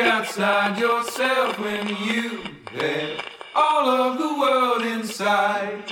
[0.00, 2.42] outside yourself when you
[2.72, 3.22] had
[3.54, 5.87] all of the world inside?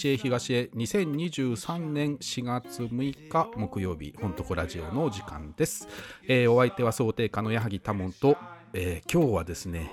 [0.00, 5.86] 西へ東へ2023年4月6日木曜日本とこラジオの時間です、
[6.26, 8.38] えーお相手は想定家の矢作多門と、
[8.72, 9.92] えー今日はですね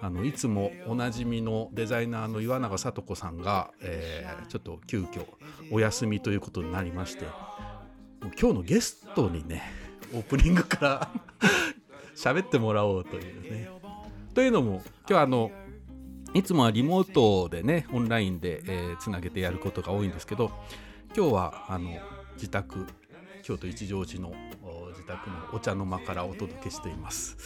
[0.00, 5.26] あのいつもおなじみのデザイナーの岩永聡子さんが、えーちょっと急遽
[5.70, 7.26] お休みということになりまして
[8.40, 9.64] 今日のゲストにね
[10.14, 11.10] オープニングから
[12.16, 13.68] 喋ってもらおうというね。
[14.34, 15.50] というのも今日はあの
[16.34, 20.50] いつもはリモートでねオンラインで、えーつなげてやることが多いんですけど
[21.16, 21.90] 今日はあの
[22.34, 22.86] 自宅
[23.42, 27.36] 京都一条寺のお自宅のお茶の間からお届けしています、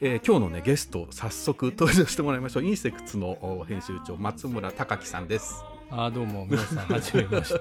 [0.00, 7.60] えー今日のねゲスト早速登場してもらいましょうインセクツのお編集長松村隆樹さんですあーどうも皆さんはじめまして。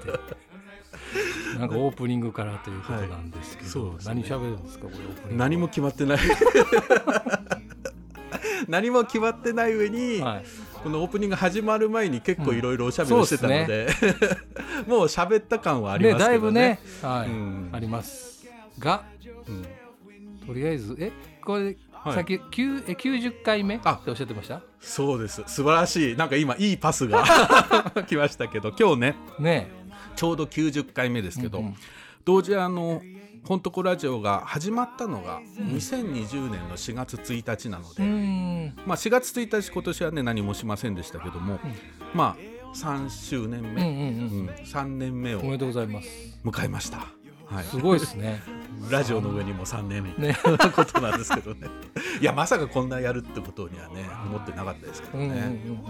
[1.60, 5.50] なんかオープニングからということなんですけど、はいね何喋るんですかこれオープニングは。
[5.50, 6.20] 何も決まってない
[8.68, 10.46] 何も決まってない上に、はい。
[10.84, 13.88] このオープニング始まる前に結構いろいろおしゃべりをしてたので,、
[14.86, 16.62] もう喋った感はありねますけどね。
[16.62, 17.70] だいぶね、はい、うん。
[17.72, 18.46] あります
[18.80, 19.06] が、
[19.48, 19.66] うん。
[20.46, 21.12] とりあえずえ
[21.44, 22.16] これ、はい。
[22.16, 24.02] さっき9え90回目ってあ。
[24.06, 24.62] おっしゃってました？
[24.82, 25.42] そうです。
[25.48, 26.16] 素晴らしい。
[26.18, 27.24] なんか今いいパスが
[28.08, 29.72] 来ましたけど今日ねね。
[30.18, 31.76] ちょうど90回目ですけど、うんうん。
[32.26, 33.02] 同時あの
[33.46, 38.04] 「ほんとこラジオ」が始まったのが2020年の4月1日なのうで。
[38.86, 41.60] まあ、4月1日今年はね何もしませんでしたけども、
[42.14, 44.40] まあ3周年目、うんうんうん。
[44.40, 46.08] うん3年目をおめでとうございます。
[46.44, 47.08] 迎えました。
[47.46, 48.42] はいすごいですね。
[48.90, 50.36] ラジオの上にも3年目ね。
[50.44, 51.68] のことなんですけどね
[52.20, 55.84] いやまさかこんなやるってことにはね思ってなかったですけどね、うん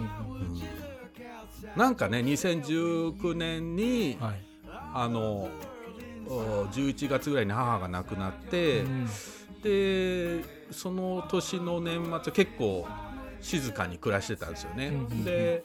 [1.77, 4.27] なんかね2019年に、うん。
[4.27, 4.41] はい。
[4.95, 5.49] あのお
[6.27, 9.07] 11月ぐらいに母が亡くなって、うん。
[9.63, 12.85] でその年の年末結構
[13.39, 15.63] 静かに暮らしてたんですよね、うんで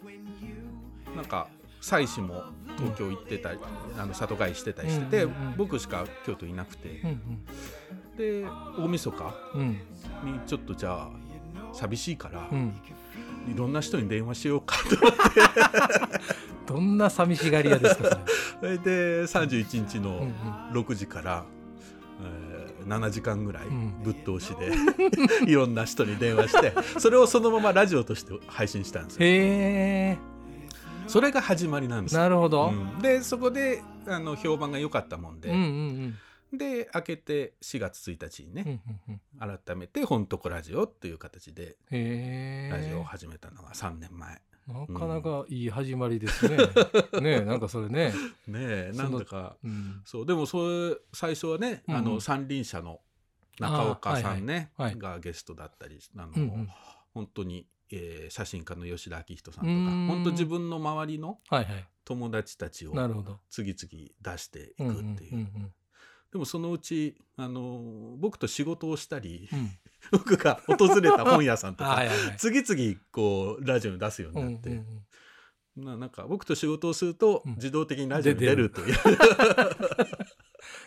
[1.16, 1.48] なんか
[1.80, 2.44] 妻子も
[2.76, 3.58] 東京行ってたり、
[3.96, 7.44] あの里帰りしてたりしてて、僕しか京都いなくて、うん
[8.16, 8.44] で
[8.76, 9.34] 大晦日
[10.24, 11.08] にちょっとじゃあ
[11.72, 12.74] 寂しいから、うん。
[13.52, 14.76] いろんな人に電話しようか
[16.66, 16.74] と。
[16.74, 18.18] どんな寂しがり屋ですか
[18.60, 18.76] それ。
[18.78, 20.32] で31日うんうのん
[20.72, 21.44] 6時から、
[22.22, 23.92] えー7時間ぐらいん。
[24.02, 24.72] ぶっ通しで、
[25.50, 29.26] いろんな人に電話してそれをそのままラジオとして配信したんですよ。
[29.26, 29.28] へ
[30.16, 30.18] え。
[31.06, 32.22] それが始まりなんですよ。
[32.22, 32.68] なるほど。
[32.68, 33.02] うん。
[33.02, 36.14] でそこであの評判が良かったもんで、うんうん
[36.52, 38.58] で開けて4月1日にうん。
[38.60, 41.76] うね、んうんうん改めて「ほんとこラジオ」っていう形で。
[41.90, 46.56] ラジオを始めたのが3年前、なかなかいい始まりですね。
[47.22, 48.12] ねえなんかそれね。
[48.46, 50.02] ねなんだかうん。
[50.04, 53.00] そうでもそれ最初はね、うんうんあの三輪車の
[53.58, 56.68] 中岡さんね、はいはいがゲストだったりあの、うんうん
[57.14, 61.40] 本当に、えー写真家の吉田明人さんとか本当自分の周りの。
[62.04, 62.92] 友達たちを。
[63.50, 65.72] 次々出していうんくっていう,、うんうん
[66.32, 69.70] でもそのうちあの僕と仕事をしたり、うん。
[70.12, 72.08] 僕が訪れた本屋さんとか はい。
[72.38, 75.02] 次々こうラジオに出すようになって、うんうんうん
[75.76, 78.96] ななんか僕と仕事をするとうん自動的にラジオに出るという、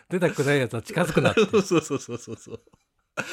[0.09, 1.45] 出たくないやつは近づくなって。
[1.49, 2.61] そうそうそうそうそう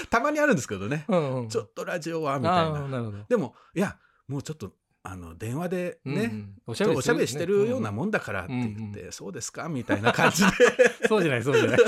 [0.08, 1.48] たまにあるんですけどね、うんうん。
[1.48, 3.24] ちょっとラジオはみたいあなーな。
[3.28, 3.98] でもいや
[4.28, 4.72] もうちょっと
[5.04, 6.54] あの電話でね、うんうん。
[6.66, 7.66] おしゃべりしてる。
[7.68, 8.08] ようなもん。
[8.08, 9.68] んだからって言って、うんうそうですか？
[9.68, 10.50] みたいな感じで。
[11.08, 11.78] そうじゃないそうじゃない。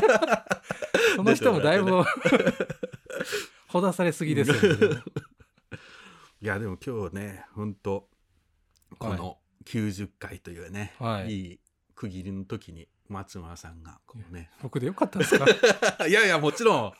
[1.16, 2.02] その人もだいぶ
[3.68, 4.76] ほだされすぎですよ。
[4.76, 5.02] ね。
[6.42, 8.08] いやでも今日ね本当
[8.98, 11.32] この90回というね、はい。
[11.32, 11.60] いい
[11.94, 14.50] 区切りの時に松村さんがこうね。
[14.62, 15.46] 僕でよかったですか？
[16.06, 16.92] いやいやもちろん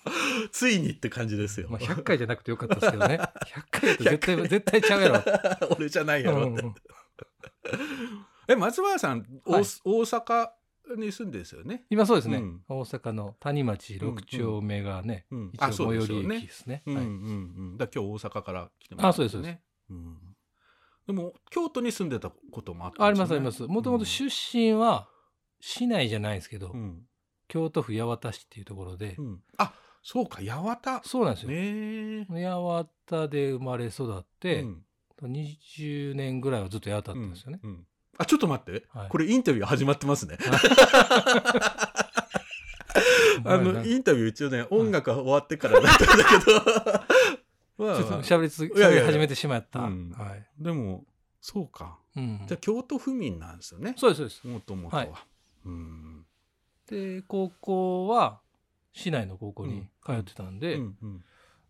[0.51, 3.19] ついにって感じですよ、まあ100回じゃなくてよかったですけどね。
[3.47, 5.23] 100回だと絶対絶対ちゃうやろ。
[5.77, 6.43] 俺じゃないやろ。
[6.43, 6.75] って、うんうん。
[8.49, 9.65] え松村さん、おはい。
[9.85, 10.49] 大阪
[10.97, 12.65] に住んでですよね、今そうですね、うん。
[12.69, 16.83] 大阪の谷町6丁目がね、うん一応最寄りよ駅ですね。
[16.87, 17.07] うんうんはい。
[17.07, 20.19] うんだ今日大阪から来てもらあそうですそうね、うん、
[21.07, 23.35] でも京都に住んでたこともあったあんですよね。
[23.39, 23.73] りますあります。
[23.73, 24.25] もともと出
[24.57, 25.09] 身は
[25.61, 27.03] 市内じゃないんですけど、うん。
[27.49, 29.41] 京都府八幡市っていうところで、うん。
[29.59, 29.73] あ
[30.03, 31.01] そうか八幡。
[31.05, 31.51] そうなんですよ。
[31.51, 34.85] ねえ八幡で生まれ育って、うん。
[35.23, 37.61] 20年ぐらいはずっと八幡だったんですよね。
[37.63, 37.71] うん。
[37.71, 37.87] うん。
[38.19, 39.09] あちょっと待って、はい。
[39.09, 40.39] これインタビュー始まってますね。
[43.45, 46.53] あのインタビュー一応ね音楽が終わってからだったんだけど。
[47.87, 47.97] まあ。
[47.97, 49.81] ちょっと喋り続け始めてしまった。
[49.81, 50.11] うん。
[50.11, 50.47] はい。
[50.59, 51.05] でも
[51.41, 51.99] そうか。
[52.17, 52.45] うん。
[52.47, 53.95] じゃあ京都府民なんですよね。
[53.97, 54.47] そうですそうです。
[54.47, 55.13] もともとは、はい
[55.65, 56.27] うん。
[56.89, 58.41] で高校は
[58.93, 61.19] 市内の高校に通ってたんで、うんうん。
[61.19, 61.23] だ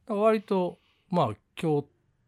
[0.08, 0.78] から割と
[1.10, 1.86] まあ京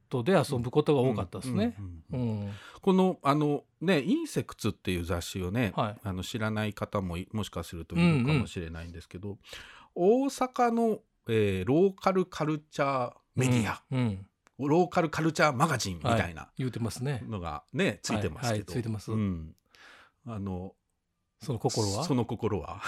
[0.08, 1.74] 都で遊ぶことが多かったですね。
[1.78, 2.52] うんうんうんうん。
[2.82, 5.96] このあのね「インセクツ」っていう雑誌をね、はい。
[6.02, 9.38] あの知らない方もいもしかするといるかもしれないんですけど、
[9.94, 14.68] 大阪の、えーローカルカルチャーメディア、うんうん。
[14.68, 17.24] ローカルカルチャーマガジンみたいな言うてますね。
[17.26, 19.12] のがね、ついてますけど、はいはいついてます。
[19.12, 19.54] うん、
[20.26, 20.74] あの
[21.42, 22.04] その心は？
[22.04, 22.80] その心は。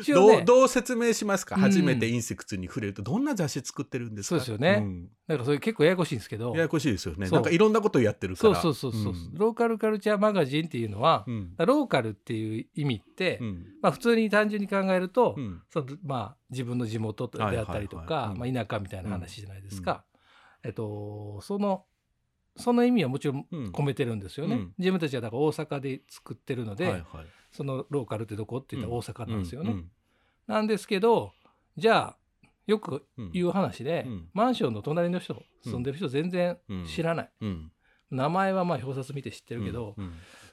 [0.00, 0.36] 一応ね。
[0.36, 1.60] どうどう説明しますか、うん。
[1.60, 4.36] 初めてインセクツに触れるとどんな雑誌作ってるんですか？
[4.36, 4.80] そうですよね。
[4.80, 5.04] ん。
[5.26, 6.54] だからそれ結構ややこしいんですけど。
[6.54, 7.28] ややこしいですよね。
[7.28, 9.34] なんかいろんなことをやってるかそうらそうそうそう、ん。
[9.34, 11.54] ローカルカルチャーマガジンっていうのは、うん。
[11.58, 13.66] ローカルっていう意味って、うん。
[13.82, 15.62] まあ、普通に単純に考えると、うん。
[15.68, 20.04] そのまあ、自分の地元であったりとかまあ田舎みたいな話じゃないですか。
[20.62, 21.84] えっと、その
[22.60, 23.70] その意味はもちろんうん。
[23.70, 24.56] 込めてるんですよね。
[24.56, 24.74] うん。
[24.78, 27.04] 自分たちはだから大阪で作ってるので、はいはい。
[27.50, 29.72] そのローカルってどこって言ったら大阪なんですよね。
[29.72, 29.90] うん。
[30.46, 31.32] なんですけど
[31.76, 32.16] じゃあ
[32.66, 34.28] よくうん言う話で、うん。
[34.32, 37.72] マンションの隣の人住んでる人全然知らない、うん。
[38.10, 40.12] 名前はまあ表札見て知ってるけど、うん。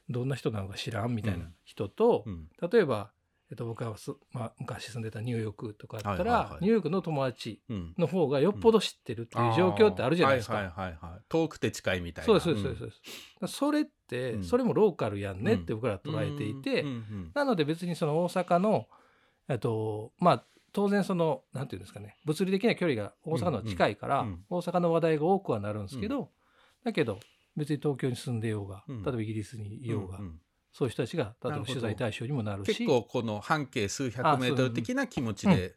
[0.09, 1.53] どんな人なのか知らんみたいなうん。
[1.65, 2.47] 人と、うん。
[2.71, 3.11] 例えば、
[3.49, 6.61] えっと、僕がす、まあ、昔住んでたニューヨークとかだったら、はいはいはい。
[6.61, 7.93] ニューヨークの友達うん。
[7.97, 10.55] の方がよっぽど知ってるっていう状況ってあるじゃないですか。
[10.55, 11.21] はいはいはいはい。
[11.29, 12.25] 遠くて近いみたいな。
[12.25, 13.53] そうですそうですそうですそうです。
[13.53, 14.43] それって、うん。
[14.43, 16.89] それもローカルやんねって僕らは捉えていて、うん。
[16.89, 17.31] うん。
[17.33, 18.87] なので別にその大阪の
[19.47, 24.27] えっとまあ当然そのなんていうんですかね物理的な距離が大阪のは近いから、うん。
[24.27, 24.45] うん。
[24.49, 26.31] 大阪の話題が多くはなるんですけど、
[26.83, 27.19] だけど
[27.55, 29.03] 別に東京に住んでようが、うん。
[29.03, 30.39] 例えばイギリスにいようが、んん
[30.77, 32.67] そういう人たちが例えば取材対象にもなるし。
[32.67, 35.73] 結構この半径数百メートル的な気持ちあで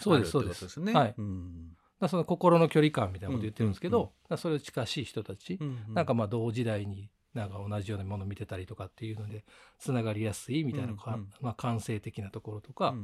[0.00, 0.80] そうですそうです。
[0.80, 1.14] ねはい。
[1.16, 1.68] うん。
[1.70, 9.44] だからその心の距離感みたいなこと言ってるんですけど、うんそれを近しい人たち、うんなんかまあ同時代になんか同じようなものを見てたりとかっていうので
[9.78, 11.30] つながりやすいみたいな、かうんうん。
[11.40, 12.96] まあ、感性的なところとか,、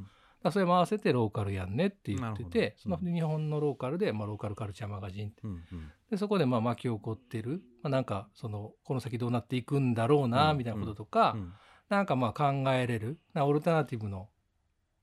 [0.44, 0.50] うん。
[0.50, 2.82] それも合わせてローカルやんねって言ってて、ど。
[2.82, 11.52] その日本のローカルで、まあ、ローカルカルチャーマガジンってうんうんでそこでまあ巻き起こってる、まあ、なんかそのこの先どうなっていくんだろうなうんみたいなこととか、うん。
[11.88, 13.18] なんかまあ考えれる。
[13.34, 14.28] なオルタナティブの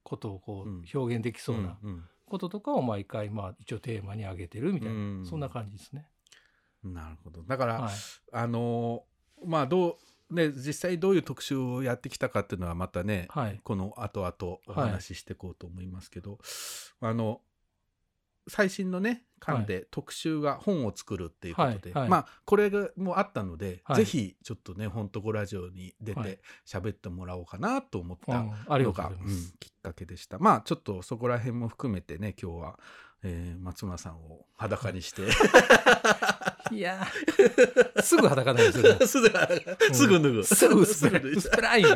[0.04, 0.81] ことをこうん。
[0.81, 5.25] う表現できそうなうんこととかを毎回まあ一応テーマに挙げてるみたいな、うん。
[5.25, 6.07] そんな感じですね。
[6.84, 7.44] うんなるほど。
[7.44, 7.94] だから、はい。
[8.31, 9.98] あのーまあど
[10.31, 13.60] うね実際どういう特集をやってきたかっていうのはまたね、はい。
[13.63, 16.40] この後々お話ししていこうと思いますけど、
[17.02, 17.42] あの
[18.47, 22.09] 最新のね巻で特集が本を作るっていうことで、はいはい。
[22.09, 23.97] まあこれがもうあったので、はい。
[23.97, 26.31] ぜひちょっとね「ほんとごラジオ」に出はい。
[26.31, 30.39] て喋ってもらおうかなと思ったのが、とうんきっかけでした。
[30.39, 32.80] まあちょっとそこら辺も含めてね今日は、
[33.24, 35.24] えー松村さんを裸にして。
[36.71, 38.01] いやー。
[38.01, 38.95] すぐ裸なんですよ。
[39.07, 39.30] すぐ
[39.94, 41.83] すぐ脱ぐ、すぐ薄っぺらい。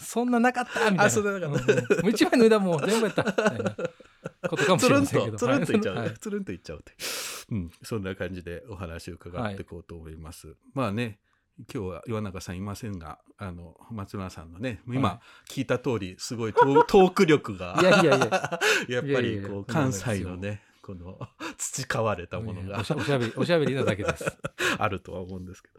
[0.00, 1.04] そんななかったみたいな。
[1.04, 1.72] あそんななかった。
[2.06, 3.22] う一枚脱いだらもう全部やった。
[3.22, 3.76] みたいな
[4.48, 5.38] ことかもつるんしれませんけど。
[5.38, 6.14] とつるんといっちゃうね、はい。
[6.18, 6.92] つるんといっちゃうって、
[7.50, 9.64] うん、そんな感じでお話を伺ってい。
[9.64, 11.18] こうと思います、まあね
[11.72, 18.60] 今日は岩永さんいませんがあの松村さんのね今は聞いた通りすごい トーク力がいやいやいや。
[18.88, 21.18] やっぱりこう関西のねこの
[21.56, 24.24] 培われたものがおしゃおしゃべりおしゃべりなだけです。
[24.78, 25.74] あるとは思うんですけど、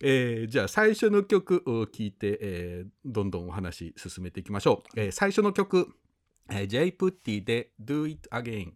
[0.00, 5.94] えーじゃあ最初の曲を聴いて、えーどんどんお話進めていきましょう、えー最初の曲、
[6.50, 8.72] えー、J プッティで Do It Again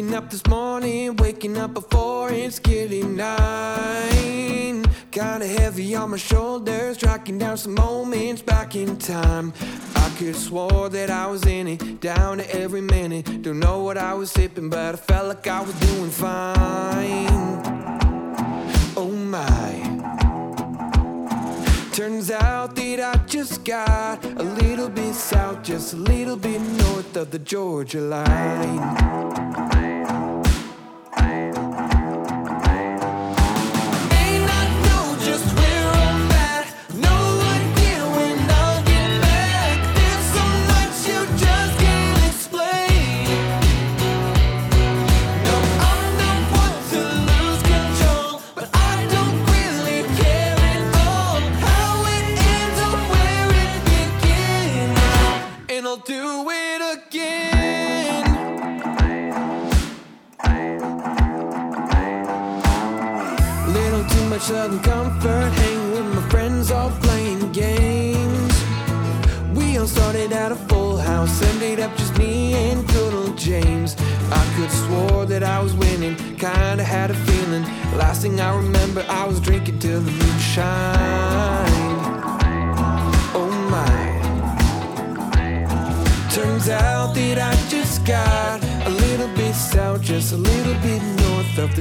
[0.00, 4.82] waking up this morning, waking up before it's getting nine.
[5.10, 9.52] Kinda heavy on my shoulders, tracking down some moments back in time.
[9.96, 13.42] I could swore that I was in it, down to every minute.
[13.42, 17.60] Don't know what I was sipping, but I felt like I was doing fine.
[18.96, 20.00] Oh my.
[21.92, 27.14] Turns out that I just got a little bit south, just a little bit north
[27.18, 29.49] of the Georgia line.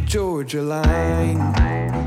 [0.09, 1.98] Georgia line.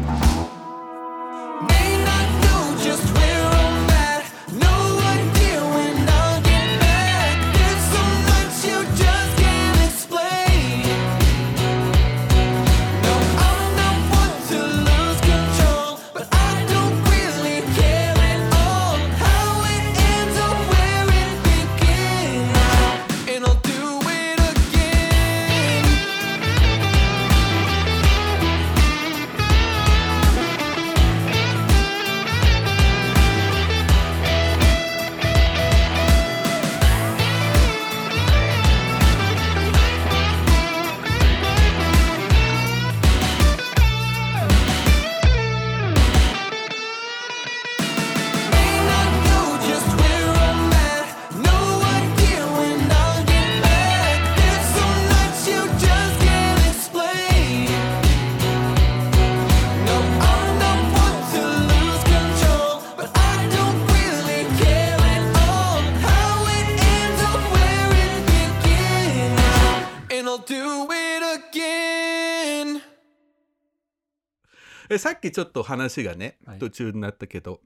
[75.22, 76.58] きちょっと話がね、はい。
[76.58, 77.60] 途中になったけど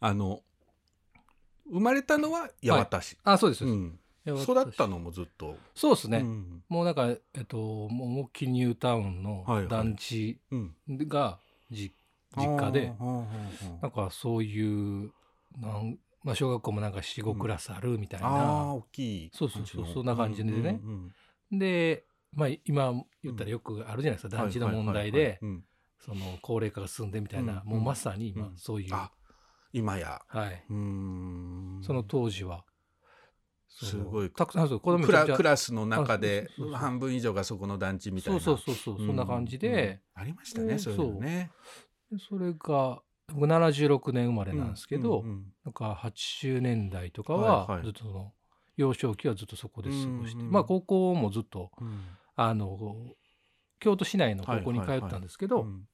[0.00, 0.42] あの
[1.70, 6.62] 生まれたのは八幡市、あそうです、うん、育ったのもずっと、そうですね、うん。
[6.68, 9.68] もうなんかえっともう思いっきりニュータウンのはいはい。
[9.68, 11.38] 団地うん、が
[11.70, 11.92] じ
[12.36, 12.92] 実家で、
[13.82, 15.12] なんかそういう
[15.58, 20.80] なん、まあ、小学校もなんか45クラスあるみたいな、あはああー大きいそうそうそうそんな感じでね。
[20.82, 21.12] うんうん
[21.50, 22.04] で、
[22.34, 22.92] まあ、今
[23.22, 25.02] 言ったらよくあるじゃないですか、うん団地の問題はいはい。
[25.02, 25.64] はいではいうん
[25.98, 27.70] その高齢化が進んでみたいな、うん。
[27.70, 28.56] もうまさに今うん。
[28.56, 29.10] そういう、あ
[29.72, 30.22] 今や。
[30.28, 31.80] はい、うーん。
[31.82, 32.64] その当時は。
[33.68, 34.30] すごい。
[34.30, 38.40] たくさんそう子供クラクラスの中であそうそうそう半分以上がそこの団地みたいな。
[38.40, 39.16] そうそうそうそうそん。
[39.16, 40.22] な感じで、うん。
[40.22, 41.50] ありましたねでそういうのね。
[42.10, 45.24] でそれが僕76年生まれなんですけど、
[45.64, 48.32] なんか80年代とかはずっとその
[48.76, 52.04] 幼少期はずっとそこで過ごして、まあ高校もずっとうん。
[52.36, 52.96] あの
[53.78, 55.88] 京都市内の高校に通ったんですけど、うん。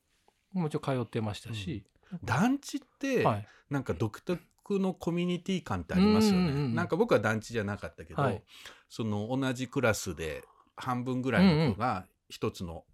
[0.52, 1.84] もちろん通ってましたし、
[2.22, 4.40] 団地ってはい、なんか独特
[4.78, 8.42] のコミュニティ感ってありますよね、なんか僕は団地じゃなかったけど、はい。
[8.88, 10.44] その同じクラスで
[10.76, 12.84] 半分ぐらいの子が一つの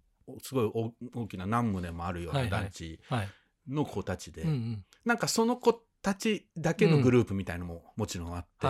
[0.41, 3.29] すごい大大きな何棟もあるような団地はい。
[3.67, 4.85] の子たちで、うんうん。
[5.05, 8.67] なんかその子たちだけのグループみたいのももちろんあって、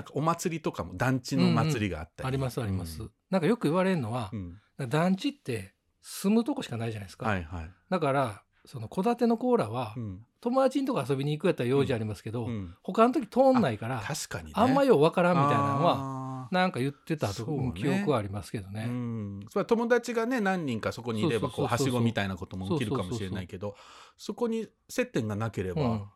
[0.00, 3.10] なんかお祭りとかも団地の祭りがあったり、ありますあります、うん。
[3.30, 4.58] なんかよく言われるのはう、ん。
[4.88, 10.20] 団地って住むとこしかないじゃないですか、はいはい、だからその戸建てのコーラは、うん。
[10.40, 12.74] 友達んとこ遊びに行くやったら用事ありますけど、うん。
[12.82, 14.52] 他の時通んないから確かにね。
[14.54, 17.56] あんまようわからんみたいなのははなんか言ってたと、ね。
[17.56, 18.86] うん記憶はありますけどね。
[18.88, 23.74] うん、それは友達がね何人かそこにいればこうはしごみたいなことも起きるかもしれないけど
[24.16, 26.08] そこに接点がなければ、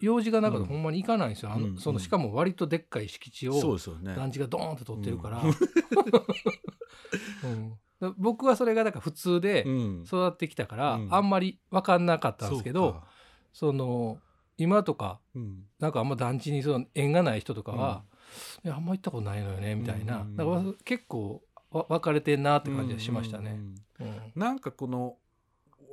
[0.00, 0.68] 用事がなかったうん。
[0.68, 3.78] らほんまに行かないんですよ、あのうんそのしかも割とでっかい敷地を。
[4.16, 5.42] 団地がドーンって取ってるから、
[7.44, 7.78] うん。
[8.18, 10.02] 僕はそれがだから普通でうん。
[10.04, 11.14] 育ってきたから、うん。
[11.14, 13.02] あんまり分かんなかったんですけど
[13.52, 14.18] その
[14.58, 15.64] 今とかうん。
[15.78, 18.04] なんかあんま団地にその縁がない人とかは、
[18.64, 23.58] いやあんま行ったことないのよねみたいな、うんだから結構わ分かれてんなって感じがしましたね。
[24.00, 24.06] うん。
[24.06, 24.32] うん。
[24.34, 25.16] なんかこの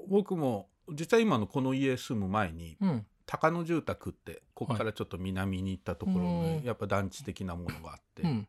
[0.08, 6.62] 僕も実は今のこの家住む前にうん高野住宅ってここからちょっと南に行ったところうん。
[6.62, 8.48] にやっぱ団地的なものがあって、うん。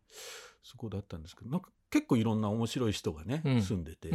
[0.63, 3.63] そこだったんですけどなんか結構いろんな面白い人がね、うん。
[3.63, 4.09] 住んでて、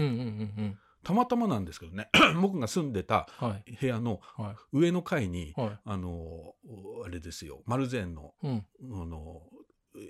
[1.04, 2.10] たまたまなんですけどね
[2.42, 3.30] 僕が住んでた
[3.80, 5.80] 部屋のは上の階に、いはい。
[5.86, 6.56] あの
[7.06, 8.66] あれですよ丸善のうん。
[8.82, 9.44] あの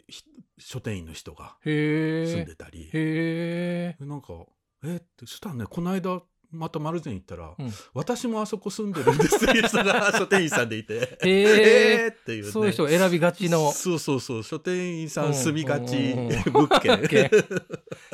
[0.08, 0.24] ひ
[0.58, 4.46] 書店員の人が住んでたり、へえなんか
[4.86, 6.22] えってそしたらねこの間
[6.52, 7.72] また丸善行ったら、うん。
[7.94, 11.18] 私もあそこ住んでるんですっていう人が書店員さんでいて。
[11.24, 13.72] へええーっていう、ね、そういう人を選びがちの。
[13.72, 14.44] そうそうそう。
[14.44, 17.24] 書店員さうんん住みがちうんうん物件物件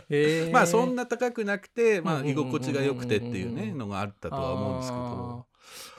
[0.09, 5.01] へえまあそんな高くなくて、まあ、うんうんうんうん居心地が良くてっていうねのがあったとは思うんですけど。
[5.03, 5.51] あー。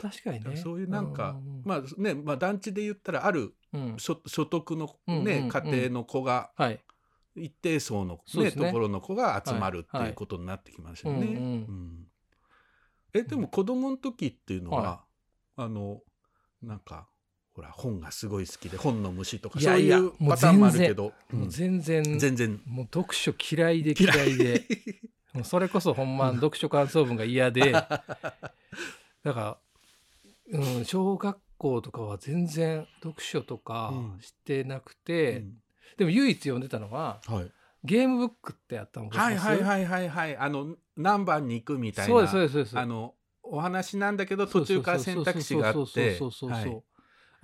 [0.03, 0.57] 確かにね。
[0.61, 3.95] そういうなんか、うんまあね、まあ、団地で言ったらあるうん。
[3.99, 5.49] 所所得の、うんうんねうん。
[5.49, 6.81] 家庭の子がはい。
[7.35, 8.67] 一定層の、ねそうですね。
[8.67, 10.11] ところの子が集まるってはいい。
[10.11, 11.27] うことになってきましたよね。
[11.27, 11.43] うんうん。
[11.43, 12.02] うん
[13.15, 15.05] えでも子供の時っていうのは、は
[15.57, 16.01] あの
[16.63, 17.09] なんか
[17.55, 22.19] ほら本がすごい好きで本の虫とかそういうパターンもあるけど、もう全然、うん。
[22.19, 24.37] 全然もう読書嫌いで嫌い。
[24.37, 24.65] で。
[25.35, 27.73] もうそれこそほんま読書感想文が嫌で。
[27.73, 28.03] だか
[29.25, 29.59] ら、
[30.47, 34.21] うん、小学校とかは全然読書とかうん。
[34.21, 35.63] してなくて、うん。
[35.99, 37.51] でも唯一読んでたのははい、
[37.85, 40.37] ゲームブックってあったのはいはいいはいはいはい。
[40.39, 42.31] あの何番に行くみたいな
[42.75, 46.19] あのお話なんだけど途中から選択肢があって。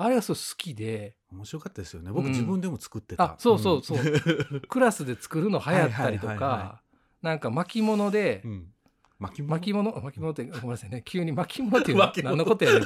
[0.00, 6.82] あれがすごい好きで面白かったですよね僕うん自分でも作ってた、あそうそうそううんクラスで作るの流行ったりとはいはいはいはか
[7.20, 8.66] なんか巻物で、うん
[9.18, 12.82] 巻き物巻物巻物ってごめんなさいね急に巻物っていうのは何のことやねん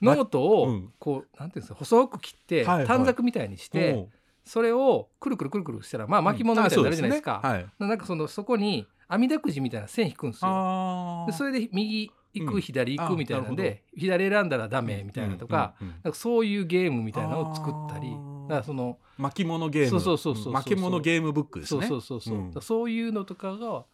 [0.00, 4.08] ノートをうんこうなんていうんですか細く切ってはいはい短冊みたいにして、うん
[4.44, 10.50] それをくるくるくるくるしたらまあ巻物みたいになるじゃないですか、あそうねはいなんかそのそこにあみだくじみたいな線引くんですよ。
[10.50, 12.60] あでそれで右行く、うん。
[12.60, 19.90] 左行くみたいなんで左選んだらダメみたいなとか,、なんかそういうゲームみたいなのを作ったりだからその巻物ゲーム。
[19.90, 22.54] そうそうそうそうそう巻物ゲームブックですそうねそうそうそう、うん。
[22.60, 23.86] そういうのとかが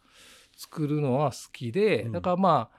[0.55, 2.11] 作るのは好きで、うん。
[2.11, 2.69] だからま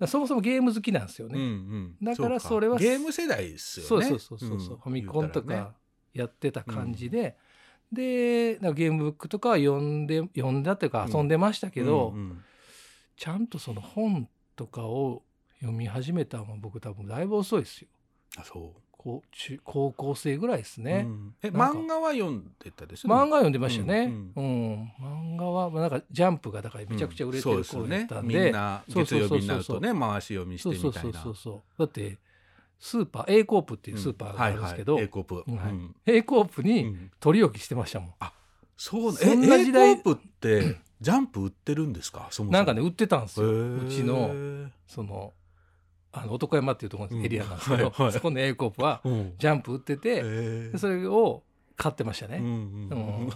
[0.00, 1.96] あそもそもゲーム好きなんですよね、うんうん。
[2.04, 4.06] だからうそれはゲーム世代ですよね。
[4.06, 4.80] そうそうそうそうそう、ん。
[4.80, 5.74] ファミコンとか
[6.12, 7.36] やってた感じで、
[7.92, 12.44] でなんかゲームブックとかは読んで読んだっていうか遊んでましたけど、うんうん。
[13.16, 15.22] ちゃんとその本とかを
[15.60, 17.88] 読み始めたのは僕多分だいぶ遅いですよ。
[18.38, 18.80] あそう。
[19.06, 21.34] こう中高校生ぐらいですね、うん。
[21.40, 23.14] え漫画は読んでたですよね。
[23.14, 24.92] 漫画読んでましたね、ううん。
[25.00, 28.44] 漫画はまあなんかジャンプがだからめちゃくちゃ売れてる頃だったんで,、そうですよね。
[28.44, 31.78] みんな月曜日になるとね回し読みしてそうそうみたいうなそそうそう。
[31.78, 32.18] だって
[32.78, 35.34] スーパー A コープっていうスーパーがあるんですけど、はいはい A コープ。
[35.34, 35.96] はいうん。
[36.06, 37.10] A コープうにん。
[37.20, 38.14] 取り置きしてましたもん、
[38.76, 42.28] そうそんな時代え A コープって ジャンプ売ってるんですか？
[42.30, 42.52] そもそも。
[42.52, 43.48] なんかね売ってたんですよ。
[43.76, 44.34] うちの
[44.86, 45.32] その
[46.12, 47.90] あの男山っていうところのエリアなんですけど、うん。
[47.90, 48.12] はいはい。
[48.12, 49.34] そこの A コープはうん。
[49.38, 51.42] ジャンプ売ってて、それを
[51.76, 52.52] 買ってましたね、うんうん
[52.90, 52.94] う
[53.28, 53.30] ん。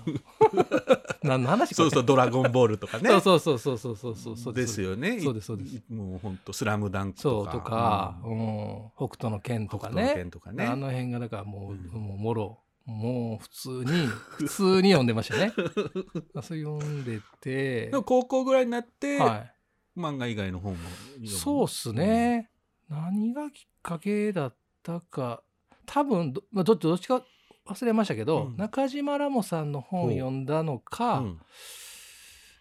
[1.22, 3.10] 何の話そうそううドラゴンボールとかね。
[3.20, 5.20] そうそうそうそうそうそうそうですよね。
[5.20, 5.76] そうですそうです。
[5.76, 7.50] いもう本当スラムダンクとか。
[7.52, 8.38] そうとか、ううん。
[8.38, 10.64] ん北斗の拳とか北斗のね拳とかね。
[10.64, 12.02] あの辺がだからもう,、うん。
[12.02, 12.58] もうもろ。
[12.86, 15.52] もう普通に普通に読んでましたね。
[16.42, 17.90] それ読んでて。
[18.04, 19.54] 高校ぐらいになって、はい。
[19.96, 20.78] 漫画以外の本も
[21.26, 22.50] そうっすね、
[22.88, 25.42] 何がきっかけだったか。
[25.86, 27.24] 多分ど,、まあ、どっちどっちか
[27.70, 28.56] 忘れましたけど、うん。
[28.56, 31.40] 中島ラモさんの本を読んだのか、うん。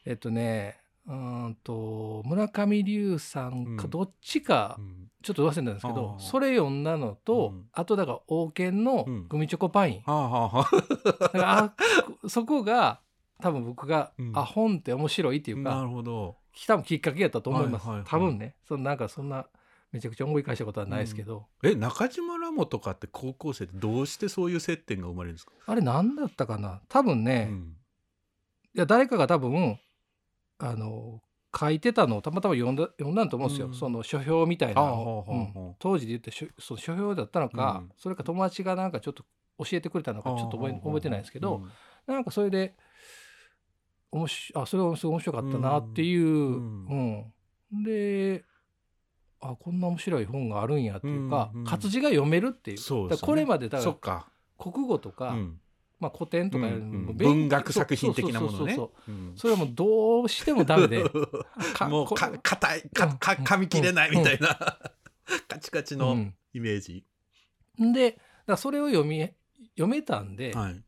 [0.06, 3.90] えっとねうーんと村上龍さんかうん。
[3.90, 5.10] どっちかうん。
[5.22, 6.24] ちょっと忘れたんですけど、あー。
[6.24, 7.66] それ読んだのと、うん。
[7.74, 9.28] あとだから王権のうん。
[9.28, 11.74] グミチョコパイン、はあはあ
[12.30, 13.02] そこが
[13.42, 14.32] 多分僕が、うん。
[14.36, 16.38] あ本って面白いっていうなかるほど。
[16.68, 18.10] 多分きっかけやったと思います、はいはいはい。
[18.10, 18.56] 多分ね。
[18.68, 19.48] そのなんかそんな
[19.92, 26.82] めちゃくちゃ思い返したことはないですけど、え中島ラモとかって高校生ってどうしてそういう接点が生まれるんですか、あれ何だったかな？
[26.90, 27.76] 多分ね、いうん。
[28.76, 29.80] や誰かが多分
[30.60, 31.22] あの
[31.60, 33.74] 書いてたのをたまたま読んだ読んだと思うんですよ、うん。
[33.74, 37.92] その書評みたいなの当時で言って書その書評だったのか、うん。
[37.98, 39.24] それか友達がなんかちょっと
[39.58, 41.72] 教えてくれたのかちょっと覚え覚えてないですけど、うん。
[42.14, 42.76] なんかそれで
[44.12, 46.60] おもしあそれはすごい面白かったなっていう、う
[46.94, 47.34] ん。
[47.84, 48.46] で
[49.42, 52.78] あこんな面白い本があるんやっていうか、うんうん活字が読めるっていう。
[52.78, 55.60] そうこれまでだからそっか、国語とか、うん。
[56.00, 56.78] まあ、古典とかうんう
[57.12, 57.18] ん。
[57.18, 58.78] 文学作品的なものね。
[59.36, 61.04] それはもうどうしてもダメで
[61.76, 62.68] かもうかいかか
[63.34, 63.44] うん。
[63.44, 64.80] 噛み切れないみたいな、
[65.48, 66.36] カチカチのうん。
[66.54, 67.06] イメージ、
[67.78, 69.30] でだそれを読み
[69.72, 70.84] 読めたんで、はい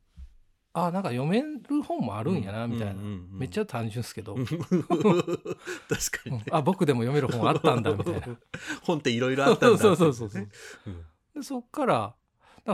[0.73, 3.11] あなんか読める本もあるんやなみたいな、うんうんうん。
[3.33, 8.21] うんめっちゃ単純ですけど、 確かにね、あ僕でも読める本あったんだみたいな。
[8.83, 9.77] 本っていろいろあったんだ。
[9.79, 10.47] そうそうそうそう。
[10.87, 11.05] うん。
[11.33, 12.15] でそっから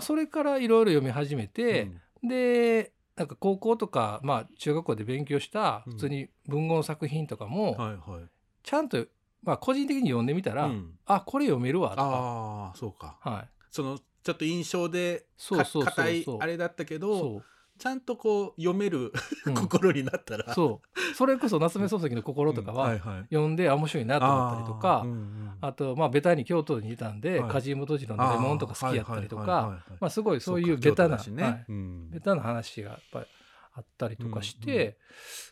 [0.02, 1.90] それからいろいろ読み始めて、
[2.22, 5.94] でなんか高校とか、まあ、中学校で勉強したうん。
[5.94, 8.30] 普通に文豪の作品とかも、はいはい。
[8.62, 9.06] ちゃんと、
[9.42, 11.00] まあ、個人的に読んでみたら、うん。
[11.06, 13.18] あこれ読めるわとか、ああそうか。
[13.22, 15.84] はい、そのちょっと印象でそうそうそうそう。
[15.86, 17.42] か硬いあれだったけどそ
[17.78, 19.12] ちゃんとこう読めるう、
[19.48, 19.54] うん。
[19.56, 21.16] 心になったら、そう。
[21.16, 23.22] それこそ夏目漱石の心とかは、うんいはい。
[23.34, 25.52] 読んであ面白いなと思ったりとかうんうん。
[25.62, 27.52] あとまあベタに京都にいたんで、はい。
[27.52, 32.10] 梶本次郎のレモンとか好きやったりとかはいまあすごいそういうかベタな、ねはいうん。
[32.10, 33.26] ベタな話がやっぱり
[33.76, 34.98] あったりとかして、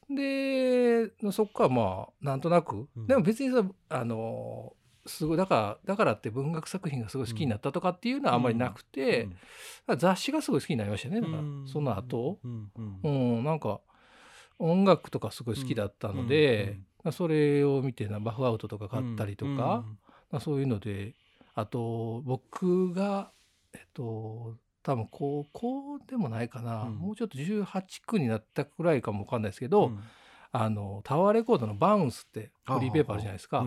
[0.09, 3.07] でそこからまあなんとなく、うん。
[3.07, 4.73] でも別にさあの
[5.05, 9.27] すごいだからだからって文学作品がすごい好きになったとかっていうのはあんまりなくて、
[9.97, 11.67] 雑誌がすごい好きになりましたねだから、うん。
[11.67, 12.47] その後、う
[13.09, 13.81] んなんか
[14.57, 16.79] 音楽とかすごい好きだったので、
[17.11, 19.83] それを見てなバフアウトとか買ったりとか、
[20.31, 21.13] うそういうので
[21.53, 23.31] あと僕が
[23.73, 26.95] えっと多分高校でもないかな、うん。
[26.95, 29.99] もうちょっと18区になったくらいかもわかんないですけど、うん。
[30.51, 33.65] あのタワーレコードのバウンスってフリーペーパーあるじゃないですか。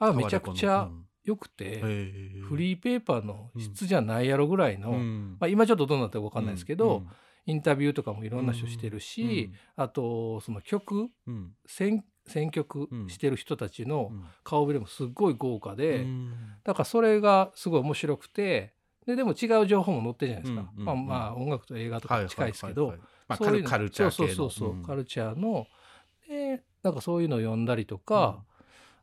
[0.00, 1.04] うんあれめちゃくちゃうん。
[1.24, 5.36] 良くて、へフリーペーパーの質じゃないやろぐらいの、うん。
[5.40, 7.08] まあ、今ちょっとどうなったか分かんないですけど、うん。
[7.46, 11.52] インタビューとかもいろんな人してるし、あとその曲うん。
[11.66, 14.24] 選選曲してる人たちのうん。
[14.42, 16.32] 顔ぶれもすっごい豪華で、うん。
[16.62, 18.74] だからそれがすごい面白くて
[19.06, 22.94] ででも違う情報も載ってるじゃないですか、まあまあ音楽と映画とか近いですけど、
[23.36, 23.68] そういうの。
[23.70, 24.28] カルチャー系の。
[24.28, 24.82] そうそうそうそう、ん。
[24.82, 25.66] カルチャーの。
[26.28, 28.42] でなんかそういうのを読んだりとか、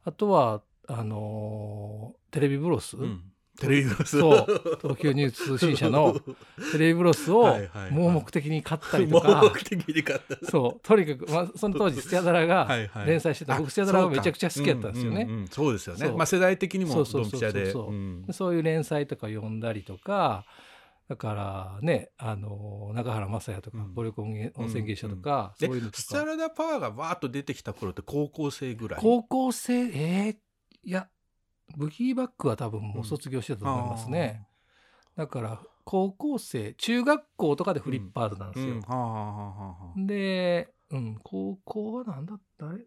[0.03, 0.61] あとは
[0.93, 3.23] あのーテレビブロス、うん。
[3.59, 4.17] テレビブロス。
[4.19, 4.45] そう。
[4.81, 6.17] 東京ニュース通信社の
[6.71, 7.91] テレビブロスをはいはいはい。
[7.91, 10.45] 盲目的に買ったりとか、盲目的に買った。
[10.49, 10.79] そう。
[10.81, 13.07] とにかく、まあ、その当時スチャダラがはいはい。
[13.07, 15.21] 連載してた、あ僕スチャダラがめちゃくちゃ好きやったんですよね。
[15.21, 15.47] そうかうんうんうん。
[15.47, 16.11] そうですよね。
[16.15, 17.49] まあ世代的にもドそうそうそうそう。
[17.49, 18.33] ンピシャで。
[18.33, 18.55] そう。
[18.55, 20.45] いう連載とか読んだりとか
[21.09, 23.93] だからねあの中原雅也とか、うん。
[23.93, 28.99] 暴力温泉芸者とか、でそういうのとスチャかラダパワーがわーっと出てきた頃って高校生ぐらい？
[29.01, 29.73] 高校生？
[29.73, 30.35] えー、
[30.83, 31.07] いや
[31.77, 34.45] ブギーバックは多分もう卒業してたと思いますね、
[35.15, 38.81] だから高校生中学校とかでフリッパーズなんですよ、
[39.97, 42.67] で、うん、高校はなんだった？
[42.67, 42.79] あれ？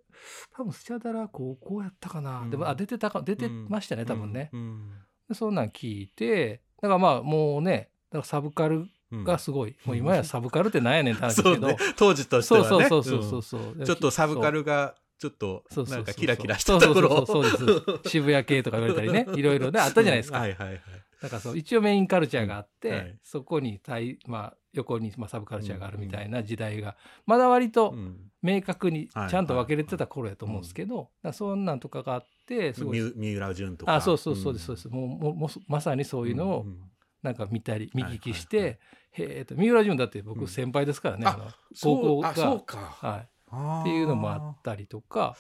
[0.54, 2.50] 多分スチャダラ高校やったかな、うん。
[2.50, 4.90] でもあ出てたか出てましたね、多分ね、うん。
[5.28, 9.24] でそんなん聞いてだからまあもうねだからサブカルうん。
[9.24, 12.66] がすごい、もう今やサブカルってなんやねんって話ですけど、 当時としてはね。
[12.68, 13.84] そうそうそうそうそう、うん。
[13.84, 15.96] ちょっとサブカルがちょっとそうそうそうそう。
[15.96, 19.26] なんかキラキラしたところそうそうです渋谷系とか言われたりね。
[19.36, 20.80] いろいろねあったじゃないですか、うんはいはいはい。
[21.22, 23.18] だからそう一応メインカルチャーがあって、うんはい。
[23.22, 26.96] そこに対、まあ、横に、まあ、サブカルチャーがあるみたいな時代が。
[27.26, 28.30] まだ割とうん。
[28.44, 33.94] 明確にはいちゃんと分けれてた頃やと思うんですけど、そんなんとかがあってすごいみ三浦淳とか。
[33.94, 36.78] あそうそうそうですそうです、もうもうまさにそういうのをんん
[37.22, 38.78] なんか見たり見聞きして、
[39.12, 39.54] へえと。
[39.54, 41.50] 三浦淳だってうん僕先輩ですからね、ああの
[41.82, 42.28] 高校が。
[42.28, 42.76] あそうか。
[42.76, 43.28] はい、
[43.80, 45.36] っていうのもあったりとか、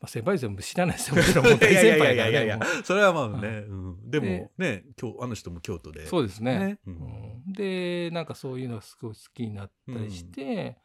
[0.00, 1.16] まあ、先輩全部知らないですよ。
[1.16, 2.58] もちろん大いやいやい先輩だやいやいや。
[2.58, 3.56] からねもそれはまあね、はい。
[3.58, 6.02] うん、でもでね今日あの人も京都で。
[6.02, 6.58] うそうですね。
[6.58, 6.78] ね。
[6.86, 6.96] ううん。
[7.50, 10.78] んでなんかそういうのがすごい好きになったりして、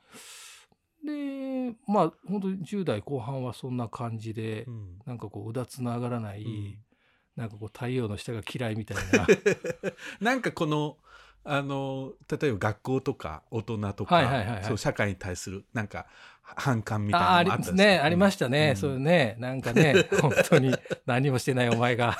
[1.05, 4.99] でまあ本当に10代後半はそんな感じで、うん。
[5.05, 6.77] なんかこううだつながらない、うん。
[7.35, 9.27] なんかこう太陽の下が嫌いみたいな。
[10.21, 10.97] なんかこの
[11.43, 14.63] あの例えば学校とか大人とか、はいはいはいはい。
[14.63, 16.05] そう社会に対するなんか
[16.41, 18.75] 反感みたいなのもあったねありましたね、うん。
[18.77, 19.35] そういうね。
[19.39, 20.75] なんかね 本当に
[21.05, 22.17] 何もしてないお前が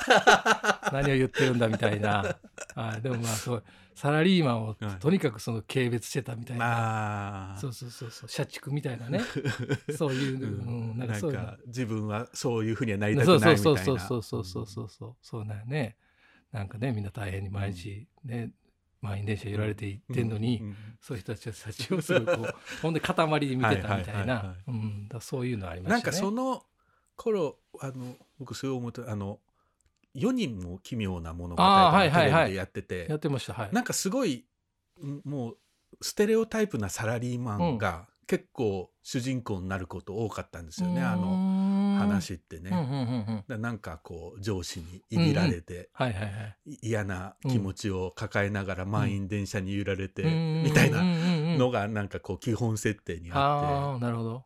[0.92, 2.36] 何を言ってるんだみたいな。
[2.74, 4.98] あでもまあそうサラリーマンをはい。
[4.98, 7.60] とにかくその軽蔑してたみたいな、あー。
[7.60, 9.20] そうそうそうそう社畜みたいなね。
[9.96, 11.56] そういう、うん、なんかそういうの。
[11.66, 13.80] 自分はそういうふうにはなりたそうくないみたいな。
[14.00, 15.96] そうそうそうそうそうそうそうそうなんよね。
[16.50, 18.50] なんかねみんな大変に毎日ね、
[19.00, 26.12] 満員電車揺られていってんのに、うんうんそういう人たちたちをすごいこう ほんで塊で見てたみたいはいはいはいなはうんだそういうのありまなんしたね。
[26.12, 26.62] かその
[27.16, 29.40] 頃あの僕そう思ってあの
[30.12, 32.30] 世にも奇妙な物語あーがはいはいはい。
[32.30, 33.70] テレビでやってて、やってましたはい。
[33.72, 34.44] なんかすごい
[35.02, 35.58] んもう
[36.02, 41.30] ステレオタイプなサラリーマンが結構主人公になること多かったんですよね、あのの
[42.00, 42.70] 話ってね。
[43.48, 45.90] なんかこう上司にいびられて、
[46.82, 54.04] 嫌な気持ちを抱えながら満員電車に揺られて、うんみたいななのがなんかこう基本設定にあって。
[54.04, 54.44] なるほど。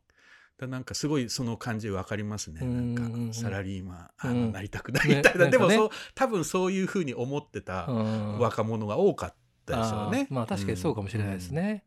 [0.57, 2.61] だなんかすごいその感じわかりますね。
[2.63, 5.49] うんなうんかサラリーマン、あうんのなりたくないみたいな。
[5.49, 9.35] でもそう、多分そういうふうに思ってたうん若者が多かっ
[9.67, 10.27] たですよね。
[10.31, 11.85] まあ確かにそうかもしれないですね。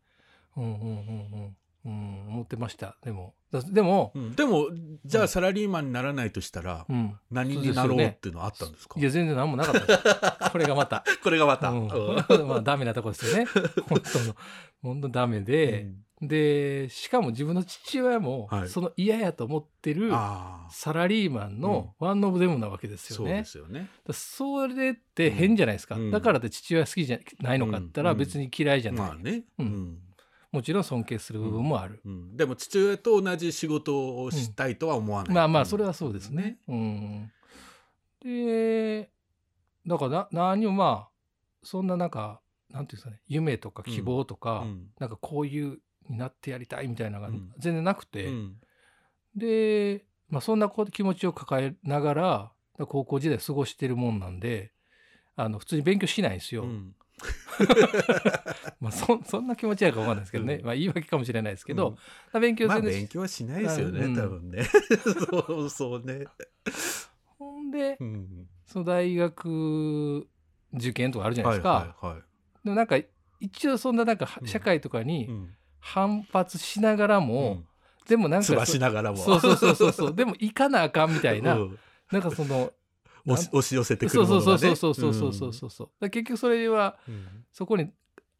[0.58, 0.92] うんうんうんう
[1.48, 2.98] んうん思ってました。
[3.04, 3.34] でも。
[3.50, 4.24] だでもうん。
[4.24, 4.68] うんでも、
[5.06, 9.00] じゃあサラリーマンにならないとしたら、うん何になろうっていうのはあったんですか？
[9.00, 10.52] いや全然何もなかったです。
[10.52, 11.04] これがまた。
[11.24, 11.70] これがまた。
[11.70, 11.88] うん。
[11.88, 12.48] うん。
[12.48, 13.46] まあダメなとこですよね。
[13.88, 14.36] 本当の
[14.82, 15.88] 本当ダメで、
[16.22, 18.70] でしかも自分の父親もはい。
[18.70, 20.12] その嫌やと思ってる
[20.70, 23.26] サラリーマンのワンオブデムなわけですよね。
[23.26, 23.46] そうで。
[23.46, 23.90] すよね。
[24.06, 26.12] だそれって変じゃないですか、うん。
[26.12, 28.18] だからって父親好きじゃないのかったらうん。
[28.18, 29.44] 別に嫌いじゃない、まあね。
[30.52, 35.36] もちろん尊敬する部分もある、うんでも父親と同じ仕事をしたいとは思わない。
[35.36, 36.58] まあまあそれはそうですね。
[36.68, 37.32] うん、
[38.22, 39.10] で
[39.86, 41.10] だからな何もまあ
[41.64, 44.88] そんななんかなんていうんですかね夢とか希望とか、うん。
[45.00, 45.80] なんかこういう
[46.10, 47.52] になってやりたいみたいなのがうん。
[47.58, 48.56] 全然なくて、うん。
[49.36, 52.52] で、まあ、そんなこ気持ちを抱えながら
[52.88, 54.72] 高校時代過ごしてるもんなんで
[55.36, 56.64] あの普通に勉強しないんですよ。
[56.64, 56.96] うん
[58.80, 60.66] まあそそんな気持ちやかわかんないですけどね、うん。
[60.66, 61.94] まあ言い訳かもしれないですけど、うん。
[61.96, 62.00] ま
[62.34, 64.16] あ勉強まあ全然し勉強はしないですよね、うん。
[64.16, 64.64] 多分ね。
[65.48, 66.26] そうそうね、
[67.38, 70.28] ほんでうん、その大学
[70.74, 72.24] 受験とかあるじゃないですか、はいはいはい。
[72.64, 72.98] でもなんか
[73.40, 74.48] 一応そんななんかうん。
[74.48, 75.54] 社会とかにうん。
[75.80, 77.68] 反発しながらも、うん。
[78.08, 79.18] でもなんかしながらも。
[79.18, 80.16] そうそうそうそうそう。
[80.16, 81.80] でも行かなあかんみたいな、うん。
[82.12, 82.72] なんかその
[83.28, 86.98] 押し寄せてくるものが、ね、そうそうそうそうそうそうそう、うん、結局それは、
[87.52, 87.92] そこに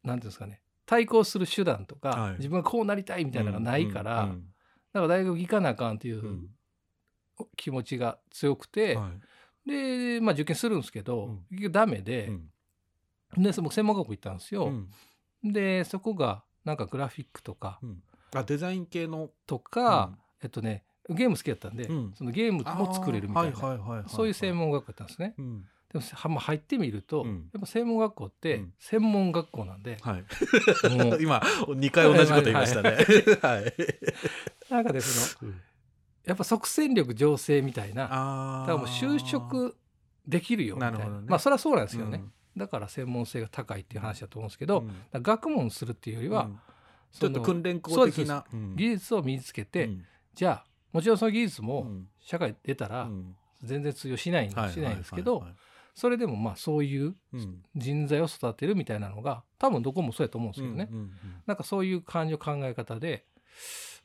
[0.02, 0.60] 何ていうんですかね。
[0.86, 4.36] 対抗する手段とか、はい、自分はこうなりたいみたいなのがないから、うんうん、
[4.94, 6.48] だから大学行かなあかんっていう
[7.56, 8.98] 気持ちが強くて、
[9.66, 12.30] で、まあ、受験するんですけど、うん、結局ダメで、
[13.36, 14.72] うん、でその専門学校行ったんですよ。
[15.44, 17.80] うん、でそこがなんかグラフィックとか、
[18.34, 19.28] あデザイン系の？
[19.46, 22.12] とか、えっとねゲーム好きだったんで、うん。
[22.14, 25.34] そのゲームも作れるみたいな、そういう専門学校だったんですね。
[25.38, 25.64] うん。
[25.92, 27.48] でもはまあ入ってみると、うん。
[27.52, 28.72] やっぱ専門学校ってうん。
[28.78, 30.24] 専門学校なんで、はい。
[31.22, 32.90] 今2回同じこと言いましたね。
[33.40, 33.74] はい
[34.70, 35.52] なんかでその
[36.26, 39.74] やっぱ即戦力醸成みたいなだあからもう就職
[40.26, 40.98] できるよみたいな。
[40.98, 41.06] ね。
[41.26, 42.18] まあそれはそうなんですよね、
[42.54, 42.60] うん。
[42.60, 46.60] だから専門性が高いっていう話だと思うんですけど、学問するっていうよりは、うん。
[47.12, 48.76] ちょっと訓練校的なうん。
[48.76, 50.04] 技術を身につけて、うん。
[50.34, 52.08] じゃあもちろんその技術うもん。
[52.20, 53.36] 社会出たらうん。
[53.62, 55.44] 全然通用しないしないんですけど、
[55.94, 57.62] それでもまあそういううん。
[57.74, 60.88] 人材を育てるみたいなのが多分どこもそうやと思うんですけどね、
[61.46, 63.24] なんかそういう感じの考え方で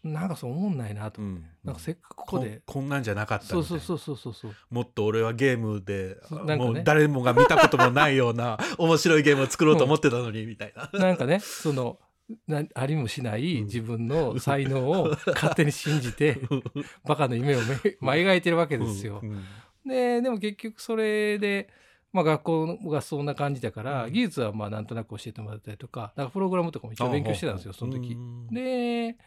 [0.03, 1.45] なんかそう思んないなと、うん。
[1.63, 6.17] なんかせっかくこここで、こんなんじゃなかったそうそうそうそうそうもっと俺はゲームで
[6.57, 10.89] もう誰もが見たこともないような面白いゲームを作ろうと思ってたのにみたいな。
[10.99, 11.99] なんかねその
[12.47, 13.63] なありもしないうん。
[13.65, 16.37] 自分の才能を 勝手に信じて
[17.03, 19.19] バカの夢をめ、まあ、描いてるわけですよ。
[19.21, 19.45] うん。
[19.85, 21.69] ででも結局それで、
[22.11, 24.13] まあ、学校がそんな感じだから、うん。
[24.13, 28.13] 技術はまあなんとなく教えてもらったりとかだからプログラムとかも一応勉強してたんですよその時。
[28.13, 28.17] う。
[28.17, 28.47] ん。
[28.47, 29.17] で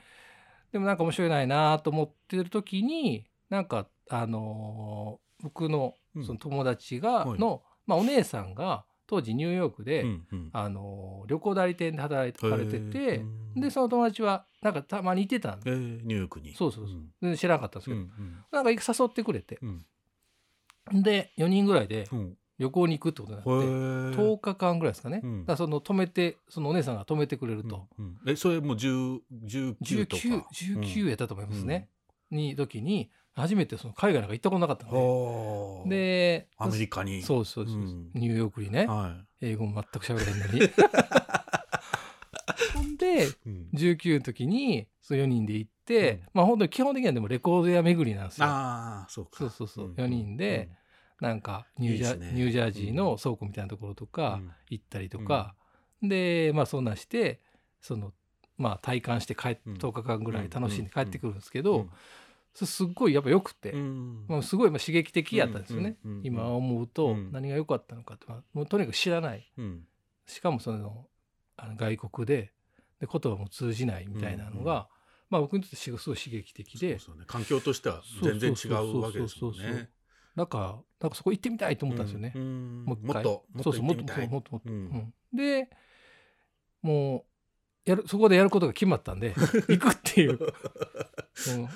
[0.73, 6.25] でもなんか面白いないなと思ってる時になんかあのー僕のうん。
[6.25, 7.39] その友達が、はい。
[7.39, 10.51] の、まあ、お姉さんが当時ニューヨークで、うんうん。
[10.53, 13.25] あのー旅行代理店で働いてかれてへて
[13.57, 16.55] でその友達はなんかたまにいてたんでえーニューヨークに。
[16.55, 16.95] そうそうそう。
[16.95, 17.11] うん。
[17.21, 18.11] 全然知らなかったんですけど、うん
[18.53, 19.59] なんか誘ってくれて。
[19.63, 21.03] うん。
[21.03, 22.37] で4人ぐらいでうん。
[22.59, 24.17] 旅行に行くってことになって、へー。
[24.17, 25.45] 10日間ぐらいですかね、うん。
[25.45, 28.31] だその止めてそのお姉さんが止めてくれると、うんうん。
[28.33, 30.23] えそれもう10 19とか
[30.55, 31.91] ？19 19やったと思いますね、
[32.31, 37.23] に時に初めてその海外なんか行ったことなかったうんのででアメリカに。
[37.23, 38.11] そうそうそうそう、うん。
[38.15, 40.61] ニューヨークにね、は英語も全く喋れへんのに。
[42.75, 43.27] ほんでい。
[43.47, 43.69] うん。
[43.75, 46.21] 19の時にそう4人で行って、うん。
[46.35, 48.47] まあ本当に基本的にはでもレコード屋巡りなんですよ。
[48.47, 49.39] ああそうか。
[49.39, 50.71] そうそうそう、ん4人で、
[51.21, 52.33] なんかニュージャいね。
[52.33, 54.51] ニュージャージーの倉庫みたいなところとかうん。
[54.71, 55.55] 行ったりとか、
[56.03, 57.41] でまあそんなんして
[57.83, 58.13] その
[58.57, 59.75] まあ体感して帰っうん。
[59.75, 61.89] 10日間ぐらい楽しんで帰ってくるんですけど、
[62.65, 64.25] すっごいやっぱ良くて、うん。
[64.29, 67.33] まあ、すごいまあ刺激的やったんですよね、うんうんうん今思うとうん。
[67.33, 69.53] 何が良かったのかって、まあもうとにかく知らない。
[69.59, 69.85] うん。
[70.27, 71.07] しかもその
[71.57, 72.53] あの外国で
[73.01, 74.87] で言葉も通じないみたいなのが、うんうん
[75.29, 76.95] まあ僕にとってすごい刺激的で。
[76.95, 77.01] ね。
[77.27, 79.91] 環境としては全然違うわけですもんそうそうそうそうね。
[80.37, 82.33] なんかなんかそこ行ってみたいと思ったんですよね。
[82.35, 83.15] うんもう一回。
[83.15, 84.73] もっともっとそうそうもっともっともっと、うん。
[84.73, 85.15] うん。
[85.37, 85.69] で
[86.83, 87.25] も
[87.87, 89.35] うやるそこでやることが決まったんで
[89.69, 90.39] 行くっていう、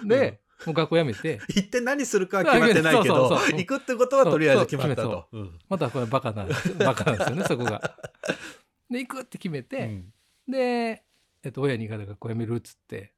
[0.03, 0.09] うん。
[0.09, 1.41] で、もう学校辞めて。
[1.49, 5.29] 行って何するかは決まってないけど行くってことはとりあえず決まったと。
[5.33, 5.59] うん。
[5.69, 6.47] またこれバカな
[6.79, 7.99] バカなんですよねそこが。
[8.91, 10.13] で行くって決めて、うん。
[10.49, 11.05] で、
[11.43, 13.15] えっと、親にが学校辞めるっつって。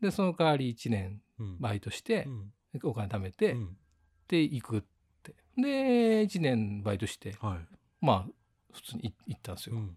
[0.00, 1.60] でその代わり1年うん。
[1.60, 2.52] バイトしてう、ん。
[2.84, 3.76] お金貯めて、うん。
[4.28, 4.82] で行くっ
[5.22, 5.34] て。
[5.56, 7.36] で1年バイトして。
[7.40, 7.58] はい。
[8.00, 8.32] まあ
[8.72, 9.76] 普通にい行ったんですよ。
[9.76, 9.96] うん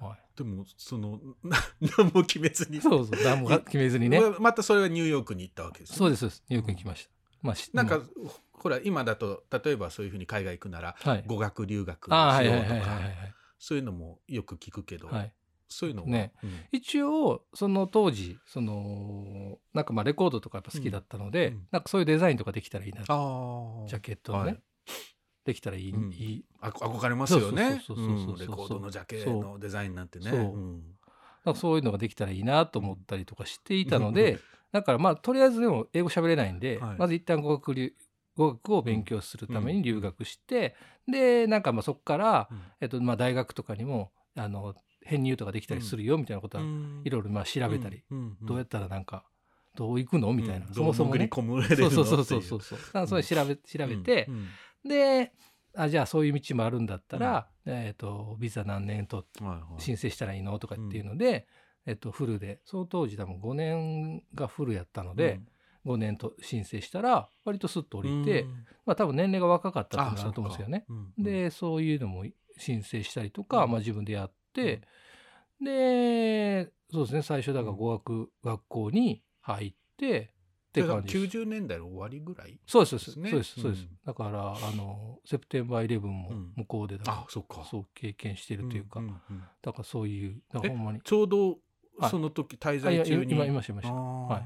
[0.00, 1.56] はい、でもそのな
[1.98, 2.80] 何も決めずに。
[2.80, 4.20] そうそう何も決めずにね。
[4.40, 5.96] またそれはニューヨークに行ったわけですね。
[5.96, 6.44] そうですそうです。
[6.48, 7.10] ニューヨークに来ました。
[7.42, 8.02] まあしなんか
[8.52, 11.24] ほら今だと例えばそういうふうに海外行くならはい。
[11.26, 13.00] 語学留学しよはいうはいとか
[13.58, 15.16] そういうのもよく聞くけど、はい。
[15.16, 15.34] はい。
[15.68, 16.32] そういうのはね。
[16.42, 16.50] うん。
[16.72, 21.66] 一応その当時そのなんかまあレコードとかやっぱ好きだったので、うん。
[21.70, 24.60] なんかそういうデザインとかできたらいいなジャケットのね、はい
[25.44, 26.10] できたらいい,、うん。
[26.12, 26.44] いい。
[26.60, 27.80] あ憧れますよね。
[27.86, 28.38] そうそうそうそうそううん。
[28.38, 30.30] レコードのジャケのデザインなんてね。
[30.30, 30.40] そう。
[30.40, 30.82] うん。
[31.44, 34.40] なんかそういうのができたらいいなと思ったりとかしていたので、
[34.72, 36.96] だからまあとりあえずでも英語喋れないんで、はい。
[36.98, 37.92] まず一旦語学留
[38.36, 40.74] 語学を勉強するために留学して、
[41.06, 42.58] でなんかまあそこから、うん。
[42.80, 47.02] えっとまあ、大学とかにもあの編入とかできたりするよみたいなことはうん。
[47.04, 48.18] いろいろまあ調べたり、うん。
[48.40, 48.46] うん。
[48.46, 49.26] どうやったらなんか
[49.76, 50.32] どう行くの？
[50.32, 50.74] みたいな、うん。
[50.74, 51.28] そもそもね。
[51.30, 53.06] そう そうそうそうそうそう。
[53.06, 54.48] それ調べ調べてう、ん
[54.84, 55.32] で
[55.76, 59.26] あじゃあそういう道もあるんだったら、えっとビザ何年と
[59.78, 60.58] 申請したらいいの？
[60.58, 61.48] とかっていうので、
[61.86, 62.60] えっと、フルで。
[62.64, 65.40] その当時多分5年がフルやったので、
[65.84, 68.50] 5年と申請したら割とスッと降りて、うん。
[68.86, 70.84] まあ多分年齢が若かったってと思うんですよね。
[70.86, 71.04] そうか。
[71.18, 71.24] うん。
[71.24, 72.24] でそういうのも
[72.56, 73.70] 申請したりとか、うん。
[73.70, 74.82] まあ、自分でやって、
[75.60, 80.33] でそうですね最初だからうん語学学校に入って
[80.80, 81.38] ってで感じです。
[81.38, 83.30] 90年代の終わりぐらいそうですそうです。
[83.30, 83.98] そうですそうです、うん。
[84.04, 86.52] だからあのセプテンバーイレブンもうん。
[86.56, 87.64] 向こうでだからあそっか。
[87.70, 89.00] そう経験してるというか、
[89.62, 91.00] だからそういうだからえほんまに。
[91.02, 91.58] ちょうど
[91.96, 92.10] はい。
[92.10, 93.32] その時滞在中に？
[93.32, 93.94] 今いましました。
[93.94, 94.42] はい。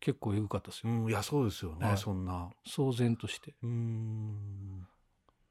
[0.00, 1.96] 結構エグかったですよ、うんいやそうですよね、はい。
[1.96, 2.50] そんな。
[2.66, 3.54] 騒然として。
[3.62, 4.86] うーん。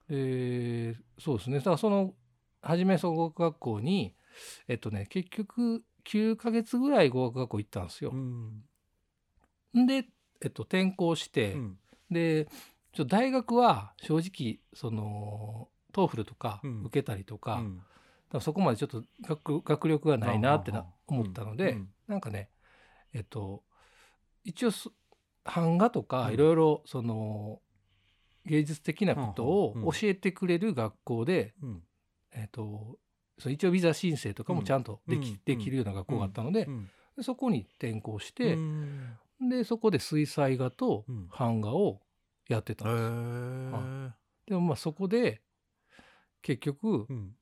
[0.10, 1.58] でそうですね。
[1.58, 2.14] だからその
[2.62, 4.14] 初め総合学校に
[4.68, 8.12] えっとね結局9ヶ月ぐらい語学学校行ったんですよ。
[8.14, 8.16] う。
[8.16, 8.64] んん
[9.74, 10.06] で、
[10.42, 11.78] えっと、転校して、うん。
[12.10, 12.48] で
[12.94, 16.84] ちょ大学は正直その TOEFL とかうん。
[16.84, 17.64] 受けたりとか,、
[18.34, 18.42] うん。
[18.42, 21.90] そこまでちょっと学学力がないなってな思ったので、うん。
[22.08, 22.50] なんかね
[23.14, 23.64] えっと
[24.44, 24.92] 一応そ
[25.44, 26.34] 版画とかうん。
[26.34, 27.62] いろいろその
[28.46, 29.84] 芸術的なことをうん。
[29.86, 31.84] 教えてくれる学校で、うん。
[32.34, 32.98] えっと
[33.46, 35.42] 一応ビザ申請とかもちゃんとでき,、うん。
[35.46, 36.68] できるような学校があったので,、
[37.22, 39.18] そこに転校して、うん
[39.50, 41.28] でそこで水彩画とうん。
[41.28, 42.02] 版画を
[42.48, 44.12] やってたへんです、ー。
[44.48, 45.42] でもまあそこで
[46.42, 47.36] 結局うん。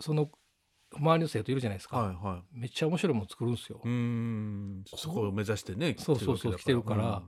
[0.00, 0.30] その
[0.94, 3.80] 周りの生徒いるじゃないですか、はいはめっちゃ面白いもの作るんですよ。
[3.84, 3.88] い。
[3.88, 4.84] うーん。
[4.86, 7.22] そこを目指してねそうそうそう来てるから。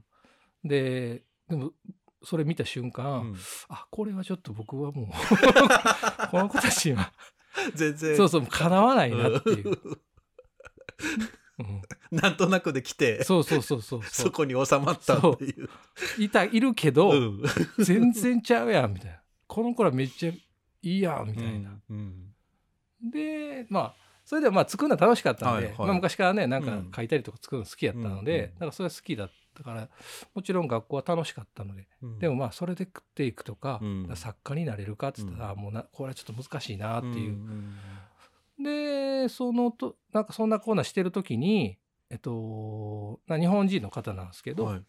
[0.65, 1.73] ででも
[2.23, 3.37] それ見た瞬間、うん。
[3.69, 5.07] あこれはちょっと僕はもう
[6.31, 7.13] この子たちには
[7.75, 8.17] 全然。
[8.17, 9.71] そうそうかなわないなっていう、
[11.59, 15.69] うんなんとなくで来てそうそうそうそう そこに収まったっていう。
[16.19, 17.43] いたいるけど、うん。
[17.79, 19.21] 全然ちゃうやんみたいな。
[19.47, 20.39] この子らめっちゃい
[20.83, 22.25] いやんみたいな、うん
[23.01, 23.95] でまあ
[24.25, 25.87] それではまあ作るのは楽しかったんで、はいはい。
[25.87, 26.93] まあ、昔からねなんかうん。
[26.95, 28.53] 書いたりとか作るの好きやったので、うんうん。
[28.55, 29.89] だからそれは好きだったから
[30.35, 32.19] もちろん学校は楽しかったので、うん。
[32.19, 34.11] でもまあそれで食っていくとか,、うん。
[34.15, 37.33] 作家になれるかっつったら、もうなこれはちょっと難しいなっていう。
[37.33, 37.77] ん
[38.63, 41.79] でそのとなんかそんなコーナーしてる時に
[42.11, 44.85] えっとな日本人の方なんですけど、はい。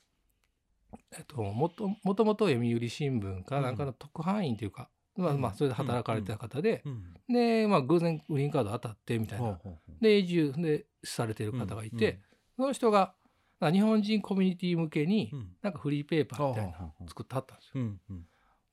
[1.17, 7.13] えっと、もともと読売新聞かなんかの特派員というか、まあまあそれで働かれてた方で、うん。
[7.27, 9.59] で、まあ、偶然グリーンカード当たってみたいな、
[10.01, 12.21] で移住でされてる方がいて、
[12.55, 13.13] その人が
[13.59, 15.55] まあ日本人コミュニティ向けにうん。
[15.61, 17.71] なんかフリーペーパーみたいな作ってはったんですよ。
[17.75, 18.25] うんうん。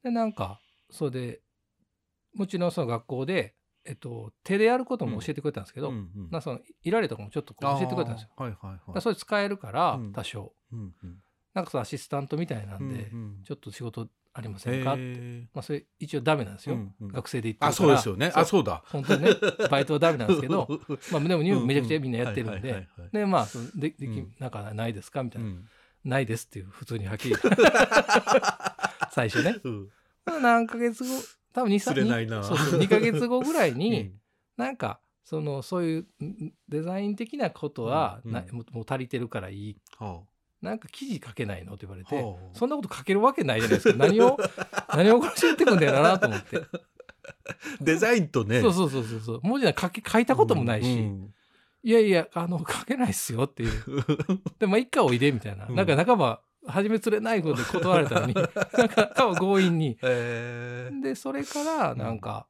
[0.05, 1.41] でなんかそれで
[2.35, 3.55] もちろんその学校で、
[3.87, 6.43] えっと、手でやることも教えてくれたんですけど、うんうん。
[6.43, 8.31] そのいられとかもちょっと教えてくれたんですよ。
[8.37, 8.95] はいはいはい。
[8.95, 10.13] らそれ使えるからうん。
[10.13, 11.17] 多少、うんうん。
[11.55, 13.45] なんかそのアシスタントみたいなんで、うんうん。
[13.45, 14.95] ちょっと仕事ありませんか？
[14.95, 17.09] って、まあ、それ一応ダメなんですよ、うんうん。
[17.09, 17.71] 学生で行ってるから。
[17.71, 18.33] あそうですよね。
[18.35, 18.83] あそうだ。
[18.87, 19.31] 本当にね
[19.71, 20.69] バイトはダメなんですけど
[21.11, 24.35] まあでもめちゃくちゃみんなやってるんででまあでできうん。
[24.39, 25.23] なんかないですか？
[25.23, 25.69] みたいな、うん。
[26.05, 27.37] ないですっていう普通にはっきり
[29.13, 29.57] 最初ね。
[29.65, 29.89] うん。
[30.43, 31.09] 何ヶ月後
[31.57, 32.43] 多分2釣れないな。
[32.43, 34.21] そうそう2ヶ月後ぐらいに、 うん。
[34.59, 38.57] なんかそのそういうんデザイン的なことはな、うん。
[38.73, 39.77] もう足りてるからいい。
[39.99, 40.21] は
[40.61, 42.59] なんか記事書けないのって言われて、はあ。
[42.59, 43.97] そんなこと書けるわけないじゃないですか。
[43.97, 44.37] 何を
[44.95, 46.81] 何を教えてくんだよなと思って、あ
[47.81, 48.61] デザインとね。
[48.61, 49.41] そうそうそうそうそう。
[49.43, 51.33] 文字なんか書け書いたこともないし、うん
[51.83, 53.83] いやいやあの書けないっすよっていう。
[54.59, 55.75] でまあ一回おいでみたいな、うん。
[55.77, 58.47] なんか半ば初め釣れないことで断られたのに なん
[58.89, 59.99] か多分強引に。
[60.03, 61.03] えー。
[61.03, 62.47] でそれからなんか、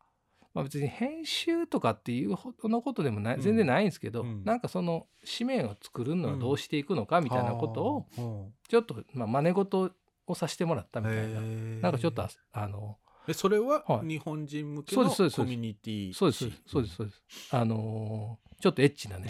[0.55, 3.41] まあ、別に編集とかっていうほどのことでもないうん。
[3.41, 4.45] 全然ないんですけど、うん。
[4.45, 5.07] なんかその
[5.39, 9.93] 紙面を作るのはどうしていくのかみたいなことををちょっとまあ真似事
[10.27, 11.47] をさせてもらったみたいな、な
[11.83, 12.99] なんかちょっとああの
[13.29, 14.09] えそれははい。
[14.09, 17.23] 日本人向けのコミュニティそうですそうですそうです
[17.55, 19.29] あのーちょっとエッチなね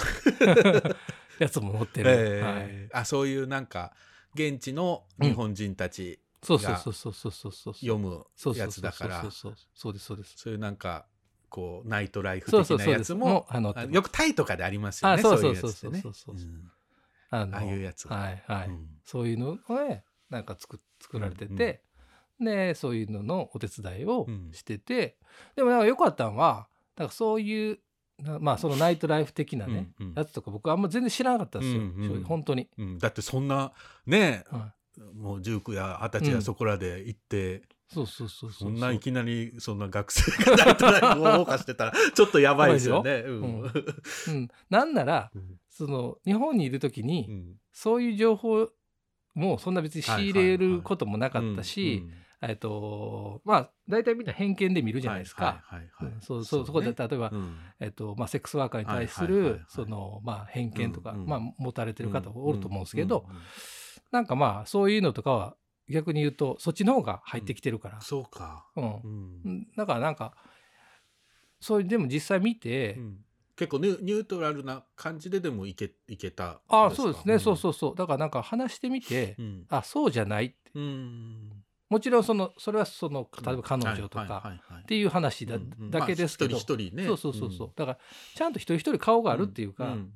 [1.41, 3.93] やつも載ってる、えはい、ーあそういうなんか
[4.37, 7.75] 現地の日本人たちそうそうそうそうそうそうそう。
[7.75, 11.07] 読むそうそうやつだからそうですそうですそういうなんか
[11.49, 13.15] こうナイトライフそう的なやつそうそうです。
[13.15, 16.37] もあのあよくタイとかでありますよねあそうそういうそうそうそうそう。
[17.31, 18.31] あのああいうやつは。
[18.31, 18.87] いはい、うん。
[19.05, 21.83] そういうのをねなんか作作られてて、
[22.41, 24.51] でそういうののお手伝いをうん。
[24.53, 25.19] してて、
[25.55, 27.81] でもなんか良かったのはなんかそういうな
[28.41, 30.15] まあそのナイトライフ的なね、うんうん。
[30.15, 32.25] やつとか僕あんま全然知らなかったんですよ、うんうん。
[32.25, 32.69] 本当に。
[32.79, 32.99] うん。
[32.99, 33.73] だってそんな
[34.07, 34.75] ねは
[35.15, 36.35] もう19や20歳うん。
[36.37, 43.23] やそこらで行って、そうそうそうそうそんないきなりそんな学生がナイトライフを謳歌してたら ちょっとやばいですよね。
[43.27, 43.41] うん。
[43.41, 43.63] うん。
[43.63, 45.61] うん、 なんならうん。
[45.69, 47.55] その日本にいる時に、うん。
[47.73, 48.71] そういう情報
[49.35, 52.13] もそんな別に仕入れることもなかったし、うん
[52.49, 55.63] えっとまあ大体みんな偏見で見るじゃないですか。
[56.21, 56.95] そうそうそこでね。
[56.97, 57.57] 例えば、うん。
[57.81, 61.27] えっとまあ、セックスワーカーに対するそのまあ偏見とか、うんうん。
[61.27, 63.43] まあ、持たれてる方おると思うんですけど、うんうん。
[64.11, 65.57] なんかまあそういうのとかは
[65.89, 68.67] 逆に言うとそっちの方が入ってきてるから、そうか。
[68.77, 69.01] うん。
[69.45, 69.67] うん。
[69.77, 70.35] だからなんか
[71.61, 73.19] そういうでも実際見て、うん。
[73.57, 77.95] 結構ニュニュートラルな感じででもいけいけたああそうですね、そううそうそう。
[77.97, 79.65] だからなんか話してみて、ん。
[79.71, 80.57] あそうじゃないって。
[80.75, 85.91] うんもちろんそのそれはその例えば彼女とかっていう話だ,、うんうん。
[85.91, 87.07] だけですけど、まあ一人一人ね。
[87.07, 87.99] そうそうそうそう、だから
[88.35, 90.11] ちゃんと一人一人顔があるっていうか、っんん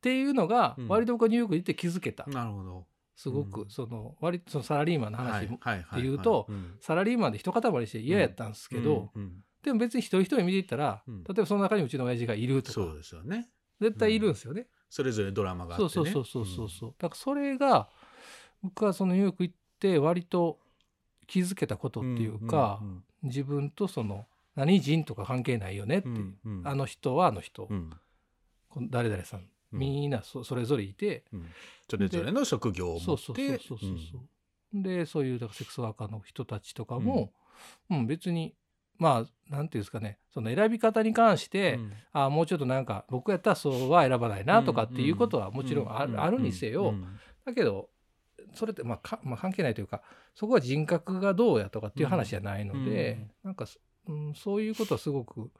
[0.00, 0.88] ていうのがうん。
[0.88, 2.86] 割と僕はニューヨークに行って気づけた、うんなるほど。
[3.16, 3.70] すごく、うん。
[3.70, 5.48] その割とそのサラリーマンの話っ
[5.94, 6.48] ていうと
[6.80, 9.32] サラリーマンで一塊して嫌やったんですけど、うんうん。
[9.62, 11.24] でも別に一人一人見ていったら、うん。
[11.24, 13.48] 例えばその中にうちの親父がいるとかそうですよね。
[13.80, 14.68] 絶対いるんですよね。
[14.90, 17.88] それぞれドラマがあってそうねそうそうそうそうそう、だからそれが
[18.62, 20.58] 僕はそのニューヨーク行って割と
[21.30, 24.26] 気づけたことっていうか、ん自分とその
[24.56, 26.18] 何人とか関係ないよねっていう、う
[26.50, 26.68] んうん。
[26.68, 27.90] あの人はあの人、うん。
[28.90, 29.78] 誰々さん、うん。
[29.78, 31.46] みんなそそれぞれいて、うん。
[31.88, 33.90] それぞれの職業を持そうそうそうってそうそう。
[34.12, 34.18] そ
[34.74, 37.32] う、でそういうだからセックスワーカーの人たちとかも、
[37.90, 38.06] うん。
[38.08, 38.56] 別に
[38.98, 40.18] まあなんていうんですかね。
[40.34, 41.92] その選び方に関して、うん。
[42.12, 47.06] あもうちょっとなんか僕やったらそうは選ばないなとかっていうことはもちろんある,、うあるにせよ、うん。
[47.44, 47.88] だけど
[48.54, 50.02] それってまあか、まあ、関係ないというか
[50.34, 53.66] そこは人格がどうやとかっていう話じゃないので、なんか、
[54.08, 55.50] うん、そういうことはすごく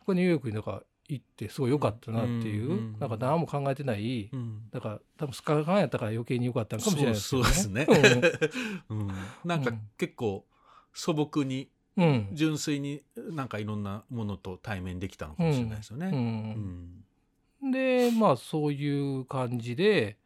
[0.00, 4.62] 僕はニューヨークになんか行ってすごい良かったなっていう、うんなんか何も考えてない、うん。
[4.70, 7.52] だから多分スカカンやったから余計に良かったのかもしれないですけどそう。
[7.52, 7.86] ですね。
[8.88, 8.94] う。
[8.94, 9.08] ん。
[9.44, 9.80] なんかうん。
[9.98, 10.46] 結構
[10.92, 12.04] 素朴にうん。
[12.04, 16.06] うん純粋になんかいろんなものと対面できたのかもしれないですよね。
[16.06, 17.68] ううん。
[17.68, 17.70] ん。
[17.70, 20.16] でまあそういう感じで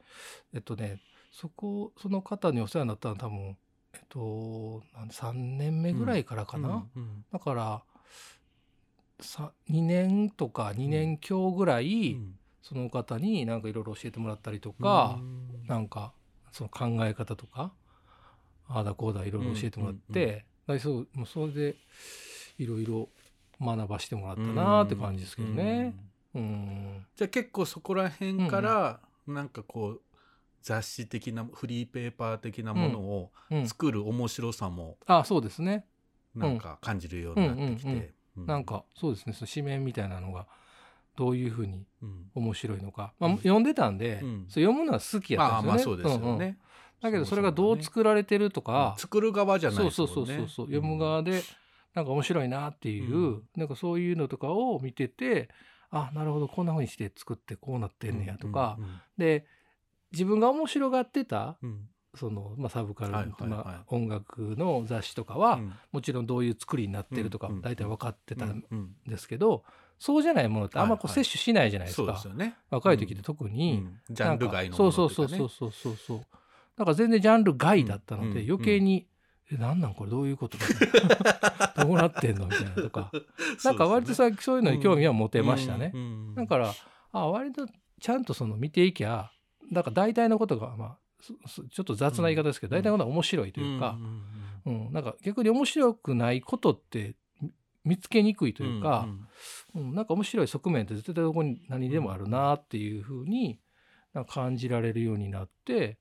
[0.52, 1.00] えっとね
[1.36, 3.56] そこその方にお世話になったのは多分
[3.92, 7.82] えっとなん3年目ぐらいからかな、うんだから
[9.20, 12.38] さ2年とか2年強ぐらい、うん。
[12.62, 15.66] その方になんかいろいろ教えてもらったりとか、うん。
[15.68, 16.12] なんか
[16.50, 17.70] その考え方とか
[18.66, 21.76] ああだこうだいろいろ教えてもらって、うそうもうそれで
[22.58, 23.08] いろいろ
[23.60, 25.94] 学ばしてもらったなーって感じですけどね。
[26.34, 27.06] うん。
[27.14, 30.00] じゃあ結構そこら辺からなんかこう
[30.66, 33.68] 雑誌的なフリーペーパー的なものをうん。
[33.68, 35.86] 作る面白さもあそうですね。
[36.34, 38.12] なんか感じるようになってきて。
[38.36, 39.32] うなんかそうですね。
[39.32, 40.48] その紙面みたいなのが
[41.14, 42.30] どういうふうにうん。
[42.34, 44.46] 面白いのか、まあ、読んでたんで、うん。
[44.48, 45.68] 読むのは好きやったんですよね。
[45.68, 46.58] まあまあそうですよね。
[47.00, 49.96] だけどそれがどう作られてるとか、作る側じゃないそうです。
[49.96, 50.48] そうそうそう。
[50.48, 51.42] そう、読む側で
[51.94, 53.42] なんか面白いなっていう、うん。
[53.56, 55.48] なんかそういうのとかを見てて
[55.90, 59.00] あなるほどこんな風にして作ってこうなってんねやとか、うん。
[59.16, 59.46] で
[60.16, 61.88] 自分が面白がってたうん。
[62.14, 65.72] その、まあ、サブカル、あ、音楽の雑誌とかは、うん。
[65.92, 69.64] もちろんどういう作りになってるとかうん大体分かってたうんですけど、
[69.98, 72.18] そうじゃないものってあんまこう摂取しないじゃないですか。
[72.70, 73.76] 若い時って特うに。
[73.76, 76.18] んジャンル外のもそうそうそうそうそうそうそう。
[76.76, 79.06] だから全然ジャンル外だったので、うん余計に
[79.52, 80.56] 「えなんなんこれどういうこと
[81.76, 83.10] どうなってんの?」みたいなとか。
[83.64, 85.92] なんか割とさそういうのに興味は持てましたね、
[86.34, 86.72] だから
[87.12, 87.66] あ割と
[88.00, 89.30] ちゃんとその見ていきゃ
[89.72, 92.80] だから大体のことがまあちょっと雑な言い方ですけど、うん。
[92.80, 93.96] 大体のことが面白いというか
[94.66, 94.86] うん。
[94.86, 94.92] うん。
[94.92, 97.50] なんか逆に面白くないことってみ
[97.84, 99.06] 見つけにくいというか、
[99.74, 103.60] うんなんか面白い側面って絶対どこに何にでもあるなっていうふうに
[104.26, 105.98] 感じられるようになって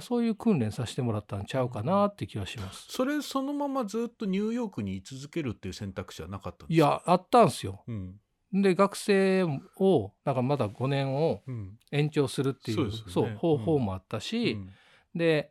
[0.00, 2.86] そういう訓練させてもらったんちゃうかなって気はします。
[2.88, 7.84] それそのままずっとニューヨークに居続けるっていう選択肢はなかったんですいやあったんすよ。
[7.86, 8.20] うん
[8.52, 9.44] で学生
[9.76, 11.78] をなんかまだ5年をうん。
[11.90, 14.70] 延長するっていうそうですそうよね方法もあったうし、ん。
[15.14, 15.50] で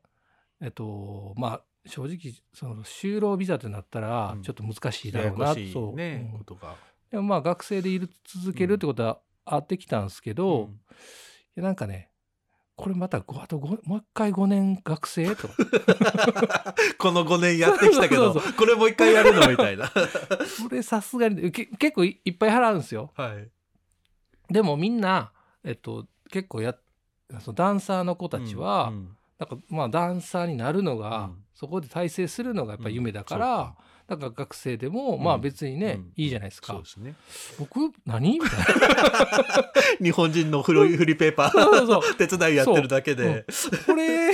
[0.62, 4.42] えっとまあ正直その就労ビザってなったらうん。
[4.44, 6.38] ちょっと難しいだろうな、こしいそう、ねうん。
[6.40, 6.76] ことが。
[7.10, 10.70] でもまあ学生でいる続けるってことはあってきたんですけど、
[11.56, 11.64] うん。
[11.64, 12.10] なんかね
[12.78, 15.36] これまたごあとごもう一回5年学生？
[15.36, 15.50] と
[17.00, 19.50] この5年やってきたけどこれもう一回やるの？
[19.50, 19.92] みたいな。
[20.46, 23.12] それさすがにけ結構いいっぱい払うんですよ。
[23.16, 23.50] はい。
[24.54, 25.32] でもみんな、
[25.64, 26.76] えっと、結構や
[27.40, 31.44] そのダンサーの子たちは、うんなんかまあダンサーになるのが、うん。
[31.54, 33.66] そこで大成するのがやっぱ夢だから、うん
[34.10, 35.24] そうか学生でも、うん。
[35.24, 36.14] まあ別にね、うん。
[36.16, 36.74] いいじゃないですか。
[36.74, 37.16] そうですね。
[37.60, 38.40] 僕何？
[38.40, 38.66] みたいな。
[40.02, 43.46] 日本人のフリフリーペーパそうそうー 手伝いやってるだけで。
[43.86, 44.34] これ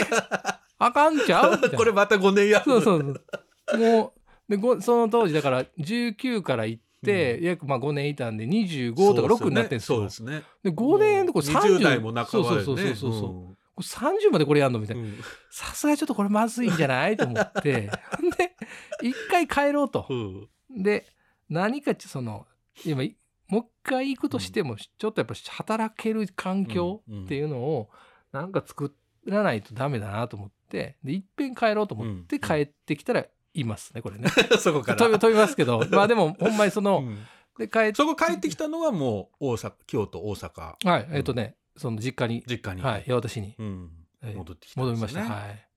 [0.77, 1.59] あかんちゃう？
[1.75, 2.65] これまた5年やる。
[2.65, 3.21] そうそう
[3.67, 3.79] そう。
[3.79, 9.97] もうでごその当時だから19から行って、約まあ5年いたんで25とか6になってんですよ。
[9.97, 10.43] そうですね。
[10.63, 12.27] で5年でこれ30 20代も半ばでね。
[12.27, 14.79] そうそうそうそうそう、うん30までこれやんの？
[14.79, 15.03] みたいな。
[15.03, 15.19] うん。
[15.49, 17.17] さすがにちょっとこれまずいんじゃない？
[17.17, 17.89] と思って。
[18.37, 18.55] で
[19.01, 20.05] 一回帰ろうと。
[20.09, 20.83] うん。
[20.83, 21.05] で
[21.49, 22.45] 何かその
[22.85, 23.15] 今い
[23.47, 27.89] もう一回行くとしても、ちょっとやっぱ働ける環境っていうのを
[28.31, 28.95] なんか作
[29.25, 30.97] らないとダメだなと思って。
[31.03, 32.41] でいっぺん帰ろうと思ってうん。
[32.41, 34.29] 帰ってきたらいますねこれね。
[34.59, 34.97] そこから。
[34.97, 35.83] 飛び飛びますけど。
[35.91, 37.19] まあでもほんまにその、うん。
[37.57, 40.75] で帰っそこ帰ってきたのはもう大阪京都大阪。
[40.83, 43.89] はいえっ、とねその実家に実家に、はい八幡市にうん。
[44.21, 45.67] えー戻ってきたん戻りました、はい。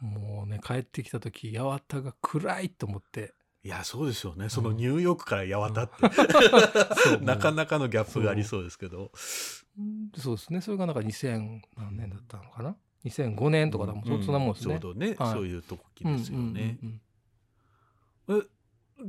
[0.00, 3.34] もうね帰ってきた時八幡が暗いと思って。
[3.64, 4.48] いやそうですよね。
[4.48, 5.94] そのニューヨークから八幡って、
[6.96, 7.20] そう。
[7.22, 9.12] なかなかのギャップがありそうですけど。
[9.78, 9.82] う。
[9.82, 10.60] んそうですね。
[10.60, 14.80] それがなんか2000何年だったのかな？2005年とかだもん、そそんなもんですね。
[14.80, 15.32] ちょうどね、はい。
[15.32, 17.00] そういう時ですよね、うん
[18.28, 18.42] え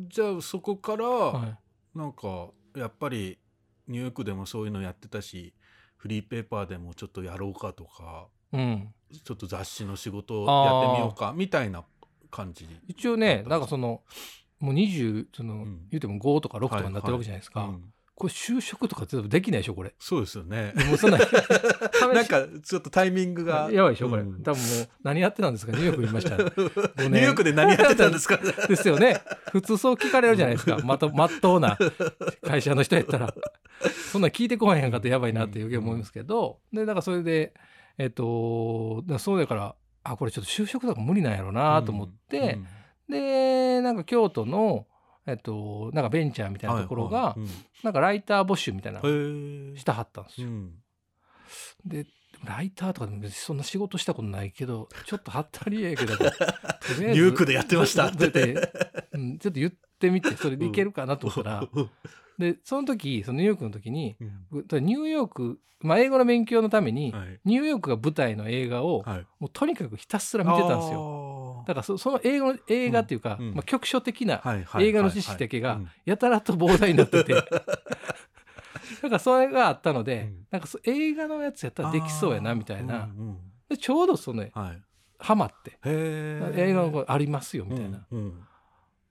[0.08, 1.98] じゃあそこから、うんうんはい。
[1.98, 3.40] なんかやっぱり
[3.88, 5.54] ニューヨークでもそういうのやってたし
[6.04, 8.94] フリーペーパーでもちょっとやろうかとかうん、
[9.24, 11.86] ちょっと雑誌の仕事をやってみようかみたいな
[12.30, 13.68] 感じ一応ねなんか？
[13.68, 14.02] その
[14.60, 15.88] もう20その、ん。
[15.92, 19.94] 言うても5とか6とかになってるわけじゃないですか、うんこれ就職とか全部できないでしょこれ。
[20.00, 20.72] そうですよね。
[20.88, 21.18] もうそんな
[22.14, 23.70] なんかちょっとタイミングが。
[23.72, 24.44] やばいでしょこれ、うん。
[24.44, 25.72] 多分もう何やってたんですか？
[25.72, 26.38] ニューヨークにいました。
[26.38, 28.38] らニューヨークで何やってたんですか？
[28.68, 29.20] ですよね。
[29.52, 30.78] 普通そう聞かれるじゃないですか。
[30.84, 31.78] まとまっとうな
[32.46, 33.34] 会社の人やったら。
[34.12, 36.60] そんなん聞いてこないへんかってやばいなっていうふうに思いますけど。
[36.72, 37.54] でだからそれで
[37.98, 42.60] えっとそうだからあこれちょっと就職とか無理なんやろうなと思って、
[43.10, 44.86] でなんか京都の
[45.26, 47.50] えっとなんかベンチャーみたいなところが、はいはい
[47.84, 50.48] なんかライター募集みたいなしたはったんですよ。
[50.48, 50.72] うん。
[51.86, 52.06] で
[52.46, 56.36] ライターとかでも別にそんな仕事したことないけどちょっとはったりええけどとりあ
[56.92, 58.32] えず ニューヨークでやってましたって。
[58.32, 61.70] ちょっと言ってみてそれでいけるかなと思ったら、
[62.38, 64.46] でその時そのニューヨークの時にうん。
[64.50, 67.40] 僕ニューヨーク、まあ、英語の勉強のために、はい。
[67.46, 69.28] ニューヨークが舞台の映画を、はい。
[69.40, 71.23] もうとにかくひたすら見てたんですよ。
[71.64, 74.42] よだからそその英語の映画っていうか、まあ、局所的な
[74.80, 80.48] 映画の知識だけがやたらと膨大になってて、 だからそれがあったので、うん。
[80.52, 83.10] なんかそ映画のやつやったらできそうやなみたいな、
[83.70, 84.82] でちょうどそのねはい。
[85.20, 88.06] ハマって映画のこありますよみたいな、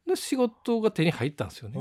[0.06, 1.78] で仕事が手に入ったんですよね。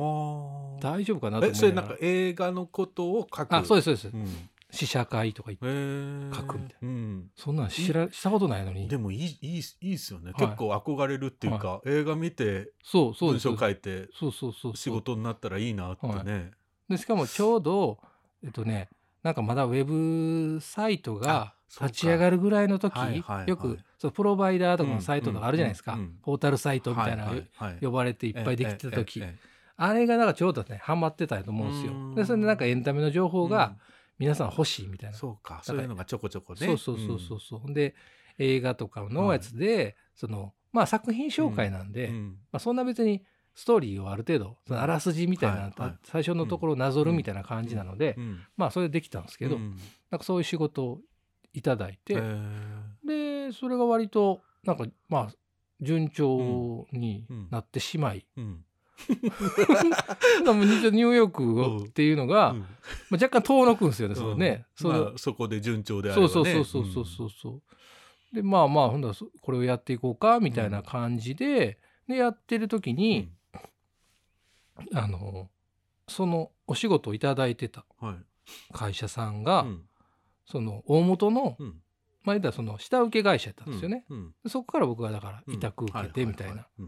[0.82, 3.54] 大丈夫かなと思いえそれながなんから映画のことを書く？
[3.54, 8.88] あそうですそうです、うん試写会とか書くみたいうんそんなん知らしたことないのに。
[8.88, 10.48] でもいいいいいいっすよね、はい。
[10.48, 16.52] 結構憧れるっていうか、映画見てそうそう文章書いてそうそう仕事になったらいいなってね、
[16.90, 18.00] でしかもちょうど
[18.44, 18.90] えっとね
[19.24, 23.50] なんかまだウェブサイトが立ち上がるぐらいの時、はいはいはい。
[23.50, 27.74] よくそうプロバイダーとかのサイトとかあるじゃないですか、うんうんうんポータルサイトみたいなのはいはい。
[27.74, 31.94] はい呼ばれていっぱいできてた時、ええあれがなんかちょうどねハマってたと思うんですよ。
[31.94, 32.16] うん。
[32.16, 33.76] でそれでなんかエンタメの情え報が
[34.22, 36.68] 皆さん欲しいみたいな、うんそうかそういうのがちょこちょこね。
[36.68, 37.74] そうそうそうそうそう、ほん。
[37.74, 37.96] で
[38.38, 42.38] 映画とかのやつで、そのまあ作品紹介なんで、うん。
[42.52, 43.24] まあ、そんな別に
[43.56, 45.98] ストーリーをある程度そのあらすじみたいな、はいはい。
[46.04, 48.40] 最初のところをなぞるみたいな感じなので、うん。
[48.58, 49.76] まあそれできたんですけど、うん。
[50.12, 51.00] なんかそういう仕事を
[51.54, 52.14] いただいて、
[53.04, 55.36] でそれが割となんかまあ
[55.82, 58.66] 順調になってしまい、うん
[59.10, 62.60] ニューヨークっていうのが、うん。
[62.60, 64.66] まあ、若干遠のくんですよね、そのね。
[64.82, 64.88] うん。
[64.90, 66.56] まそのあそこで順調であれそうばね。
[66.56, 67.50] そうそうそうそうそうそ
[68.32, 68.36] う。
[68.36, 73.30] でまあまあほんだこれをやっていこうかみたいな感じで、でやってる時に、
[74.94, 75.50] あの
[76.08, 78.18] そのお仕事をいただいてたうんはい。
[78.74, 79.86] 会社さんが、うん。
[80.46, 81.82] その大元の、うん。
[82.24, 84.06] まあ言ったらその下請け会社やったんですよね。
[84.10, 84.34] うん。
[84.44, 86.54] でそこから僕がだからうん委託受けてみたいな。
[86.54, 86.84] ははう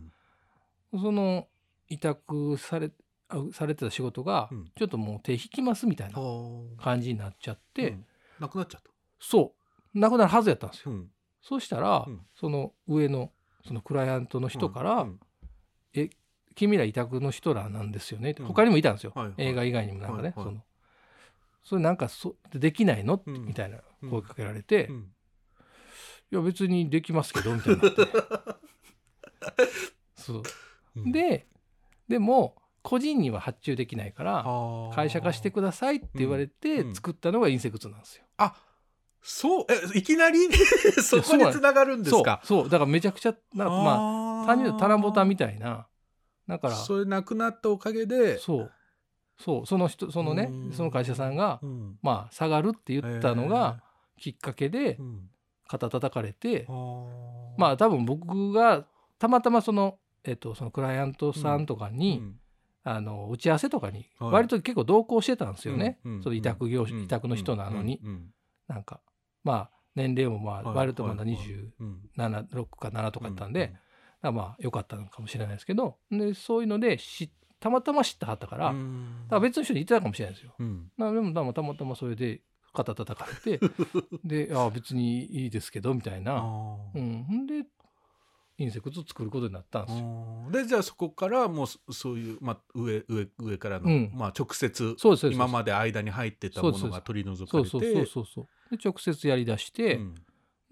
[0.97, 1.01] ん。
[1.01, 1.47] その
[1.89, 2.91] 委託され
[3.29, 4.71] あされてた仕事が、うん。
[4.75, 8.05] ちょっともう手引きますみたいなはあ感じになっちゃって、うん。
[8.39, 8.89] なくなっちゃった。
[9.19, 9.53] そ
[9.95, 9.99] う。
[9.99, 10.91] なくなるはずやったんですよ。
[10.91, 11.11] うん。
[11.41, 12.21] そうしたら、うん。
[12.35, 13.31] その上の
[13.65, 15.19] そのクライアントの人から「うん。
[15.93, 16.09] え
[16.55, 18.45] 君ら委託の人らなんですよね」うん。
[18.45, 19.35] 他にもいたんですよ、はいはい。
[19.37, 20.45] 映画以外にもなんかね、はいはい。
[20.45, 20.63] その。
[21.63, 23.45] それなんかそできないの、うん。
[23.45, 23.79] みたいな
[24.09, 25.13] 声かけられて「うん。
[26.31, 28.01] いや別にできますけど」みたいになって。
[30.15, 30.43] そう。
[30.97, 31.11] うん。
[31.11, 31.47] で
[32.13, 34.45] でも個人には発注できないから
[34.93, 38.25] 会社化してくださいって言われてうん作ったのがインセクツなんですよ。
[38.37, 38.53] あ
[39.21, 40.37] そうえいきなり
[41.01, 42.39] そこに繋がるんですか？
[42.43, 42.69] そうそう。
[42.69, 45.87] だからめちゃくちゃなんかまあ単純に棚ぼたみたいな。
[46.47, 48.37] だからそれなくなったおかげで。
[48.37, 48.71] そう。
[49.39, 50.71] そうその人そのねうん。
[50.73, 51.97] その会社さんがうん。
[52.03, 53.81] まあ下がるって言ったのが
[54.19, 54.99] きっかけで
[55.67, 56.71] 肩叩かれてあ。
[56.71, 57.05] ー
[57.57, 58.85] まあ多分僕が
[59.19, 62.39] たまたまそのえっとそのクライアントさんとかにうん。
[62.85, 64.31] あの打ち合わせとかにはい。
[64.33, 65.99] 割と結構同行してたんですよね。
[66.03, 66.15] うん。
[66.15, 66.23] うん。
[66.23, 67.03] その委託業うん。
[67.03, 68.01] 委託の人なのに。
[68.67, 68.99] なんか
[69.43, 70.75] まあ年齢もまあはい。
[70.75, 71.31] 割とまだはい。
[71.31, 72.47] 27、うん。
[72.51, 73.73] 6か7とかだったんで、
[74.21, 76.97] うまあ良かったのかもしれないですけどでそういうので
[77.59, 78.77] たまたま知ったはったから,、だか
[79.29, 80.53] ら別の人に言ってたかもしれないですよ。
[80.59, 80.91] うん。
[80.97, 82.41] まあでもまあたまたまそれで
[82.73, 83.65] 肩叩かれて
[84.25, 86.43] で「ああ別にいいですけど」みたいな。
[86.93, 87.65] うんで
[88.57, 90.47] IN/SECTS を作ることになったんですよ。
[90.51, 94.11] でじゃあそこからもうそそういう、まあ、上上上からの、うん。
[94.13, 94.95] まあ、直接
[95.31, 97.69] 今まで間に入ってたものが取り除かれて。
[97.69, 100.15] そうそうそうそうそうで直接やりだして、うん。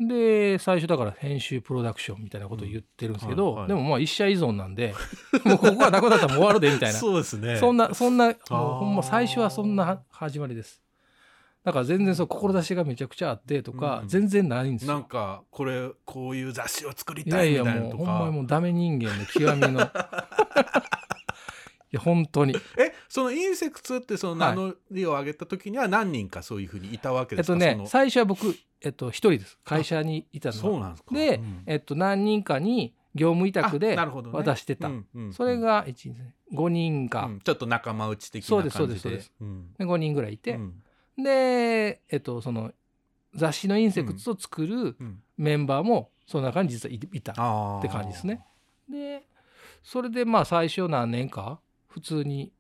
[0.08, 3.68] で最初だから編集プロダクションみたいなことを言ってるんですけど、うんはいはい。
[3.70, 4.94] でもまあ一社依存なんで
[5.44, 6.98] もうここがなくなったらもう終わるでみたいな。
[7.00, 7.58] そうですね。
[7.58, 10.82] そんなそんなもうほんま最初はそんな始まりです
[11.64, 14.94] だから全然そう志がめちゃくちゃあってとか、うん全然ないんですよ。
[14.94, 19.82] なんかこれこういう雑誌を作りいやいやたいみたいなもうほんまにもうダメ人間の極みの。
[21.94, 22.56] いや本当に。
[22.78, 24.56] えそのインセクツってそのはい。
[24.56, 29.60] 名乗りを上げた時には何人かそういうふうにいたわけえっですか、とねその最初は僕えっと一人です。
[29.64, 31.14] 会社にいたのはそうなんですか。
[31.14, 31.64] で、うん。
[31.68, 36.14] えっと、何人かに業務委託で渡してた、うんうんそれが1
[36.54, 37.40] 5人か、うん。
[37.42, 38.94] ちょっと仲間内的そうな感じで。
[38.94, 39.74] ですそうですうん。
[39.78, 40.84] で5人ぐらいいて、うん
[41.18, 42.72] で、えっと、その
[43.36, 45.22] 雑誌のインセクツを作るうん。
[45.38, 48.46] メンバーもその中に実はいいたって感じですね。
[48.90, 49.24] で
[49.84, 52.52] それでまあ最初何年か普通に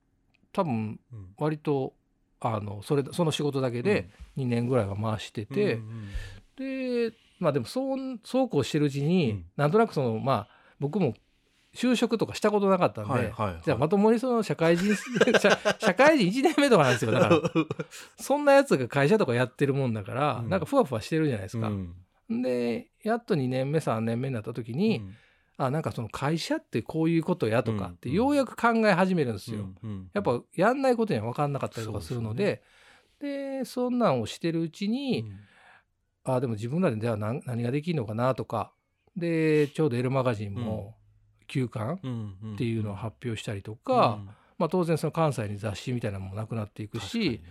[0.52, 1.28] 多分うん。
[1.38, 1.93] 割と
[2.39, 5.80] あのそれその仕事だけで2年ぐらいは回してて、
[6.58, 9.45] でまあでもそうそうこうしてるうちに、うん。
[9.56, 10.47] なんとなくそのまあ
[10.80, 11.14] 僕も
[11.74, 13.62] 就職とかしたことなかったんで、はいはいはい。
[13.64, 14.94] じゃあまともにその社会人
[15.40, 17.12] 社社会人1年目とかなんですよ。
[17.12, 17.42] だから
[18.20, 20.50] そんなやつが会社とかやってるもんだから、うん。
[20.50, 21.70] なんかふわふわしてるじゃないですか。
[21.70, 22.42] うん。
[22.42, 25.16] でやっと2年目3年目になった時に、うん。
[25.58, 28.16] あなんかその会社ってこういうことやとかってうん。
[28.16, 29.70] ようやく考え始めるんですよ。
[29.82, 30.10] うん。
[30.14, 32.62] やっぱやんないことには分かんなかったりとかするので
[33.20, 35.32] でそんなんをしてるうちに、
[36.24, 38.74] あでも自分らででは何何ができるのかなとか
[39.16, 40.96] でちょうど「L マガジン」も
[41.52, 44.20] 休刊っっていうのを発表したりとか、
[44.58, 47.41] まあ、当然その関西に雑誌みたいなのもなくなっていくし、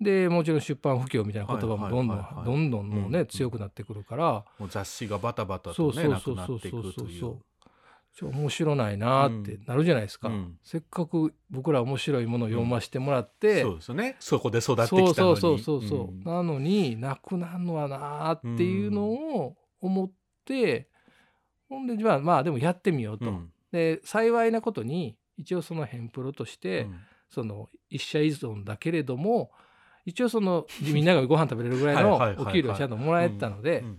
[0.00, 3.26] でもちろん出版不況みたいな言葉もどんどんどんどんもうね、うん。
[3.26, 7.36] 強くなってくるから、もう雑誌がバタバタとねなくなっていくという。
[8.16, 10.58] ちょ面白ないなってなるじゃないですか、うん。
[10.64, 14.16] せっかく僕ら面白いものを読ませてもらって、そうですよね。
[14.18, 15.14] そこで育ってきたのに。
[15.14, 16.24] そうそうそうそう、ん。
[16.24, 20.10] なのになくなるのはなっていうのを思っ
[20.46, 20.88] て、
[21.68, 23.52] ほんでじゃあまあでもやってみようと、うん。
[23.72, 27.00] で幸いなことに一応その編プロとして、うん。
[27.28, 29.50] その一社依存だけれども
[30.04, 32.46] 一応そのみんながご飯食べれるぐらいのはいはいはいはい。
[32.46, 33.98] お給料をちゃんともらえてたのでうん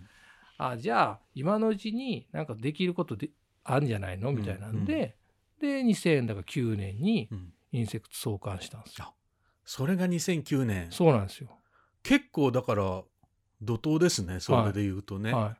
[0.60, 3.30] あじゃあ今のうちになんかできることで
[3.64, 5.16] あるんじゃないのみたいなんで、
[5.60, 7.54] で2000円だから9年にうん。
[7.74, 9.14] IN/SECTS 創刊したんですよ。
[9.66, 11.60] それが2009年そうなんですよ。
[12.02, 13.04] 結構だから
[13.62, 15.58] 怒涛ですねそれで言うとね、はい。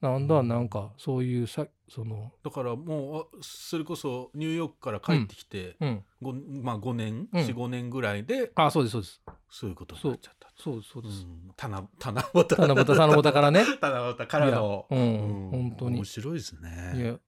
[0.00, 2.32] なんだなんかそういうさその。
[2.44, 6.04] だからもうあそれこそニューヨークから帰ってきて、うん。
[6.22, 7.40] ごまあ、5年、うん。
[7.40, 9.22] 45年ぐらいであそうですそうです。
[9.50, 10.76] そういうことになっちゃったそう。
[10.76, 11.24] ですそうです。
[11.24, 11.50] うん。
[11.56, 13.64] 七七夕七夕七夕からね。
[13.80, 14.86] 七夕からの。
[14.88, 15.96] うん本当に。
[15.96, 17.18] 面白いですいねや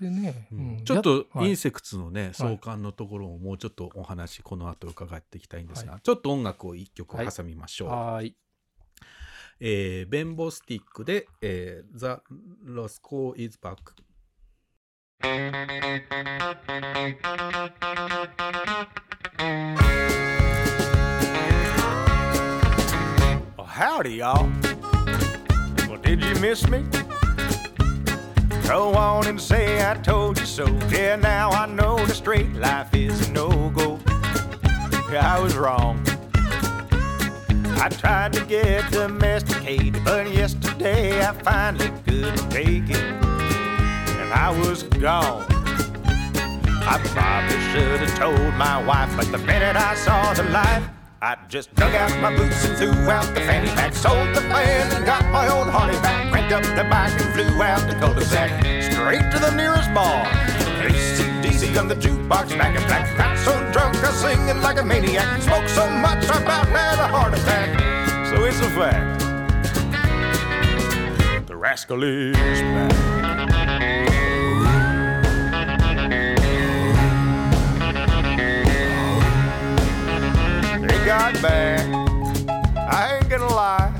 [0.00, 0.58] でね、うん。
[0.58, 0.84] うん。
[0.84, 8.36] ちょっとインセクツのね、創刊のところももうちょっとお話この後伺っていきたいんですが、ちょっと音楽を一曲挟みましょう、はーい。
[9.59, 12.21] えーベンボスティックで、えー、The
[12.65, 13.93] Roscoe is Back
[23.57, 24.49] Well, howdy, y'all.
[25.87, 26.83] Well, did you miss me?
[28.67, 30.65] Go on and say I told you so.
[30.89, 33.99] Yeah, now I know the straight life is a no go.
[35.11, 36.03] Yeah, I was wrong.
[37.78, 42.96] I tried to get domesticated, but yesterday I finally couldn't take it.
[42.96, 45.44] And I was gone.
[46.88, 50.82] I probably should have told my wife, but the minute I saw the light,
[51.20, 54.94] I just dug out my boots and threw out the fanny pack, sold the fan
[54.94, 58.50] and got my old Harley back, cranked up the bike and flew out the cul-de-sac,
[58.90, 60.24] straight to the nearest bar.
[60.86, 63.65] ACDC on the jukebox, back in black, got so
[64.06, 68.26] was singing like a maniac, smoked so much I about had a heart attack.
[68.28, 69.20] So it's a fact.
[71.46, 72.92] The rascal is back.
[80.80, 81.86] They got back.
[82.76, 83.92] I ain't gonna lie.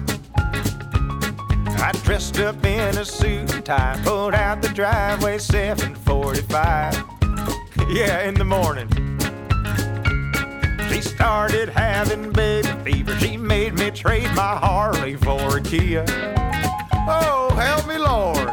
[1.79, 6.95] I dressed up in a suit and tie, pulled out the driveway 745.
[7.89, 8.89] yeah, in the morning.
[10.97, 13.21] She started having baby fever.
[13.21, 16.07] She made me trade my Harley for a Kia.
[17.07, 18.49] Oh, help me, Lord.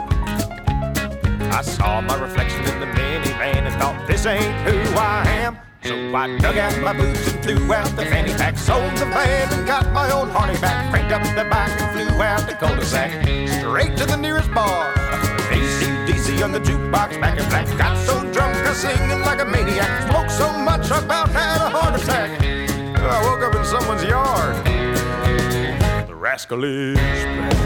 [1.53, 5.57] I saw my reflection in the minivan and thought, this ain't who I am.
[5.83, 9.53] So I dug out my boots and threw out the fanny pack, sold the van
[9.53, 13.23] and got my old Harley back, cranked up the bike and flew out the cul-de-sac,
[13.61, 14.93] straight to the nearest bar.
[16.23, 20.09] ACDC on the jukebox, back in black, got so drunk I singing like a maniac,
[20.09, 22.41] smoked so much I about had a heart attack.
[22.41, 24.65] I woke up in someone's yard.
[26.07, 27.62] The rascal is back.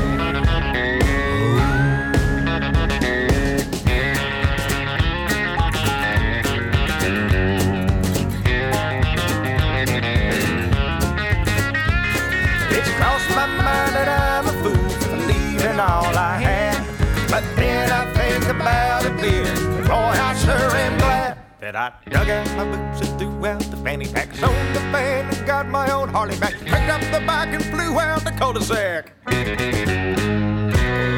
[21.72, 25.26] That I dug out my boots and threw out the fanny pack, sold the van
[25.26, 29.12] and got my old Harley back, picked up the bike and flew out the cul-de-sac.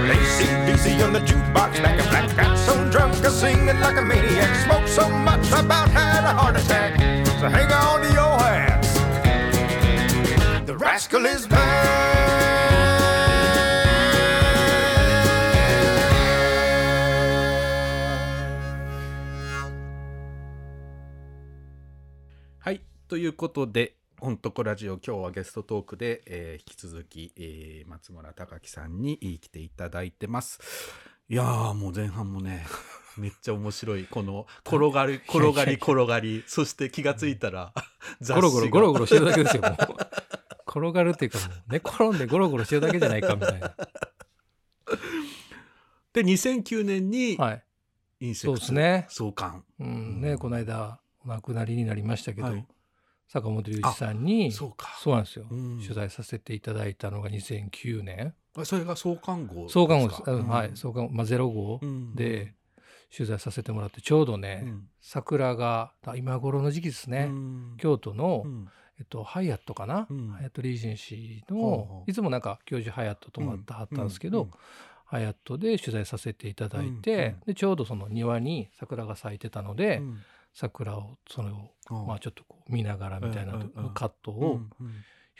[0.10, 4.56] ACDC on the jukebox, back in black, got so drunk I singing like a maniac,
[4.66, 6.98] smoked so much I about had a heart attack.
[7.40, 8.96] So hang on to your hats.
[10.66, 12.59] The rascal is back.
[23.10, 30.60] ということで「ほんとこラジオ」今日はゲストトークで、えー引き続き、えー松村隆樹さんに来ていただいてます。
[31.28, 32.68] いやーもう前半もね
[33.18, 34.06] めっちゃ面白い。
[34.06, 36.44] この転がり転がり転がり。
[36.46, 37.74] そして気がついたら
[38.22, 39.76] 雑ゴロゴロゴロゴロしてるだけでですよもう。
[40.68, 43.74] 転がるっていうかもう寝転んでゴロゴロしてるだけじゃないかみたいな。
[46.14, 47.64] で2009年にはい。
[48.20, 49.08] インセクトそうですね。
[49.10, 52.68] 創刊うんねこの間お亡くなりになりましたけど、はい
[53.32, 54.98] 坂本龍一さんにそうか。
[55.00, 55.80] そうなんですよ、うん。
[55.82, 60.48] 取材させていただいたのが2009年あそれが創刊号創刊号です、かうん。
[60.48, 60.72] はい。
[60.74, 62.56] 創刊号、まあ、0号うんで
[63.16, 64.88] 取材させてもらってちょうどね、うん。
[65.00, 67.76] 桜があ今頃の時期ですね、うん。
[67.78, 68.68] 京都の、うん。
[69.00, 70.28] えっと、ハイアットかな、うん。
[70.30, 74.52] ハイアットリージェンシーのいつもなんか教授ハイアット泊まってはったんですけど、うん
[75.06, 80.20] ハイアットで取材させていただいて、でちょうどその庭に桜が咲いてたので、うん
[80.54, 83.54] 桜をそれを、うんまあ、ちょっとこう見ながらみたいな
[83.94, 84.62] カットうを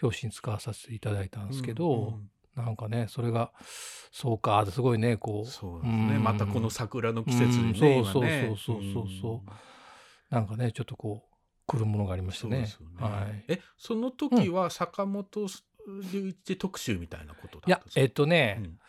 [0.02, 3.54] 表紙に使わさせていただいたんですけど、うんなんかねそれが
[4.12, 5.50] そうかすごいねこう。
[5.50, 6.24] そうですね、うん。
[6.24, 9.36] またこの桜の季節にね、うんそうそうそうそうそうそう。
[9.36, 9.42] ん。
[10.30, 11.36] なんかねちょっとこう
[11.68, 12.68] 来るものがありましたね。
[12.98, 15.48] はい、えその時は坂本
[16.12, 18.02] 龍一特集みたいなことだいやったんですか？
[18.02, 18.80] えっとね、うん。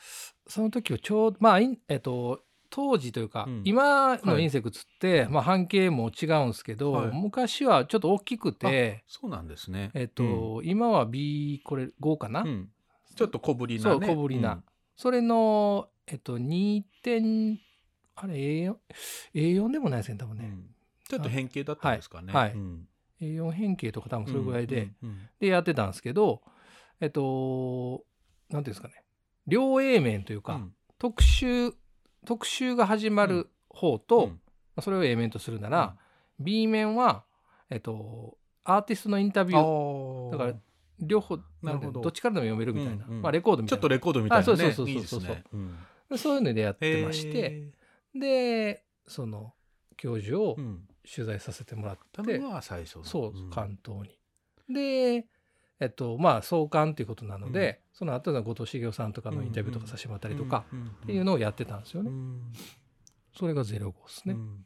[0.49, 3.63] その時はちょうどまあえっと当時というか、うん。
[3.65, 4.43] 今のはい。
[4.43, 7.11] インセクツって、まあ、半径も違うんですけど、はい。
[7.13, 9.91] 昔はちょっと大きくて、そうなんですね。
[9.95, 12.49] えっと今は B これ5かな、うん。
[12.49, 12.69] うん
[13.17, 14.63] ちょっと小ぶりなそうね小ぶりな、
[14.97, 17.59] それのえっと2点
[18.15, 18.77] あれ A4,
[19.35, 20.51] A4 でもないですね多分ね、うん。
[20.53, 20.71] うん
[21.09, 22.33] ちょっと変形だったんですかね。
[22.33, 22.49] はい。
[22.51, 22.55] はい。
[22.55, 22.89] うん。
[23.21, 26.41] A4 変形とか多分それぐらいで、うんうんでやってたんですけど
[27.01, 28.05] えっと
[28.49, 29.05] なんていうんですかね。
[29.47, 30.75] 両 A 面というか、うん。
[30.99, 31.73] 特集
[32.27, 34.31] 特集が始まる方と、うん。
[34.31, 34.37] ま
[34.77, 35.97] あそれを A 面とするなら、
[36.39, 37.25] B 面は、
[37.71, 40.33] えっと、アーティストのインタビュー。
[40.33, 40.55] だから
[41.01, 42.01] 両方なるほど。
[42.03, 43.23] どっちからでも読めるみたいな、うんうん。
[43.23, 43.81] まあ、レコードみたいな。
[43.81, 44.43] ちょっとレコードみたいなね。
[44.43, 45.45] あそうそうそうそういいですね。
[45.53, 46.19] うん。
[46.19, 49.55] そういうのでやってまして、へでその
[49.97, 53.05] 教授を取材させてもらって、たのが最初の。
[53.05, 53.51] そう、ん。
[53.51, 54.19] 関東に。
[54.73, 55.27] で
[55.81, 62.11] えっとまあ創刊ということなので、その後の後藤茂雄さんとかのインタビューとかさせてもらったりとかうんうんっていうのをやってたんですよね。
[62.11, 62.53] うん。
[63.37, 64.35] それがゼロ号ですね。
[64.35, 64.65] うん。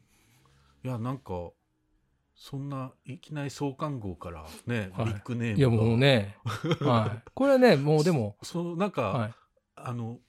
[0.83, 1.51] いやなんか
[2.35, 5.05] そんないきなり創刊号からね、はい。
[5.05, 5.57] ビッグネームが。
[5.57, 6.37] いやもうね、
[6.81, 9.35] はい、これはねもうでも、そのなんか、は
[9.75, 10.19] あの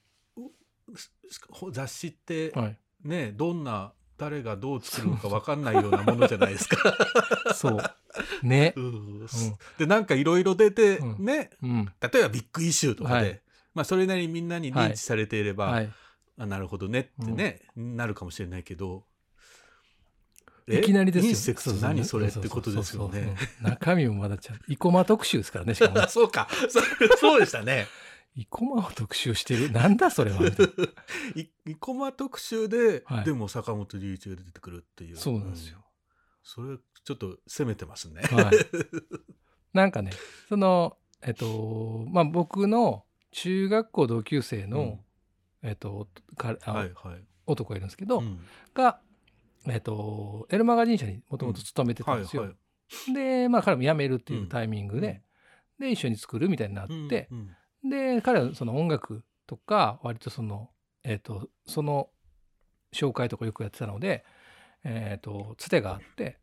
[1.73, 6.97] 雑誌っていはい、ね、どんな誰がどう作るのか分かんないようなものじゃないですか。
[7.55, 7.83] そう。
[8.43, 8.73] ね。
[8.77, 9.27] う、ん。
[9.79, 11.25] でなんかいろいろ出て、うん。
[11.25, 11.51] ね。
[11.63, 13.41] うん、例えばビッグイシューとかで、はい。
[13.75, 15.93] まあ、それなりにみんなに認知されていれば、はい、
[16.39, 19.05] あなるほどねってね、なるかもしれないけど。
[20.67, 20.81] え？
[20.81, 21.57] いきなりですよ。
[21.81, 23.37] 何それってことですよね。
[23.61, 26.07] 中身もまだちゃん、生駒特集ですからね、しかも。
[26.09, 26.49] そうか。
[26.69, 26.81] そ
[27.19, 27.87] そうでしたね。
[28.37, 29.71] 生駒を特集してる？
[29.73, 30.41] なんだそれは。
[31.65, 35.85] 生駒特集で、はいでも坂本龍一が出てくるっていうそうなんですよ。
[36.43, 38.23] それちょっと攻めてますね。
[38.23, 38.57] はい。
[39.73, 40.13] なんかね、
[40.49, 45.05] その、えっと、まあ僕の中学校同級生の、
[45.63, 47.25] えっと、かあはいはい。
[47.47, 48.41] 男がいるんですけど、うん
[48.75, 49.01] が、
[49.67, 52.43] えっと、エルマガジン社にもともと勤めてたんですよ。
[52.43, 52.59] はいはい
[53.13, 55.21] でまあ彼も辞めるっていうタイミングで、
[55.79, 60.71] で一緒に作るみたいになって、うんで彼はその音楽とか割とその
[61.05, 62.09] えっ、とその
[62.93, 64.25] 紹介とかよくやってたので
[64.85, 66.39] えっ、とつてがあって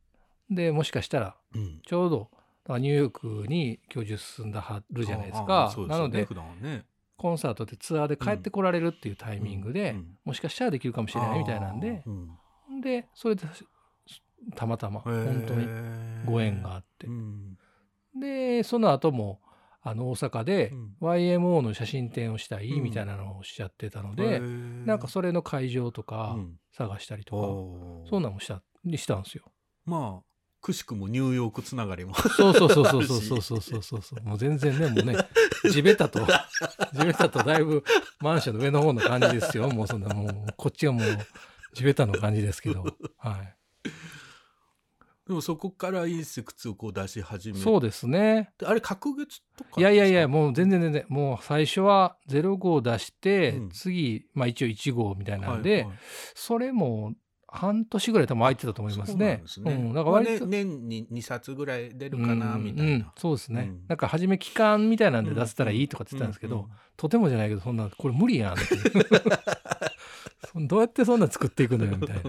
[0.50, 1.82] でもしかしたらうん。
[1.86, 2.30] ちょうど
[2.64, 5.74] だからニューヨークに居住進んだはるじゃないですか。
[5.88, 6.26] なので
[6.62, 6.86] ね。
[7.18, 10.18] コンサートでツアーで帰ってこられるっていうタイミングで、うんうん。
[10.26, 12.82] もしかしたらできるかもしれないみたいなんでうん。
[12.82, 13.44] でそれで
[14.56, 15.68] たまたま本当に
[16.26, 17.08] ご縁があって。
[17.08, 17.58] うん。
[18.20, 19.40] でその後も
[19.84, 20.96] あの大阪でうん。
[21.02, 22.84] YMO の写真展をしたいうん。
[22.84, 24.88] みたいなのをおっしゃってたのへで、ー。
[24.88, 26.56] なんかそれの会場とかうん。
[26.76, 29.52] 探したりとか、そんなんもしたにしたんですよ。
[29.86, 30.24] まあ
[30.62, 32.16] くしくもニューヨークつながりも。
[32.16, 34.02] そうそうそうそうそうそうそうそうそう。
[34.02, 35.18] そ うもう全然ねもうね
[35.70, 36.26] 地べたと
[36.96, 37.84] 地べたとだいぶ
[38.22, 39.70] マンションの上の方の感じですよ。
[39.70, 41.04] もうそんなもうこっちはもう
[41.74, 42.84] 地べたの感じですけど、
[43.18, 43.56] はい、
[45.28, 47.64] でもそこからインセクツをこう出し始めて。
[47.64, 48.52] そうですね。
[48.64, 51.06] あれ隔月とかいやいやいやうもう全然全然。
[51.08, 53.70] もう最初は0号出して、うん。
[53.70, 55.88] 次、まあ、一応1号みたいなんで、
[56.36, 57.14] それも
[57.48, 59.16] 半年ぐらい多分空いてたと思いますね。
[59.16, 59.74] そうなんですね。
[59.74, 62.92] うん、だから割と、まあね年に2冊ぐらい出るかなうんみたいな。
[62.92, 63.86] うんそうですね、うん。
[63.88, 68.64] なんか初め期間みたいなんで出せたらいいとかって言ってたんですけど、うんうんとてもじゃないけどそんなこれ無理やんって。
[70.68, 72.24] どうやってそんな作っていくのよみたいな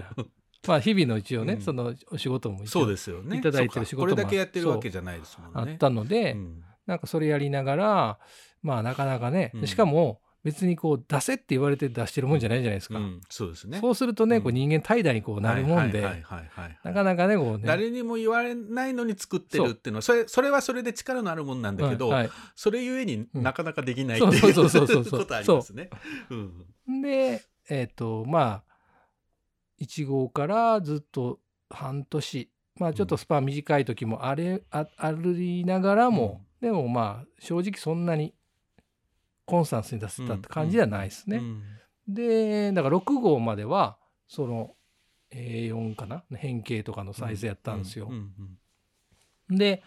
[0.67, 1.61] まあ日々の一応ね、うん。
[1.61, 3.37] そのお仕事もそうですよね。
[3.37, 5.71] いただいてる仕事もこれだけやってるわけじゃないですもんね。
[5.71, 6.63] あったので、うん。
[6.85, 8.19] なんかそれやりながら
[8.61, 9.67] まあなかなかね、うん。
[9.67, 13.21] しかも別にこう出せって言われて出してるもんじゃないじゃないですか、うん。
[13.29, 13.79] そうですね。
[13.81, 14.43] そうするとね、うん。
[14.43, 16.79] こう人間怠惰にこうなるもんで、はいはいはいはいはい。
[16.83, 17.63] なかなかねこうね。
[17.65, 23.41] 誰にも言われないのに作ってるっていうのはそれそれはそれで力のあるもんなんだけど、はいそれゆえにうん。
[23.41, 24.69] なかなかできないっていうこ
[25.25, 25.89] とありますね。
[26.29, 26.35] う。
[26.91, 27.01] ん。
[27.01, 28.64] でえっ、とまあ
[29.79, 32.49] 1号からずっと半年。
[32.77, 38.33] まあちょっとスパン短い時もあれ、あありながらも、でもまあ正直そんなに
[39.45, 41.37] コンスタンスに出せたって感じではないですね。
[41.37, 41.63] うん。
[42.07, 43.97] でだから6号までは
[44.27, 44.75] その
[45.31, 46.23] A4 かな？
[46.35, 48.11] 変形とかのサイズやったんですよ。
[49.49, 49.83] で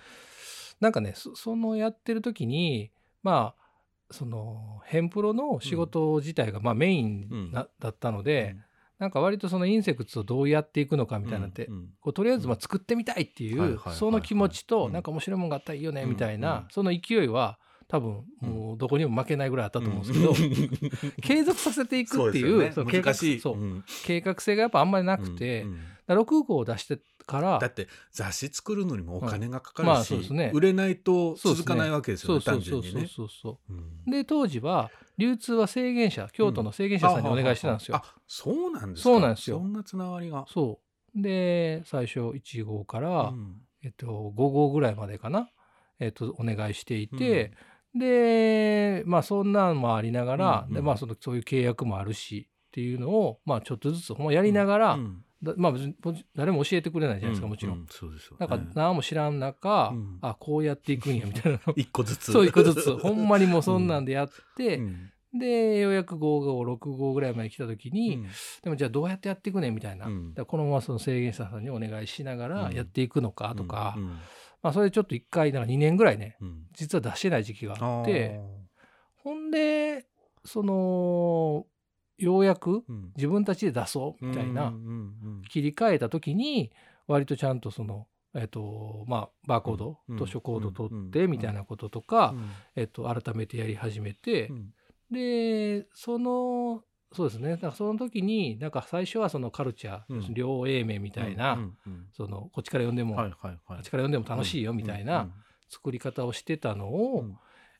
[0.80, 2.90] なんかねそそのやってる時に
[3.22, 3.68] まあ
[4.10, 8.56] そのヘンプロの仕事自体がまあメインな、だったので、
[8.98, 23.40] なんか割とそのインセクツをどうやっていくのかみたいなって、うんうんこうとりあえずまあ作ってみたいっていうはいその気持ちとうんなんか面白いもんがあったらいいよねみたいな、その勢いは多分もうどこにも負けないぐらいあったと思うんですけど、 継続させていくっていうそそうね難しい。
[23.40, 23.84] そううん。
[24.04, 25.78] 計画性がやっぱあんまりなくて、うんうん
[26.14, 30.50] 6号を出してからだって雑誌作るのにもお金がかかまあるし、そうですね。
[30.54, 34.22] 売れないと続かないわけですよねそうそうそうそう単純にね。
[34.22, 37.96] で当時は流通は制限者京都の制限者さんにお願いしてたんですよ。
[37.96, 39.10] あそうなんですか。
[39.10, 39.58] そうなんですよ。
[39.58, 40.46] そんなつながりが。
[40.48, 40.80] そ
[41.16, 41.22] う。
[41.22, 43.62] で最初1号から、うん。
[43.82, 45.50] えっと、5号ぐらいまでかな、
[46.00, 47.52] えっと、お願いしていて、
[47.94, 55.94] でまあそんなんもありながら、うんうんでまあ、そのそういう契約もあるしっていうのを、まあ、ちょっとずつほんまやりながら、うんだまあ別に
[56.34, 57.86] 誰も教えてくれないじゃないですか、もちろん。
[57.90, 58.36] そうですよね。
[58.40, 60.18] なんか何も知らん中、うん。
[60.20, 61.60] あこうやっていくんやみたいな。
[61.66, 62.32] の一個ずつ。
[62.32, 62.96] そう一個ずつ。
[62.98, 65.12] ほんまにもうそんなんでやって、うん。
[65.38, 68.26] でようやく5号6号ぐらいまで来た時に、うん。
[68.64, 70.06] でもじゃあどうやってやっていくねみたいな、
[70.44, 74.18] このままその制限者さんにお願いしながらうんやっていくのかとか、うん。
[74.62, 76.62] まあ、それでちょっと1回だから2年ぐらいねうん。
[76.72, 80.06] 実は出してない時期があってあほんで
[80.44, 81.66] その
[82.18, 82.84] ようやく
[83.16, 84.72] 自分たちで出そうみたいな
[85.48, 86.70] 切り替えた時に
[87.06, 88.06] 割とちゃんとその。
[88.34, 90.18] えっとまあ、バーコード、うん。
[90.18, 91.10] 図書コード取っうん。
[91.10, 92.50] てみたいなこととか、うん。
[92.76, 94.74] えっと、改めてやり始めて、うん。
[95.10, 97.52] でそのそうですね。
[97.52, 100.34] だからその時になんか最初はそのカルチャー、うん。
[100.34, 101.58] 両 A 面みたいな、
[102.12, 105.30] そのこっちから読んでも、こっちから読んでも楽しいよみたいな
[105.70, 107.38] 作り方をしてたのを、うん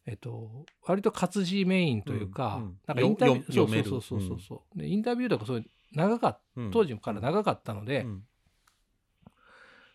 [0.09, 4.41] えっと、割と活字メインというか、なんかインタビューよそうそうそうそう。
[4.41, 6.71] そう、でインタビューとかそういう長かっうん。
[6.71, 8.23] 当時から長かったので、うん。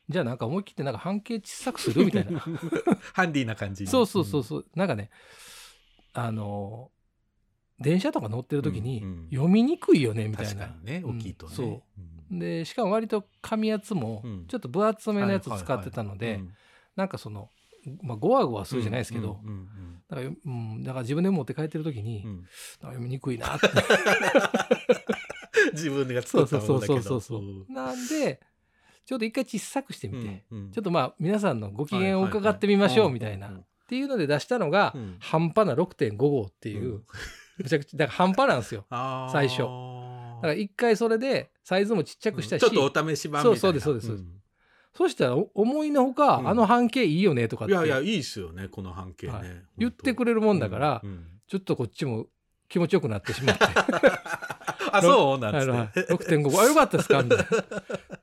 [0.08, 2.40] じゃあなんか思い切ってなんか半径小さくするみたいな。
[3.14, 3.90] ハンディな感じに。
[3.90, 4.66] そうそうそうそう。
[4.76, 5.10] なんかね
[6.14, 6.92] あの
[7.80, 11.18] 電車とか乗ってる時に読みにくいよねみたいな、確かにねうん。
[11.18, 11.56] 大きいとね。
[11.56, 11.82] そう。
[12.32, 12.40] うん。
[12.40, 14.46] でしかも割と紙やつもうん。
[14.48, 16.40] ちょっと分厚めのやつ使ってたので、
[16.96, 17.50] なんかその、
[18.02, 19.68] まあ、ゴワゴワするじゃないですけど、うんうん
[20.10, 22.46] だからうん、だから自分で持って帰ってる時に、うん。
[22.82, 23.70] 読みにくいなって。
[25.74, 27.02] 自分がそう作ったものだけど。
[27.02, 28.42] そうそうそうそうなんで
[29.06, 30.72] ちょっと一回小さくしてみて、うんうん。
[30.72, 35.18] ちょっとまあ皆さんのご機嫌を伺ってみましょうみたいな、ははっていうので出したのが、うん。
[35.20, 37.04] 半端な6.5号っていう、うん。
[37.58, 38.86] むちゃくちゃだから半端なんですよ。
[39.32, 39.60] 最初。
[39.60, 43.52] だから一回それでサイズもちっちゃくしたし、ちょっとお試し版みたいな。
[43.52, 44.12] そうそうですそうです。
[44.12, 44.43] ん
[44.96, 46.48] そしたらお思いのほか、うん。
[46.50, 47.74] あの半径いいよねとかって。
[47.74, 49.44] いやいやいいっすよねこの半径ね、はい。
[49.78, 51.26] 言ってくれるもんだから、うんうん。
[51.48, 52.28] ちょっとこっちも
[52.70, 53.66] 気持ちよくなってしまって。
[54.92, 57.38] あそうなんつはいって6.5あよかったですかみたい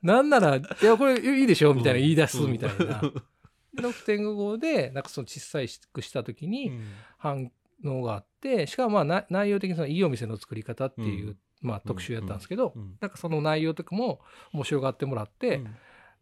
[0.01, 3.01] ななんならいやこれいいでしょみたいな言い出すみたいな、
[3.77, 6.71] 6.5 でなんかその小さいくした時に
[7.17, 7.51] 反
[7.83, 11.37] 応があってしかもまあな内容的にそのいいお店の作り方っていう、うん。
[11.61, 12.81] まあ、特集やったんですけど、うん。
[12.81, 12.97] うん。
[12.99, 15.75] なんかその内容とかも面白がってもらって、うん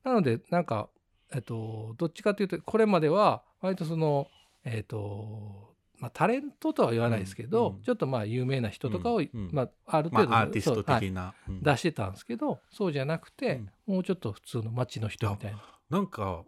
[0.04, 0.90] なのでなんか、
[1.34, 4.28] えっと、どっちかというとこれまでは割とその
[4.66, 5.70] えっと
[6.00, 7.82] まあ、タレントとは言わないですけど、うんうん。
[7.82, 9.50] ちょっとまあ有名な人とかを、うんうん。
[9.52, 11.00] まあ、あるま程度、あアーティストそうはい。
[11.02, 11.62] 的な、うん。
[11.62, 15.62] 出してたんですけどそうじゃなくて、もうちょっと普通の街の人みたいな。
[15.90, 16.44] なんか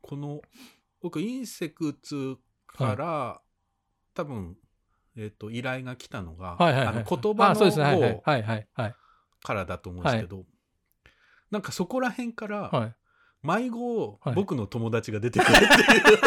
[0.00, 0.40] この
[1.02, 3.40] 僕インセクツから、
[4.14, 4.56] 多分、
[5.16, 8.94] えっと依頼が来たのが、はいはいはい、あの言葉のはいはいはいはい。
[9.42, 10.44] からだと思うんですけど、
[11.50, 12.94] なんかそこら辺から、はい。
[13.42, 16.18] 迷子、はい僕の友達が出てくるっていう。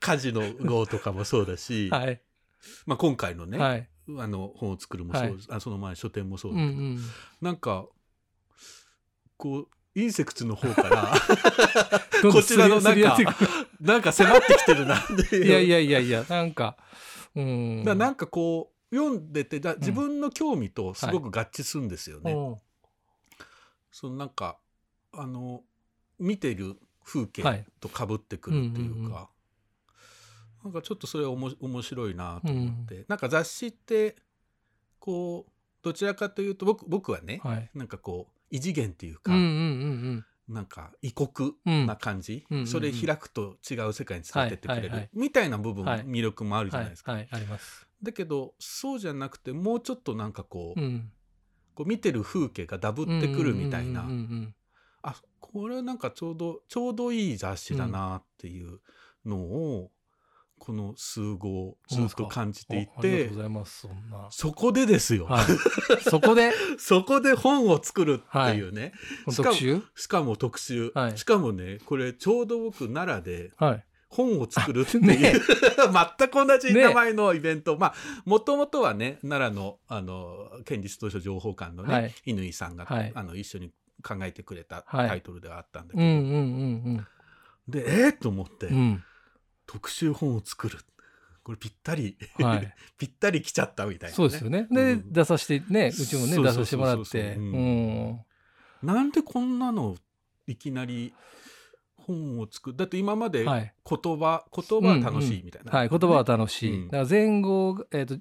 [0.00, 2.20] 家事の号とかもそうだし、はい。
[2.86, 3.88] まあ、今回のね、はい。
[4.18, 6.98] あの本を作るもそうです、あその前書店もそうだけど、うんうん。
[7.40, 7.86] なんか
[9.36, 11.12] こうインセクツの方から
[12.30, 13.16] こちらのなんか
[13.80, 15.44] なんか迫ってきてるなっていう。
[15.46, 16.76] いやいやいやいやなんか
[17.34, 22.32] うんだなんかこう読んでてだ自分の興味とすごく合致するんですよね。
[22.32, 22.56] うん
[23.92, 24.58] そのなんか
[25.12, 25.62] あの
[26.18, 27.64] 見てる風景はい。
[27.80, 29.12] とかぶってくるっていうか、うんうんうん。
[30.64, 34.16] なんかちょっとそれおも面白いなと思って、なんか雑誌って
[34.98, 35.50] こう
[35.82, 37.70] どちらかというと僕僕はね、はい。
[37.74, 39.48] なんかこう異次元っていうか、うんうんう
[40.18, 41.86] んなんか異国うん。
[41.86, 42.66] な感じ、うんうんうん。
[42.66, 45.10] それ開くと違う世界に連れてってくれる、はいはいはい。
[45.12, 46.04] みたいな部分、はい。
[46.04, 47.12] 魅力もあるじゃないですか。
[47.12, 47.28] はい
[48.02, 51.12] だけどそうじゃなくてもうちょっとなんかこう,、うん
[51.74, 54.06] こう見てる風景がダブってくるみたいな、
[55.02, 58.80] あこれはなんかちょうどちょうどいい雑誌だなっていう
[59.24, 59.90] のを、
[60.58, 64.28] この数号ずっと感じていてとうございますそんな。
[64.30, 65.44] そこでですよ、はい。
[66.08, 66.52] そこで？
[66.78, 68.92] そこで本を作るっていうね、
[69.28, 69.82] しかも特集？
[69.96, 71.18] しかも特集、はい。
[71.18, 75.32] しかもねこれちょうど僕奈良ではい本を作るっていう、ね。
[76.18, 77.94] 全く同じ名前のイベント、まあ
[78.24, 82.14] もともとはね奈良のあの県立図書情報館のね、はい。
[82.24, 83.12] 乾さんが、はい。
[83.14, 85.08] あの一緒に考えてくれたはい。
[85.08, 87.06] タイトルではあったんだけど、うんうんうん
[87.68, 88.76] でえー、と思って、うん。
[88.76, 89.04] うん
[89.66, 90.78] 特集本を作る。
[91.42, 92.74] これぴったり、はい。
[92.98, 94.66] ぴったり来ちゃったみたいな、ね、そうですよね。
[94.70, 95.12] でうん。
[95.12, 97.36] 出させてねうちもね出させてもらって。
[98.82, 99.96] なんでこんなの
[100.46, 101.14] いきなり
[102.06, 102.76] 本を作る。
[102.76, 103.74] だって今まで言はい。
[103.84, 106.74] 葉、言葉は楽しいみたいな、はい、言葉は楽しい。
[106.74, 106.88] うん。
[106.88, 108.18] だから前後が、えー、と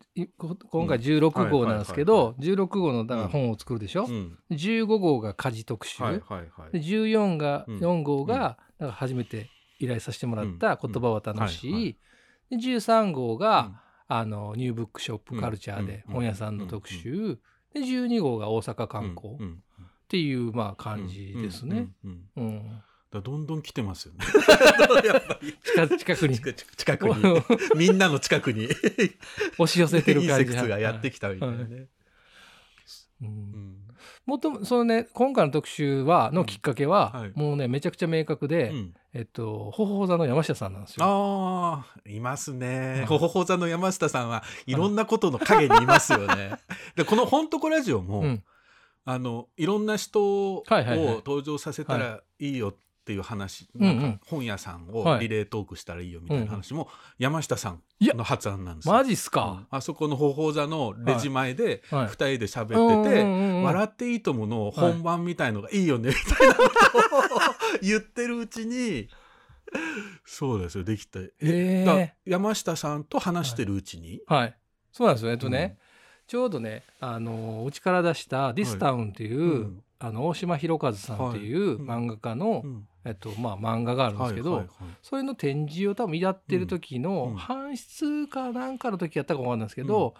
[0.70, 4.06] 今回16号なんですけはいど、16号のだから本を作るでしょ？
[4.06, 4.38] うん。
[4.52, 6.02] 15号が家事特集。
[6.04, 6.72] はいはいはい。
[6.72, 7.78] で14が、うん。
[7.80, 8.58] 4号が、だか
[8.88, 10.92] ら初めて依頼させてもらったうん。
[10.92, 11.70] 言葉は楽しい。
[11.70, 11.98] うんはい
[12.52, 13.76] で13号が、うん。
[14.18, 16.14] あのニューブックショップカルチャーでうん。
[16.16, 17.40] 本屋さんの特集。
[17.74, 19.46] で12号が大阪観光っうん。
[19.46, 19.64] うん。
[20.10, 21.88] ていうまあ感じですね。
[22.04, 22.24] うん。
[22.36, 22.44] うん。
[22.44, 24.20] うんだどんどん来てますよね。
[25.06, 25.54] やっぱり。
[25.62, 26.40] 近近くに。
[26.40, 27.16] 近近くに。
[27.76, 28.70] みんなの近くに。
[29.60, 31.88] 押し寄せてるイン感じセクツがやってきたみたいなね、
[33.22, 33.28] うん。
[33.28, 33.78] うん。
[34.26, 37.32] もともそのね今回の特集はのきっかけは、うんはい。
[37.36, 38.94] もうねめちゃくちゃ明確で、うん。
[39.14, 41.06] えっとほほほ座の山下さんなんですよ。
[41.06, 42.92] ああいますね。
[42.92, 46.60] はいほほほ座の山下さんはいろんなことの陰にいますよね。
[46.96, 48.44] でこの「ほんとこラジオも」うん。
[49.04, 51.16] あのいろんな人をはいはいはい。
[51.16, 54.02] 登場させたらいいよっていう話、うんうん。
[54.02, 55.20] なんか本屋さんをはい。
[55.22, 56.88] リレートークしたらいいよみたいな話も
[57.18, 58.94] 山下さんの発案なんですよ。
[58.94, 59.32] マジっすうん。
[59.32, 59.68] か。
[59.70, 62.08] あそこのほほ座のレジ前ではい。
[62.08, 67.40] 2人で喋ってて、うんうんうんうん笑っていいともの本番みたいのがいいよねみたいなことを
[67.84, 69.08] 言ってるうちに
[70.26, 74.58] そうですよできて、えだからえ山下さんと話してるうちに、はい。
[74.92, 75.32] そうなんですよ。
[75.32, 75.78] えっとね、
[76.28, 79.84] ちょうどねあのうちから出した「ディスタウン」っていう、うん。
[80.00, 82.00] あの大島弘和さんっていうはい。
[82.00, 84.68] 漫画家の、うんえっとまあ、漫画があるんですけど、
[85.02, 87.02] それの展示を多分やってる時うん。
[87.02, 87.36] のうん。
[87.36, 90.14] 搬出かなんかの時やったか分かんないですけど、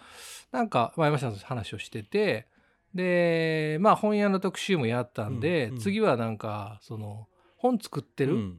[0.50, 2.46] なんかまあ山下さんと話をしてて
[2.94, 5.72] でまあ本屋の特集もやったんで、うん。
[5.74, 5.78] うん。
[5.78, 8.58] 次はなんかその本作ってる、うん。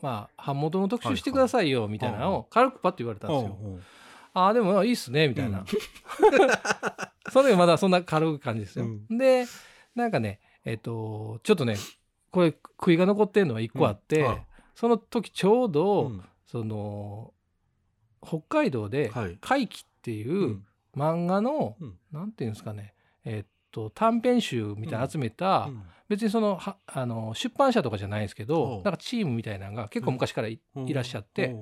[0.00, 3.58] まあ版元の特集してくださいよみたいなのを軽くパッと言われたんですよ。
[3.60, 3.82] うんうん。
[4.34, 5.66] ああでもいいっすねみたいな、うん。
[7.30, 8.86] その時まだそんな軽い感じですよ。
[8.86, 9.46] うで
[9.94, 11.76] なんかねえっ、とちょっとね
[12.34, 14.26] これ悔いが残ってるのは一個あって、うん。
[14.28, 14.38] あ。
[14.74, 16.24] その時ちょうど、うん。
[16.44, 17.32] その
[18.26, 20.66] 北海道ではい「怪奇」っていううん。
[20.96, 21.98] 漫画の、うん。
[22.10, 25.82] なんていうんですかねえっと短編集みたいなの集めたうん。
[26.08, 28.82] 別にそのはあの出版社とかじゃないんですけおどう。
[28.82, 30.60] なんかチームみたいなのが結構昔からい,、
[30.92, 31.56] らっしゃって、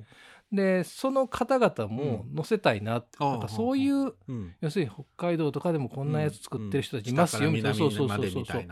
[0.50, 3.30] でその方々も載せたいなって、うん。
[3.30, 4.54] なんかそういううん。
[4.60, 8.66] 要するに北海道とかでもこんなやつ作ってる人たちいますよみたいな、そうそうそうそうそう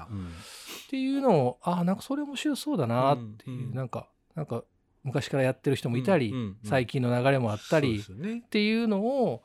[0.90, 0.96] っな。
[0.96, 3.74] ていうのをあなんかそれ面白そうだなっていう、うんうん。
[3.74, 4.64] なんかなんか
[5.02, 6.56] 昔からやってる人もいたり、うんうんうん。
[6.64, 9.42] 最近の流れもあったり、っていうのを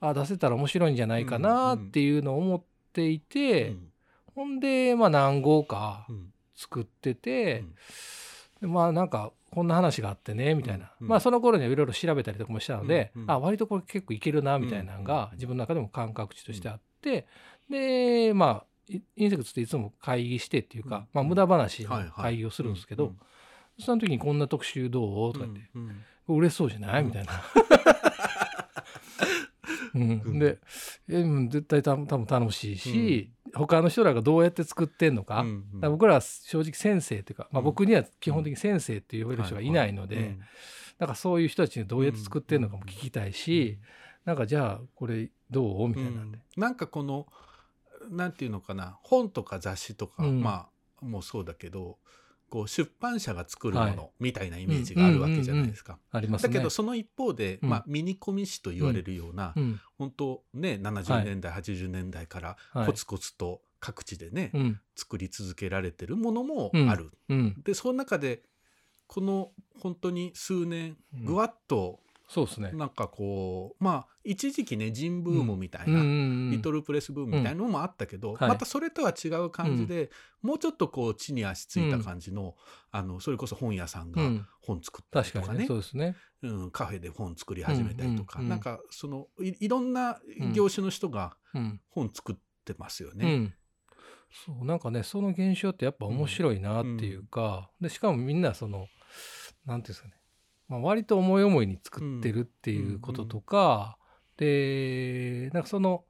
[0.00, 3.92] あ出せたら面白いんじゃないかなっていうのを思っていて、うん。
[4.34, 6.32] ほんで、まあ、何号かうん。
[6.56, 7.74] 作っててうん、
[8.62, 13.30] でまあなんかこんな話があってねみたいな、うんまあその頃にはいろいろ調べたりとかもしたので、うんうん。
[13.30, 17.26] あ割とこれ結構いけるなみたいなのうんが自分の中でも感覚値としてあって、
[17.68, 21.06] でまあイインセクツっていつも会議してっていうか、うん。
[21.12, 23.16] まあ、無駄話会議をするんですけど、うん。
[23.78, 25.32] その時にこんな特集どう？
[25.32, 25.82] とかって、うん。
[25.82, 27.04] うん嬉しそうじゃない？
[27.04, 27.32] みたいな。
[29.94, 30.58] うん、で
[31.08, 35.90] 絶対た多分楽しいし、他の人らがどうやって作ってんのか,、うんうん。
[35.92, 37.64] 僕らは正直先生っていうか、まあ、うん。
[37.64, 40.40] 僕には基本的に先生って呼べる人がいないので、うん。
[40.98, 43.78] なんかそういう人たちにどうやって作ってんのかも聞きたいし、
[44.24, 45.86] なんかじゃあこれどう？
[45.88, 46.40] みたいなんで。
[46.56, 47.26] なんかこの
[48.10, 50.40] なんていうのかな本とか雑誌とか、うん。
[50.40, 50.68] ま
[51.02, 51.98] あもうそうだけど
[52.48, 53.96] こう出版社が作るもはい。
[53.96, 55.98] のみたいなイメージがあるわけじゃないですか。
[56.12, 56.48] ありますね。
[56.48, 57.70] だけどその一方で、うん。
[57.70, 59.80] まあ、ミニコミ誌と言われるような、うん。
[59.98, 62.86] 本当ね70年代、80年代からはい。
[62.86, 64.80] コツコツと各地でね、うん。
[64.94, 66.88] 作り続けられてるものもうん。
[66.90, 67.10] ある。
[67.28, 68.42] うん、でその中で
[69.06, 69.50] この
[69.80, 71.24] 本当に数年うん。
[71.24, 72.72] ぐわっとそうですね。
[72.72, 76.00] なんかこうまあ一時期ねジンブームみたいな、うん。
[76.00, 78.48] うんうんリトルプレスブームみたいなのもあったけど、はい。
[78.48, 80.10] またそれとは違う感じで、
[80.42, 82.56] もうちょっとこう地に足ついた感じの,、
[82.90, 84.46] あのそれこそ本屋さんがうん。
[84.60, 86.16] 本作ったりとかね,、そうですね。
[86.42, 88.50] うん、カフェで本作り始めたりとか、うんうんうん。
[88.50, 90.18] なんかそのいいろんな
[90.52, 91.80] 業種の人がうん。
[91.90, 93.32] 本作ってますよね。
[93.32, 93.54] うん、
[94.44, 98.88] そうなんかねその現象ってやっぱ面白いなっていうか、でしかもみんなその
[99.64, 100.14] なんていうんですかね、
[100.68, 103.96] まあ、割と思い思いに作ってるっていうこととか、
[104.36, 106.04] でなんかその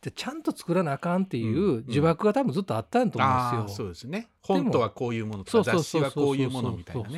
[0.00, 3.76] でちゃんと作らなあかんっていう呪縛が多分ずっとあったんやと思うんですよ。
[3.76, 4.28] そうですね。
[4.42, 7.08] 本とはこういうものとそうか雑誌はこういうものみたいな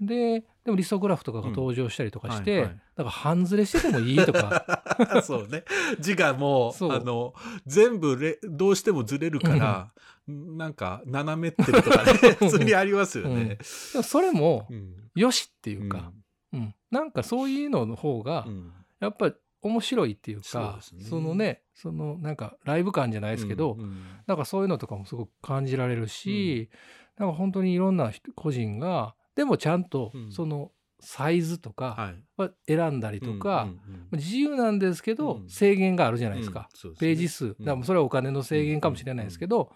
[0.00, 2.58] ででもリソグラフとかが登場したりとかして、うん。
[2.60, 2.76] はいはい。
[2.76, 4.84] だから半ズレしててもいいとか。
[5.22, 5.64] そうね。
[6.00, 7.34] 字がもうあの
[7.66, 9.92] 全部れどうしてもずれるから、
[10.26, 13.58] なんか斜めってるとかね 普通にありますよね。
[13.92, 14.94] でもそれもうん。
[15.14, 16.12] よしっていうか、
[16.52, 16.74] うん。
[16.90, 18.72] なんかそういうのの方がうん。
[19.00, 21.04] やっぱり面白いっていうそうかですね。
[21.04, 24.02] そのねそのなんかライブ感じゃないですけど、うんうん。
[24.26, 26.70] なんかそういうのとかもすごく感じられるし、
[27.18, 30.32] なんか本当にいろんな人個人がでもちゃんとうん。
[30.32, 34.18] そのサイズとかは選んだりとか、うんうんうん。
[34.18, 35.48] 自由なんですけど、うん。
[35.50, 39.70] 制限があるじゃないですか、ページ数、だからそれはお金の制限かもしれないですけど、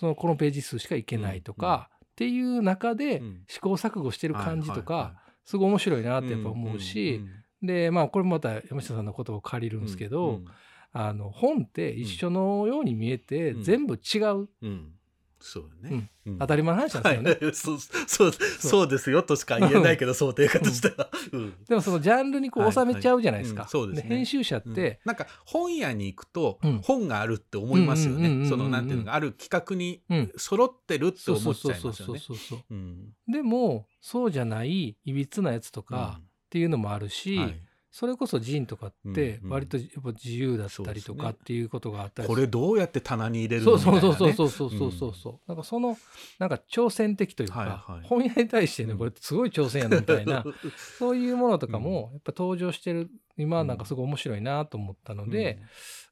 [0.00, 3.42] そのこのページ数しかいけないとか、っていう中でうん。
[3.48, 7.20] 試行錯誤してる感じとか、すごい面白いなってやっぱ思うし、
[7.62, 10.44] でまあこれまた山下さんのことを借りるんですけど、うん。
[10.92, 13.62] あの本って一緒のように見えてうん。
[13.62, 14.94] 全部違う、うん
[15.40, 16.38] そうね、うん。
[16.38, 17.30] 当たり前の話なんですよね。
[17.30, 17.54] はい。
[17.54, 18.88] そうそうそう。
[18.88, 21.08] ですよとしか言えないけど想定家としては。
[21.32, 21.54] うん。
[21.66, 23.62] でもそのジャンルにこはいう収めちゃうじゃないですか。
[23.62, 23.70] はいうん。
[23.70, 24.08] そうですね。
[24.08, 24.74] 編集者っうん。
[24.74, 26.78] て、なんか本屋に行くとうん。
[26.82, 28.48] 本があるって思いますよね。
[28.48, 30.32] そのなんていうのかある企画にうん。
[30.36, 32.14] 揃ってるって思っちゃいますよね。
[32.14, 32.58] そうそうそう。
[32.70, 33.12] うん。
[33.28, 37.62] でもそうじゃないいびつなやつとかっていうのもあるし、はい
[37.92, 39.50] それこそジンとかってうんうん。
[39.52, 45.14] 割とやっぱ自由だったりとかっていうことがあったりこれどうやって棚に入れるそうのみたいなねそうそうそうそうそうそう。
[45.14, 45.96] そう、なんかその
[46.38, 48.06] なんか挑戦的というか、はいはい。
[48.06, 48.98] 本屋に対してねうん。
[48.98, 50.44] これすごい挑戦やなみたいな、
[50.98, 55.60] そういうものとかもやっぱ登場してる今はなんかすごい面白いなと思ったので、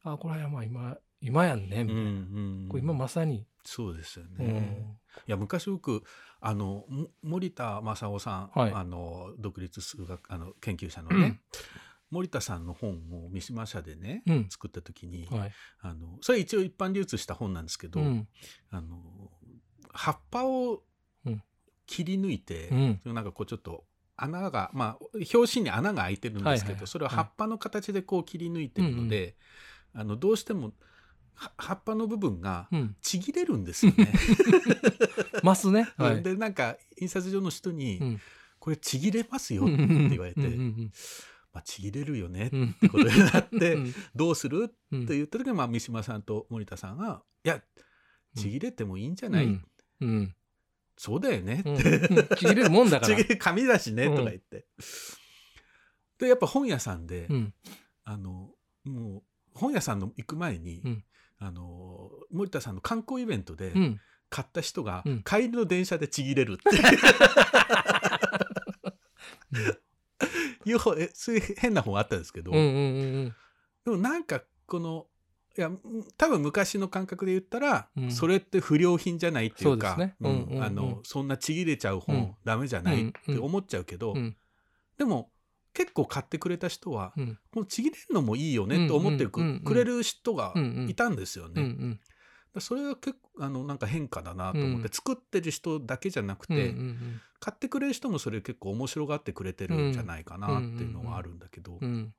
[0.02, 4.46] あこれはまあ今今やんねみたいな、うんうんこれ今まさに、そうですようね。
[4.48, 4.98] ん。
[5.26, 6.02] いや昔僕
[6.40, 8.72] あのも森田正夫さん、はい。
[8.72, 11.40] あの独立数学あの研究者のね、うん。
[12.10, 14.46] 森田さんの本を三島社でね、うん。
[14.48, 15.52] 作った時に、はい。
[15.80, 18.28] あのそれ一応一般流通した本なんですけど、うん。
[18.70, 18.96] あの
[19.92, 20.82] 葉っぱを
[21.26, 21.42] うん。
[21.86, 23.14] 切り抜いて、うん。
[23.14, 23.84] なんかこうちょっと
[24.16, 29.36] 穴がまあ表紙に穴が開いてるんですけど、はいはいそれを葉っぱの形でこう切り抜いてるので、
[29.94, 30.72] あのどうしてもは
[31.56, 34.12] 葉っぱの部分がうん、ちぎれるんですよね。
[35.42, 38.20] ますね、はい、でなんか印刷所の人に、うん。
[38.58, 40.92] これちぎれますよ」って言われてうんうん
[41.54, 42.74] 「まあ、ちぎれるよね」っうん。
[42.74, 45.04] てことになってうん「どうする?」うん。
[45.04, 47.62] って言った時に、まあ、三島さんと森田さんが「いや
[48.36, 49.60] ちぎれてもいいんじゃない、
[50.96, 51.76] そうだよね」うん。
[51.76, 53.14] って、ちぎれるもんだから。
[53.16, 54.66] ちぎれ紙だしね」うんとか言って。
[56.18, 57.54] でやっぱ本屋さんで、うん。
[58.04, 58.52] あの
[58.84, 59.22] もう
[59.54, 61.04] 本屋さんの行く前に、うん
[61.38, 64.00] あの森田さんの観光イベントで、うん。
[64.30, 65.22] 買った人がうん。
[65.22, 66.76] 帰りの電車でちぎれるって
[70.70, 70.78] いう。
[70.78, 72.68] 本えそういう変な本あったんですけど、うんうんう
[73.26, 73.34] ん
[73.84, 75.06] でもなんかこの
[75.56, 75.78] いやうん
[76.18, 78.10] 多分昔の感覚で言ったら、うん。
[78.12, 79.96] それって不良品じゃないっていうか
[81.04, 82.34] そんなちぎれちゃう本、うん。
[82.44, 84.36] ダメじゃないって思っちゃうけど、うん。
[84.98, 85.30] でも
[85.78, 87.38] 結構買ってくれた人は、うん。
[87.54, 89.56] このちぎれるのもいいよねって思ってく,、うんうんうん。
[89.58, 90.90] うんくれる人がうんうん。
[90.90, 91.62] いたんですよね。
[91.62, 92.00] うんうん。
[92.52, 94.92] だそれは結構あのなんか変化だなと思って、うん。
[94.92, 102.14] 作ってる人だけじゃなくて、うんうん買ってくれる人もそれ結構面白がってくれてるんじゃないかなっていうのはあるんだけど、うんうん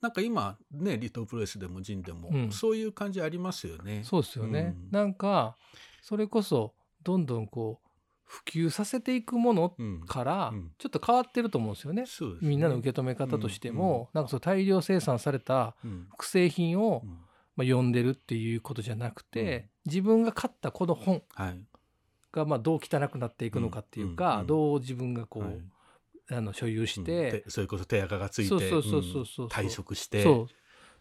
[0.00, 2.52] なんか今ねリトルプレスでもジンでも、うん。
[2.52, 4.02] そういう感じありますよね。
[4.04, 4.90] そうですよね、うん。
[4.92, 5.56] なんか
[6.00, 7.85] それこそどんどんこう
[8.26, 10.72] 普及させていくものうんからうん。
[10.78, 12.48] ちょっと変わってると思うんですよね、そうですね。
[12.48, 16.06] みんなの受け止め方としても、なんかそう大量生産されたうん。
[16.10, 17.10] 複製品を、うん。
[17.56, 21.64] まあ、読んでるっていうことじゃなくて、自分が買ったこの本はい。
[22.32, 24.40] がまあどう汚くなっていくのかっていうか、うん。
[24.40, 24.46] うん。
[24.46, 25.58] どう自分がこう、はい。
[26.28, 27.04] あの所有しうん。
[27.04, 29.46] てて、それこそ手垢がついてそうそうそうそうそう。
[29.46, 29.50] うん。
[29.52, 30.22] 退職して。
[30.22, 30.48] そ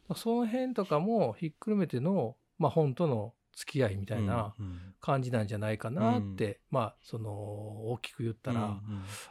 [0.09, 0.15] う。
[0.15, 4.79] その辺とかもひっくるめての、まあ、本との付き合いみたいなうんうん。
[5.01, 8.79] 感じなんじゃないかなって、まあその大きく言ったらうんうん。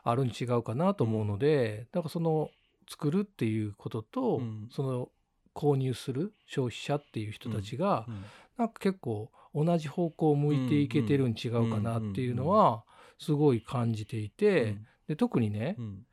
[0.03, 2.51] あるに違うかなと思うので、だからその
[2.89, 4.69] 作るっていうことと、うん。
[4.71, 5.09] その
[5.55, 8.25] 購入する消費者っていう人たちが、うん
[8.57, 12.85] なんか結構同じ方向を向いていけてるん違うかなっていうのは
[13.19, 14.77] すごい感じていて、
[15.09, 16.07] で特にね、うん。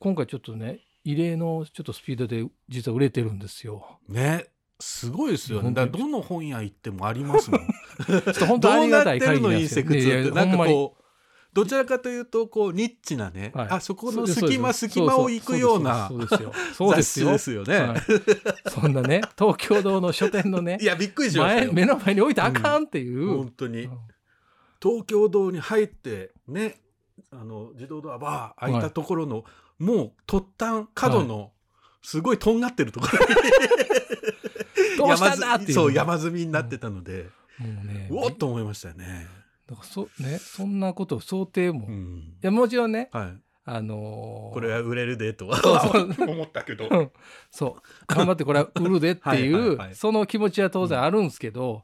[0.00, 4.00] 今回ちょっとね異例のちょっとスピードで実は売れてるんですよ。
[4.08, 4.46] ね
[4.84, 5.72] すごいですよね。
[5.72, 7.60] だどの本屋行ってもありますもん。
[8.06, 10.34] ちょっと本当ありがたい限りなんですよ。
[10.34, 11.04] なんかこう
[11.54, 13.68] どちらかというとこうニッチなね、はい。
[13.70, 16.52] あそこの隙間隙間を行くようなそうですよ。
[16.76, 17.26] そう雑ですよ。
[17.26, 17.78] 誌ですよね。
[17.78, 18.00] はい。
[18.68, 23.84] そんなね東京堂の書店のね いやびっくりしました目の前に置いてあかんっていう、本当に。
[23.84, 23.98] うん。
[24.82, 26.78] 東京堂に入ってね
[27.30, 29.44] あの自動ドアバー開いたところの、
[29.78, 31.52] もう突端角の
[32.02, 33.18] すごいとんがってるところ、
[35.08, 35.72] どうしたんだっていう。
[35.72, 37.26] そう山積みになってたので、
[37.58, 39.26] もうねうおっと思いましたよね。
[39.66, 42.34] だからそねそんなことを想定も、いうん。
[42.42, 45.48] やもちろんねはい、あのーこれは売れるでと。
[45.48, 45.56] は
[46.28, 46.88] 思ったけど。
[46.90, 47.10] うん。
[47.50, 47.82] そう。
[48.06, 51.82] 頑張ってこれは売るでっていうその気持ちは当然あるんですけど、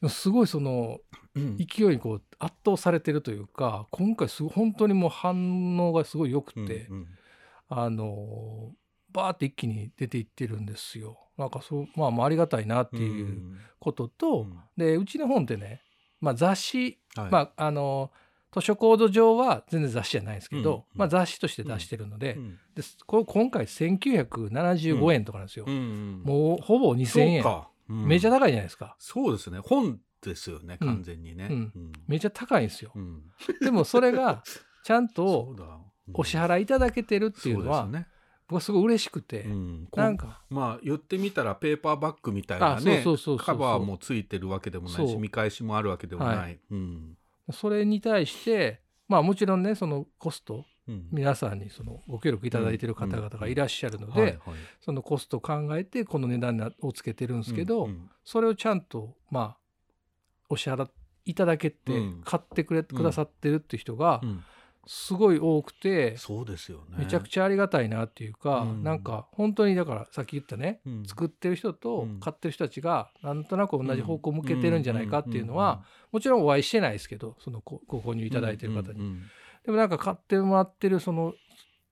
[0.00, 0.98] でもすごいその
[1.36, 1.56] うん。
[1.58, 7.06] 勢いにこう圧倒されてるというか今回す本当にもう反応がすごい良くて、うんうん。
[7.68, 8.72] あの
[9.12, 11.29] バーって一気に出ていってるんですよ。
[11.40, 14.58] なんかそうまあまあありがたいなっていうことと、うん。
[14.76, 15.82] でうちの本ってね、
[16.20, 17.30] まあ、雑誌、はい。
[17.30, 18.10] まああの
[18.52, 22.58] 図書コード上は全然雑誌じゃないんですけど、うんまあ、雑誌として出してるので,、うん。
[22.74, 25.66] でこれ今回1975円とかなんですよ。
[25.66, 28.96] もうほぼ2000そう円、めちゃ高いじゃないですか。
[28.98, 29.60] そうですね。
[29.60, 30.88] 本ですよねうん。
[30.88, 31.48] 完全にね。
[32.06, 32.92] めちゃ高いんですよ。
[32.94, 33.22] うん。
[33.62, 34.42] でもそれが
[34.84, 35.56] ちゃんと
[36.12, 38.08] お支払いいただけてるっていうのはそうですね
[38.50, 39.88] 僕はすごい嬉しくて、うん。
[39.94, 40.42] なんか。
[40.50, 43.04] まあ言ってみたらペーパーバッグみたいなね
[43.38, 46.58] カバーもついてるわけでもないし見返しもあるわけでもない、はい。
[46.72, 47.16] うん。
[47.52, 51.06] それに対してまあもちろんねそのコストうん。
[51.12, 54.40] 皆さんにそのご協力いただいてる方々がいらっしゃるので、
[54.80, 58.10] そのコストを考えてこの値段をつけてるんですけど、うんうん。
[58.24, 59.56] それをちゃんとまあ
[60.48, 60.88] お支払
[61.24, 62.22] いただけてうん。
[62.24, 64.42] 買ってくれ、くださってるって人がうん
[64.86, 66.96] すごい多くて、そうですよね。
[66.98, 68.82] めちゃくちゃありがたいなっていうか、うん。
[68.82, 71.04] なんか本当にだからさっき言ったね、うん。
[71.06, 72.20] 作ってる人とうん。
[72.20, 79.06] 買ってる人たちがなんとなく同じ方向を向けてるんじゃないかっていうのは、もちろんお会いしてないですけどそのごご購入いただいてる方に、うん。
[79.06, 79.22] うん。
[79.64, 81.34] でもなんか買ってもらってるその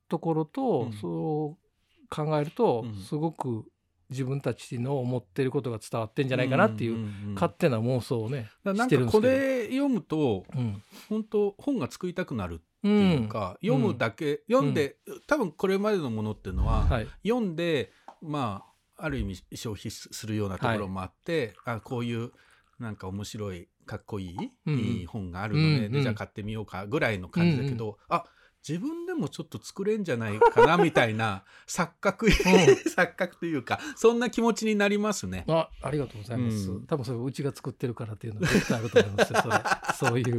[0.08, 0.92] ところと、うん。
[0.94, 2.94] そう考えると、うん。
[2.96, 3.64] すごく
[4.10, 6.96] 自分たちの思ってることが伝わってんじゃないかなっていう、ん。
[6.96, 7.32] ん。
[7.32, 7.34] ん。
[7.34, 9.28] 勝手な妄想をねだからなんしてるんですけど。
[9.28, 10.82] かこれ読むとうん。
[11.08, 13.28] 本当本が作りたくなるってういうん。
[13.28, 14.96] か、読むだけ、読んで、
[15.26, 17.08] 多分これまでのものっていうのは、はい。
[17.26, 17.92] 読んで
[18.22, 18.64] ま
[18.96, 22.32] あある意味消費するようなところもあって、あこういう
[22.78, 24.36] なんか面白いかっこいい、
[24.66, 24.78] うん。
[24.78, 28.24] いい本があるので、じゃあ買ってみようかぐらいの感じだけど、あ
[28.66, 32.26] 自分でもちょっと作れんじゃないかなみたいな錯覚、
[32.96, 35.44] 錯覚というかそんな気持ちになりますね。
[35.48, 36.86] あありがとうございます、うん。
[36.86, 39.40] 多分それうちが作ってるからっていうのは絶対あると思いますよ。
[39.42, 39.54] それ
[40.10, 40.36] そういう、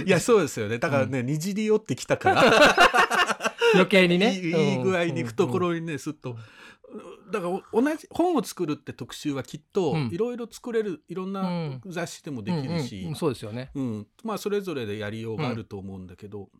[0.00, 0.08] うん。
[0.08, 0.78] いやそうですよね。
[0.78, 2.42] だからね、にじり寄ってきたから。
[3.74, 4.38] 余計にね。
[4.38, 6.36] いい具合に懐にねすっと。
[7.32, 10.08] だから同じ本を作るって特集はきっとうん。
[10.12, 13.14] いろいろ作れるいろんな雑誌でもできるし、うんうん。
[13.14, 13.70] そうですよね。
[13.74, 16.50] うん、まあそれぞれでやりようがあると思うんだけど、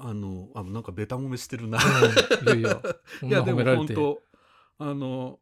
[0.00, 1.78] あのあなんかベタ褒めしてるな。
[1.78, 2.82] うんいやいや
[3.22, 4.22] いやでも本当
[4.78, 5.38] あの、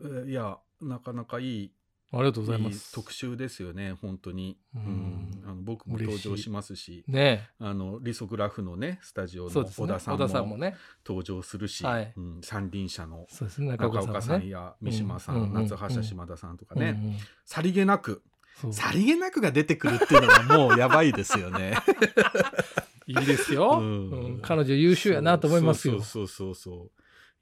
[0.00, 1.72] えーいやなかなかいい
[2.12, 2.92] ありがとうございます。
[2.92, 4.84] 特集ですよね本当に、ううん。
[4.84, 7.04] んあの僕も登場しますし。
[7.08, 7.48] ね。
[7.58, 9.64] あのリソグラフのねスタジオの。
[9.64, 10.76] 小田さん小田さんももね。
[11.04, 12.12] 登場するし、はい。
[12.16, 13.68] うん三輪車のそうですね。
[13.68, 18.22] 中中岡岡さんや三島さん、夏葉社島田さんとかね、うんうんさりげなく。
[18.70, 21.74] さりげなくが出てくるっていうのがもうやばいですよね。
[23.06, 24.10] いいですよ、うん。
[24.10, 24.40] うん。
[24.40, 26.00] 彼女優秀やなと思いますよ。
[26.02, 26.90] そうそうそうそう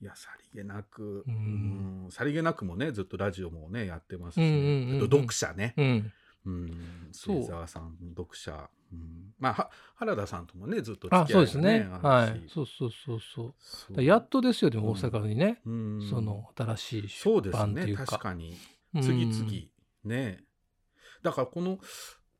[0.02, 2.04] いやさりげなく、うん。
[2.04, 2.10] うん。
[2.10, 6.12] さりげなくもねずっとラジオもねやってますし、うんうんうん読者ね、うん。
[6.44, 7.42] うん、そう。
[7.44, 11.88] 末澤さん読者、うん、まあは原田さんともねずっとあ、付き合そうですね。
[12.02, 12.48] はい。
[12.48, 13.54] そうそうそうそう。
[13.60, 14.02] そう。
[14.02, 16.08] やっとですよ、でも大阪にね、うん。
[16.10, 18.06] その新しい出そうですね版っていうか。
[18.06, 18.56] 確かに。
[18.94, 19.02] うん。
[19.02, 19.52] 次々、
[20.04, 20.42] ね。
[21.22, 21.78] だからこの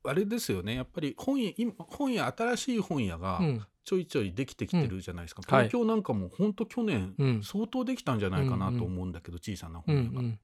[0.05, 0.75] あれですよね。
[0.75, 3.67] やっぱり本屋今本屋新しい本屋がうん。
[3.85, 5.67] ちょいちょいできてきてるじゃないですか、うんはい。
[5.67, 7.43] 東京なんかも本当去年うん。
[7.43, 10.41] 相当できたんじゃないかなと思うんだけど、小さなうんう本屋が、ん。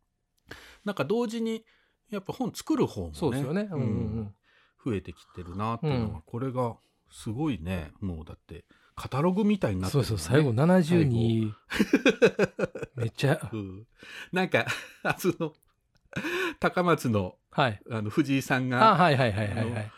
[0.85, 1.65] なんか同時に
[2.11, 4.35] やっぱ本作る方もねそうんうんうん。
[4.85, 6.77] 増えてきてるなっていうのが、うんこれが
[7.11, 7.93] すごいね。
[8.01, 8.65] もうだって
[8.99, 11.53] カタログみたいになってるそうそう、最後72。
[12.97, 13.87] めっちゃ、 うん、
[14.33, 14.67] なんか
[15.05, 15.55] あその
[16.61, 17.81] 高松のはい。
[17.91, 19.93] あの藤井さんあ、がはいはいはいはいはい。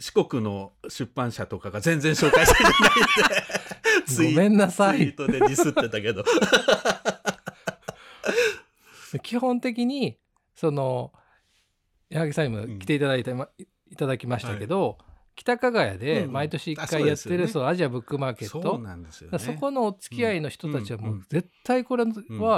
[0.00, 6.24] 四国の出版社とかが全然紹介してないって ごめんなさいツイートでディスってたけど
[9.22, 10.18] 基本的に、
[10.54, 11.12] その、
[12.10, 13.48] 矢作さんにも来ていただいて、ま
[13.90, 14.98] いただきましたけど、
[15.38, 18.78] 北加賀谷でうん毎年1あ回やってる、そうアジアブックマーケッそうト。
[18.78, 19.32] なんですよね。
[19.32, 22.10] だからそこのお付き合いの人たちはもう絶対これは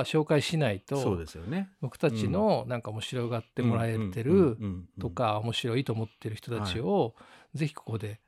[0.04, 1.68] 紹介しないと、そうですよね。
[1.82, 4.56] 僕たちのなんか面白がってもらえてる
[4.98, 7.14] と、か面白いと思ってる人たちを
[7.54, 8.20] ぜひここで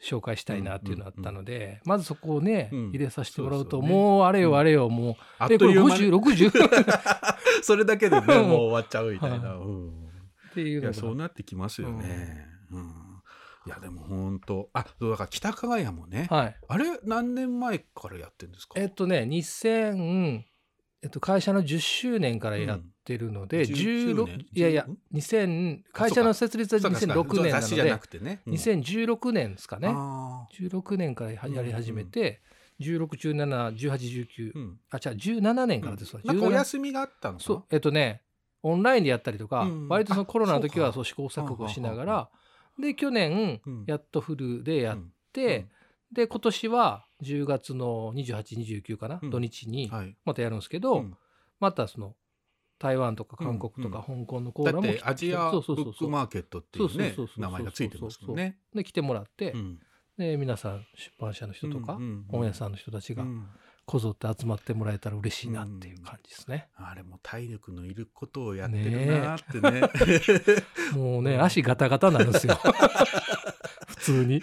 [0.00, 2.88] 紹介したいなっていうのがあったのでまずそこをねうん。
[2.90, 6.04] 入れさせてもらうともうあれよあれよもうあっえこれという間に。
[6.12, 6.52] 5060
[7.62, 8.26] それだけで もう。
[8.26, 9.88] 終わっちゃうみたいな、はうん。
[10.50, 13.05] っていうのいやそうがなってきますよね、うん
[13.66, 14.70] いやでも本当。
[14.72, 16.56] あそうだから北加賀屋もね、はい。
[16.68, 18.80] あれ何年前からやってるんですか？
[18.80, 20.42] えっとね2000
[21.02, 28.54] えっと会社の10周年からやってるので、うん19 16年いやいやん2000会社の設立はそうかそうか2006年なのでくてね、うん。
[28.54, 29.88] 2016年ですかね。
[29.90, 32.40] あ16年からやり始めて、
[32.80, 34.80] 16171819、ーうん。
[34.90, 38.22] あじゃあ17年からですわ、なんかお17休みがあったのそうえっとね
[38.62, 42.28] オンラインでやったりとか、うん割とそのコロナの時はそう試行錯誤しながら
[42.78, 43.84] で去年うん。
[43.86, 45.12] やっとフルでやっうん。
[45.32, 45.66] て、
[46.12, 49.30] で今年は10月の2829かな、うん。
[49.30, 50.16] 土日にはい。
[50.24, 51.16] またやるんですけど、うん。
[51.60, 52.14] またその
[52.78, 56.88] 台湾とか韓国とか香港のコーラもだってアジアブックマーケットっていう
[57.38, 58.58] 名前がついてますもんね。
[58.74, 59.78] で来てもらって、うん。
[60.18, 62.24] で皆さん出版社の人とか、うんうんうん。
[62.28, 63.22] 本屋さんの人たちが。
[63.22, 63.46] うん
[63.86, 66.68] こぞって集まってもらえたら嬉しいなっていう感じですね。
[66.74, 69.80] あれも体力のいることをやってるなってね。
[70.92, 72.58] もうね、足ガタガタなんですよ。
[73.86, 74.42] 普通に。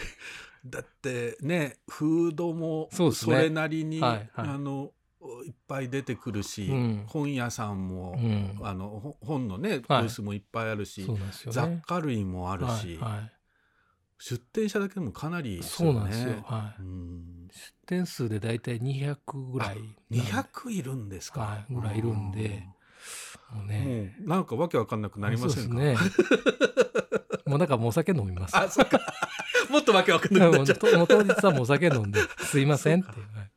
[0.65, 4.91] だってねフードもそれなりに、はいはいあの
[5.45, 11.81] いっぱい出てくるし、うん本屋さんも、うんあのほ本のねブはいースもいっぱいあるし、そうなんですよ雑ね。
[11.85, 13.29] 貨類もあるし、はいは
[14.19, 15.61] 出店者だけでもかなり。
[15.63, 16.43] そうなんですよ。
[16.45, 16.81] はい。
[16.81, 19.15] うん出店数でだいたい200
[19.51, 20.19] ぐらいなんで。
[20.19, 22.63] 200いるんですか、はいぐらいいるんで
[23.51, 24.15] もううんね。
[24.19, 25.75] もうなんかわけわかんなくなりませんか？
[25.75, 25.95] ね。
[27.45, 28.57] もうだからもうお酒飲みます。
[28.57, 28.99] あそっか
[29.69, 33.09] もっとわけわかんなくなっちゃった ともう当日はもうお酒飲んで、すいませんって。
[33.09, 33.52] はい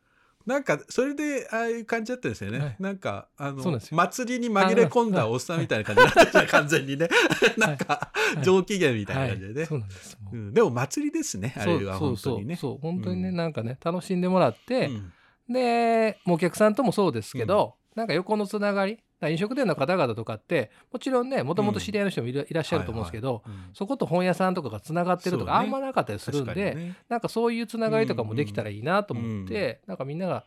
[0.46, 2.76] なんかそれでああいう感じだったんですよね、はい。
[2.78, 7.08] なんかあの祭りに紛れ込んだおっさんみたいな感じになってた完全にね。
[7.58, 8.44] なんかい。
[8.44, 9.66] 上機嫌みたいな感じでね、はい。
[9.66, 10.18] そうなんです。
[10.22, 10.36] もう。
[10.36, 10.54] うん。
[10.54, 12.56] でも祭りですねあれは本当にね。
[12.56, 13.36] そう本当にね、うん。
[13.36, 15.12] なんかね楽しんでもらって、うん。
[15.52, 26.96] でもうお客さんともそうですけど、なんか横のつながりだ飲食店の方々とかってもちろんねもともと知り合いの人もいら,、っしゃると思うんですけど、そこと本屋さんとかがつながってるとか、あんまなかったりするんで、ね。
[27.08, 30.44] なんかそういうつながりとかもできたらいいなと思って、なんかみんなが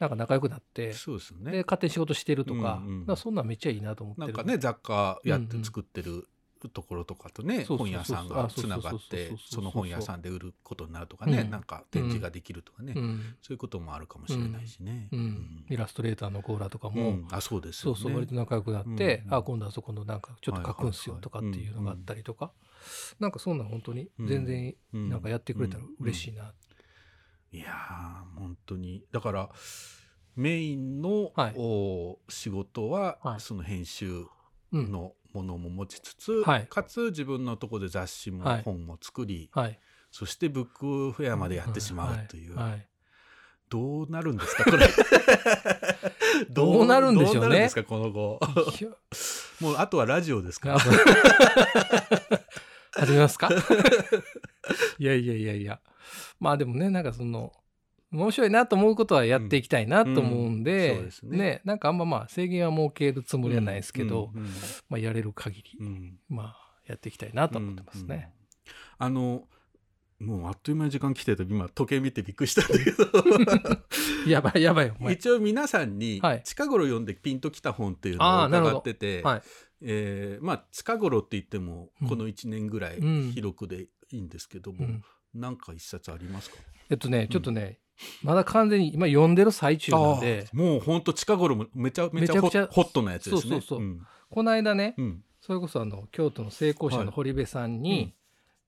[0.00, 1.52] なんか仲良くなって、そうですよね。
[1.52, 2.82] で勝手に仕事してるとか,、
[3.16, 4.26] そんなんめっちゃいいなと思ってる。
[4.28, 6.28] なんかね雑貨やって作ってる
[6.68, 11.50] ところとかとね、本屋さんあがつながってその本屋さんで売ることになるとかね、うん。
[11.50, 13.20] なんか展示ができるとかね、うん。
[13.40, 15.08] そういうこともあるかもしれないしね。
[15.12, 15.66] うん。
[15.70, 17.28] イラストレーターのコーラとかうんも、うん。
[17.30, 18.00] あそうですよね。
[18.00, 19.34] そうそう割と仲良くなって、うん。
[19.34, 22.50] あ今度はそこのなんかちょっと書くんすよとかっていうのがあったりとか、
[23.20, 26.52] なんかそんなん本当に全然うんなんかやってくれたら嬉しいな、
[27.52, 29.04] いやー本当に。
[29.12, 29.50] だから
[30.36, 31.54] メインの、はい。
[31.56, 33.40] お仕事は、はい。
[33.40, 34.24] その編集
[34.70, 34.92] うん。
[34.92, 36.66] のものも持ちつつ、はい。
[36.68, 38.62] かつ自分のところで雑誌もはい。
[38.62, 39.78] 本も作り、はい。
[40.10, 42.70] そしてブックフェアまでやってしまうという、はい。
[42.70, 42.88] はい
[43.70, 44.88] どうなるんですかこれ。
[46.48, 47.40] どうなるんでしょうね。
[47.40, 48.40] どうなるんですかこの後。
[49.60, 50.70] もうあとはラジオですか。
[50.70, 50.78] ら。
[52.92, 53.50] 始めますか？
[54.98, 55.80] いやいやいやいや。
[56.40, 57.52] まあでもね、なんかその、
[58.10, 61.60] 面白いなと思うことはやっていきたいなと思うんで、うんそうですね。
[61.64, 64.48] なんかあんままあ制限は設けるつもりはないですけど、うんうん。
[64.88, 66.18] まあやれる限り、うん。
[66.28, 66.56] まあ
[66.86, 68.32] やっていきたいなと思ってますね。
[68.32, 68.38] うん
[68.98, 69.44] あの
[70.18, 73.06] もうあっという間に時間来てて今時計見てびっくりしたんだけど
[74.26, 74.92] やばいやばい。
[75.12, 76.42] 一応皆さんにはい。
[76.42, 79.42] 近頃読んでピンときた本っていうのを伺ってて、はい。
[79.82, 82.08] えーまあ近頃って言ってもうん。
[82.08, 83.32] この1年ぐらいうん。
[83.32, 85.04] 広くでいいんですけども、うん。
[85.34, 86.56] なんか一冊ありますか？
[86.90, 87.78] えっとね、ちょっとね、
[88.22, 90.48] まだ完全に今読んでる最中なんで。
[90.52, 93.40] もうほんと近頃もめちゃめちゃホットなやつですね。
[93.42, 93.78] そうそうそう。
[93.80, 94.06] うん。
[94.30, 95.24] この間ね、うん。
[95.40, 98.14] それこそあの京都の成功者の堀部さんに、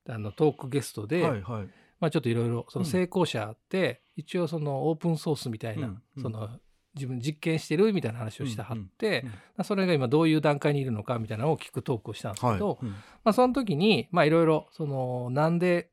[0.08, 1.68] あのトークゲストで、はいはい。
[2.00, 6.48] まあ、ちょっといろいろそのうん成功者って、一応そのオープンソースみたいな、その
[6.94, 9.24] 自分実験してるみたいな話をしてはって、
[9.62, 12.78] それが今どういう段階にいるのかみたいなのを聞くトークをしたんですけど、はい。
[12.82, 12.88] うん。
[12.90, 15.90] まあ、その時にまあいろいろそのなんで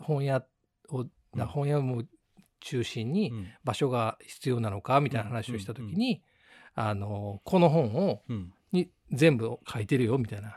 [0.00, 0.44] 本屋
[0.90, 1.46] を、うん。
[1.46, 2.04] 本屋も
[2.60, 3.46] 中心にうん。
[3.64, 6.22] 場所が必要なのかみたいな話をした時に、
[6.74, 8.52] あのこの本をうん。
[8.70, 10.50] に全部書いてるよみたいな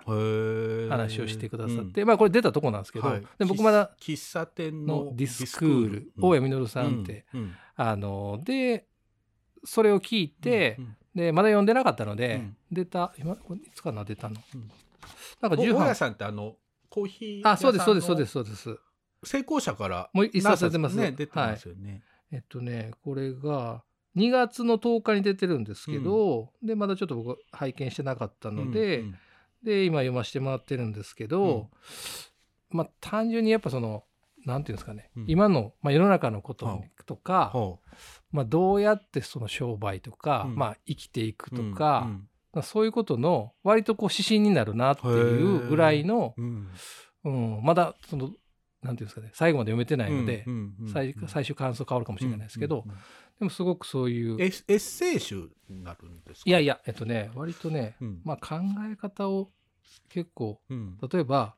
[0.90, 3.22] 話をしてくださって、まあこれ出たとこなんですけど、はい。
[3.40, 7.26] で僕まだ喫茶店ののディスクール大谷実さんって、
[7.78, 8.86] あので
[9.64, 12.58] それを聞いて、うんでまだ読んでなかったので、うん。
[12.72, 14.72] 出た今これいつかな出たの、うん。
[15.42, 16.56] なんか大家さんってあの
[16.90, 18.80] コーヒーあそうですそうですそうでですそうです
[19.24, 20.96] 成功者からもう一冊出てます。
[20.96, 23.84] ね出てますよね、えっとねこれが
[24.16, 29.16] 2月の10日に出てるんですけど、でまだちょっと僕拝見してなかったので、うん
[29.64, 31.70] で今読ませてもらってるんですけど、
[32.72, 34.04] まあ単純にやっぱその
[34.46, 35.26] なんていうんですかね、うん。
[35.28, 37.80] 今の、まあ、世の中のことはとか、ほ
[38.32, 40.56] まあ、どうやってその商売とか、うん。
[40.56, 42.10] まあ、生きていくうとか、
[42.64, 46.70] そういうことの割とこう指針になるなっていうぐらいの、うん。
[47.24, 48.32] うん、まだその
[48.82, 50.46] なんていうんですかね最後まで読めてないので、
[50.92, 52.84] 最最終感想変わるかもしれないですけど、
[53.40, 56.50] でもすごくそういうエッセイ集になるんですか？
[56.50, 58.22] いやいやえっとね割とね、うん。
[58.24, 58.60] まあ、考
[58.92, 59.52] え方を
[60.10, 60.98] 結構うん。
[61.12, 61.56] 例えば、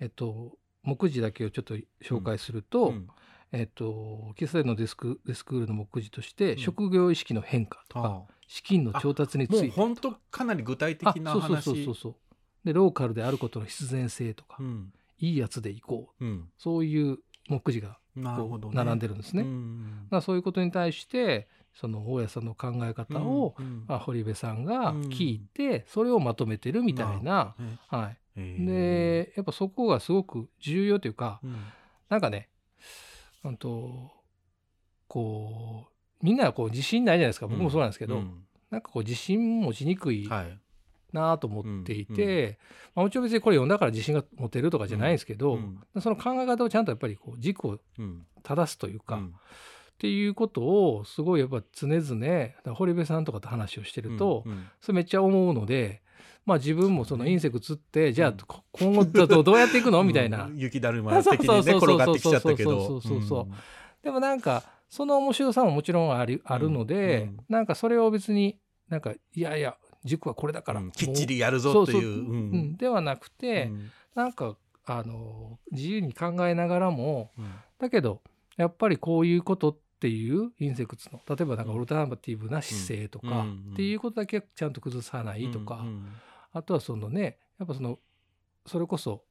[0.00, 3.08] えっと、目次だけをちょっと紹介すると、うん。
[3.52, 6.58] えっと、喫茶店のデスクデスクールの目次として、うん。
[6.58, 12.14] 職業意識の変化とか、は資金の調達についうて本当かなり具体的なあそうそう話そうそう。
[12.64, 16.24] でローカルであることの必然性とか、うんいいやつで行こう。
[16.24, 16.48] うん。
[16.58, 17.18] そういう
[17.48, 19.42] 目次が並んでるんですね。
[19.42, 23.54] うだんからそういうことに対してその大家さんの考え方を、
[23.86, 25.00] まあ、堀部さんがうん。
[25.02, 27.78] 聞いて、それをまとめてるみたいな、ね。
[27.88, 31.56] はい、でやっぱそこがすごく重要というかうん。
[32.08, 32.48] なんかね
[33.44, 34.10] うんと
[35.08, 35.86] こ
[36.22, 37.46] うみんなこう自信ないじゃないですか。
[37.46, 38.46] 僕もそうなんですけど、うん。
[38.70, 40.28] なんかこう自信持ちにくい
[41.16, 42.58] なと思っていうんて、
[42.94, 45.80] まあ、もちろん別にこれ読んだから自信が持てるとかじゃないんですけど、うん。
[46.00, 49.34] その考え方をちゃんとやっぱりこう軸をうん正すというか、っうん。
[49.98, 54.44] ていうことをすごいやっぱ常々堀部さんとかと話をしてると、
[54.80, 56.02] それめっちゃ思うので、
[56.44, 59.04] まあ、自分もその隕石釣って、じゃあこ今後
[59.42, 60.04] どうやっていくの？
[60.04, 63.00] みたいな、うん雪だるま的にね そうそうそうそう転がってきちゃったけど。
[64.02, 67.36] でもなんかその面白さももちろんありあるので、うん。
[67.48, 69.76] なんかそれを別になんかいやいや
[70.06, 72.08] 軸はこれだから、うんきっちりやるぞという。
[72.08, 72.50] うん。
[72.50, 72.76] うん。
[72.76, 73.90] ではなくて、うん。
[74.14, 74.56] なんか
[74.86, 77.52] あの自由に考えながらもうん。
[77.78, 78.22] だけど
[78.56, 81.76] やっぱりこういうことっていうインセクツの例えばなんかうん。
[81.76, 83.70] オルタナティブな姿勢とか、うん。
[83.72, 86.06] っていうことだけちゃんと崩さないとか、うん。
[86.52, 87.98] あとはそのねやっぱその
[88.64, 89.22] それこそ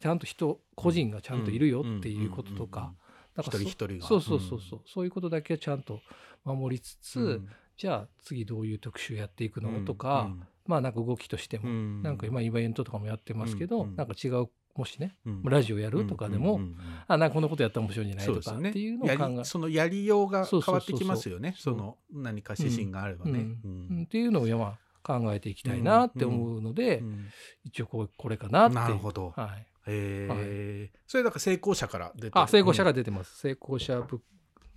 [0.00, 2.94] ちゃんと人個人がちゃんといるよっていうこととか、
[3.38, 4.06] 一人一人が。
[4.06, 6.00] そうそうそうそう、そういうことだけはちゃんと
[6.44, 7.48] 守りつつ、うん
[7.80, 10.28] じゃあ次どういう特集やっていくの、うんとか、
[10.66, 12.02] まあなんか動きとしても、うん。
[12.02, 15.42] なんか今イベントとかもやってますけど、うんなんか違うもしねうん。
[15.44, 16.76] ラジオやるとかでも、うんうんうん
[17.08, 18.26] あなんかこんなことやったら面白いんじゃない？
[18.26, 21.54] とかっていうのをや考えりそのやりようが変わってきますよね。
[21.58, 23.32] その何か指針があればね。
[23.32, 23.38] うん。
[23.38, 23.96] うん。
[23.96, 24.02] うん。
[24.02, 27.28] っていうのをまあ考えていきたいなって思うので、うん。
[27.64, 28.76] 一応こうこれかなって。
[28.76, 29.32] いうなるほど。
[29.34, 32.32] はい、へえそれだから成功者から出てる。
[32.38, 34.22] あ成功者が出てます、成功者ブック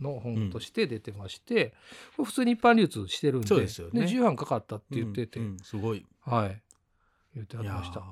[0.04, 1.74] の本として出てまして、
[2.16, 4.06] これ普通に一般流通してるんでそうですよね。
[4.06, 6.06] 重版かかったって言ってて、うんうんすごい。
[6.22, 6.62] はい。
[7.36, 8.00] 言ってありました。
[8.02, 8.04] ー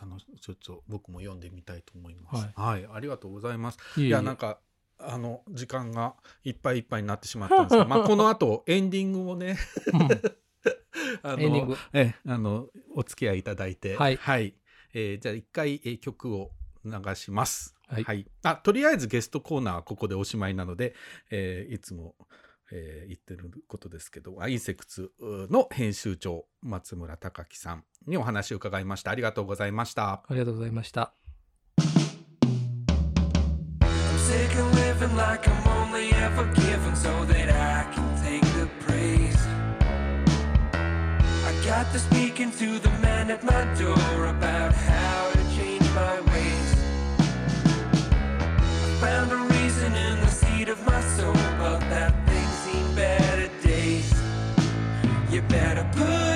[0.00, 2.48] 楽しちょっと僕も読んでみたいと思います。
[2.56, 3.78] ははいありがとうございます。
[4.00, 4.58] いやなんか
[4.98, 6.14] あの時間が
[6.44, 9.56] いっぱいいっぱいになってしまったんですが まあこの後エンディングをね
[11.22, 11.76] あのエンディング。
[11.92, 13.96] えあのお付き合いいただいて。
[13.96, 14.18] はい。
[14.96, 16.52] えーじゃあ一回、えー曲を
[16.84, 17.74] 流します。
[17.86, 20.94] はいあとりあえずゲストコーナーはここでおしまいなので、
[21.30, 22.14] えーいつも
[22.72, 29.10] えー言ってることですけど、あインセクツの編集長、松村隆樹さんにお話を伺いました。
[29.10, 30.12] ありがとうございました。
[30.12, 31.14] ありがとうございました。
[41.64, 45.13] Got to speaking to the man at my door about how
[49.04, 54.10] found a reason in the seat of my soul, but that thing seen better days.
[55.30, 56.33] You better put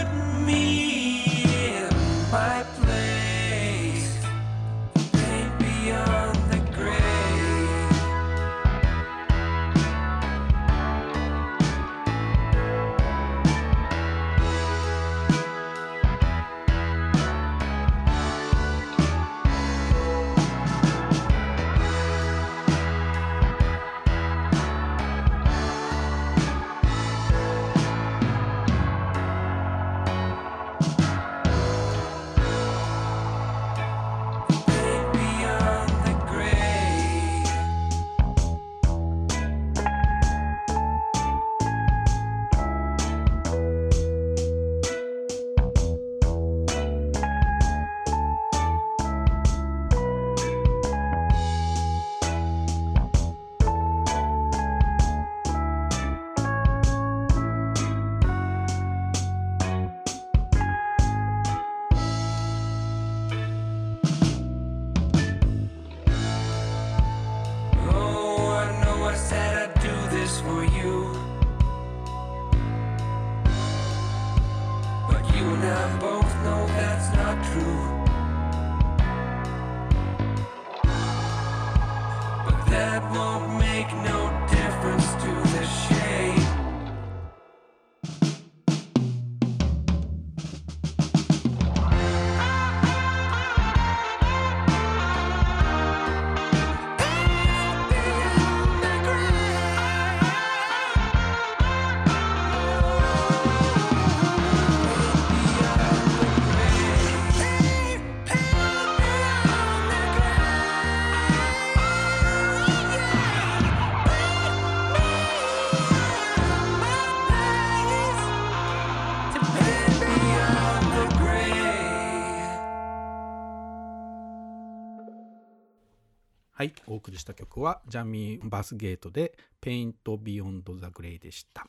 [127.08, 131.66] 送りした曲はジャミー・バスゲートで Paint Beyond the Grey でした。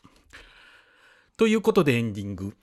[1.38, 2.56] ということでエンディング。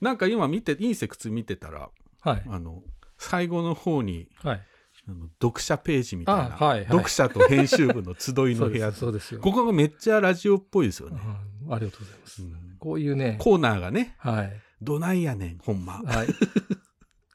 [0.00, 1.88] なんか今見て、インセクツ見てたら、
[2.22, 2.42] はい。
[2.48, 2.82] あの、
[3.18, 4.62] 最後の方にはい。
[5.08, 9.36] あの読者ページみたいな、あはいはい読者と編集部の集いの部屋そうです。
[9.38, 11.18] ここがめっちゃラジオっぽいですよね。
[11.66, 12.42] うんありがとうございます。
[12.42, 14.52] うんこういうね、コーナーがね、はい。
[14.80, 16.02] どないやねん、ほんま。
[16.04, 16.28] はい。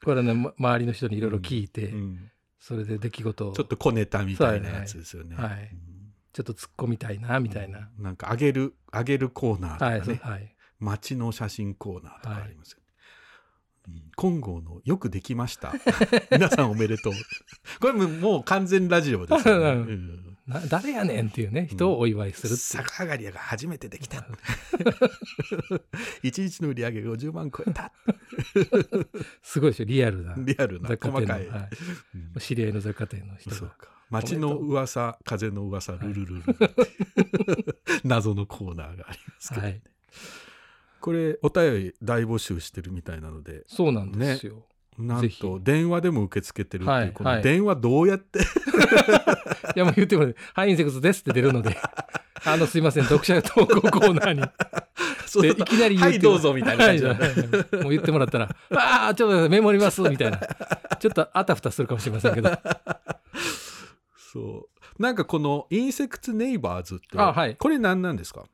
[0.04, 2.30] これはね、ま周りの人にいろいろ聞いて、うん
[2.68, 5.34] それで出来事をちょっと小ネタみたいなやつですよね。
[5.36, 5.68] はいはいうん
[6.34, 7.88] ちょっと突っ込みたいな、みたいな。
[7.98, 10.54] なんかあげる、あげるコーナーとかはい、ね、そうはい。
[10.78, 12.84] 街の写真コーナーとかありますよね。
[13.88, 15.72] うん金剛のよくできました。
[16.30, 17.12] 皆さんおめでとう。
[17.80, 19.70] これももう完全ラジオですよね。
[19.70, 20.27] うんうんな
[20.68, 22.56] 誰やねんっていうね、人をお祝いするう。
[22.82, 24.26] 逆上がりが初めてできた。
[26.22, 27.92] 一日の売り上げ50万超えた。
[29.42, 30.34] すごいでしょ、リアルな。
[30.38, 31.24] リアルな細かい。
[31.26, 31.46] はい
[32.14, 33.56] うん知り合いの雑貨店の人が。
[33.56, 33.88] そうか。
[34.10, 36.42] 街の噂、風の噂、ルルルル。
[38.04, 39.82] 謎のコーナーがありますけど、はい。
[41.00, 44.64] これ、お便り大募集してるみたいなので、そうなんですよ。
[44.98, 47.36] なんと電話でも受け付けてるっていう、こはいはい。
[47.38, 48.40] の電話どうやって、
[49.76, 51.76] いや、もう言ってもね、はい IN/SECTS ですって出るので、
[52.44, 54.42] あの、すいません、読者投稿コーナーに。
[55.42, 57.82] でいきなり言ってはい、どうぞみたいな感じはいはいはい。
[57.82, 60.40] もう言ってもらったら、ああ、ちょっとメモります、みたいな。
[60.98, 62.50] ちょっとあたふたするかもしれませんけど。
[64.32, 64.68] そ
[64.98, 65.02] う。
[65.02, 67.56] なんかこのインセクツネイバーズって、あはい。
[67.56, 68.44] これ何なんですか？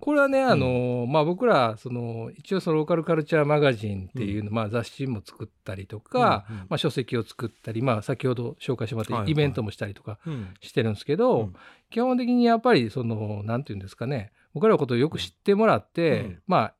[0.00, 6.62] これはね、あの、まあ、僕ら、その、一応そのローカルカルチャーマガジンっていうの、まあ、雑誌も作ったりとか、うんうん。
[6.62, 9.32] まあ、書籍を作ったり、まあ、先ほど紹介してもらったはいはい。
[9.32, 10.54] イベントもしたりとかうん。
[10.60, 11.54] してるんですけど、うん。
[11.90, 16.42] 基本的にやっぱり、その、なんていうんですかね、僕らのことをよく知ってもらって、うん。
[16.46, 16.74] まあ、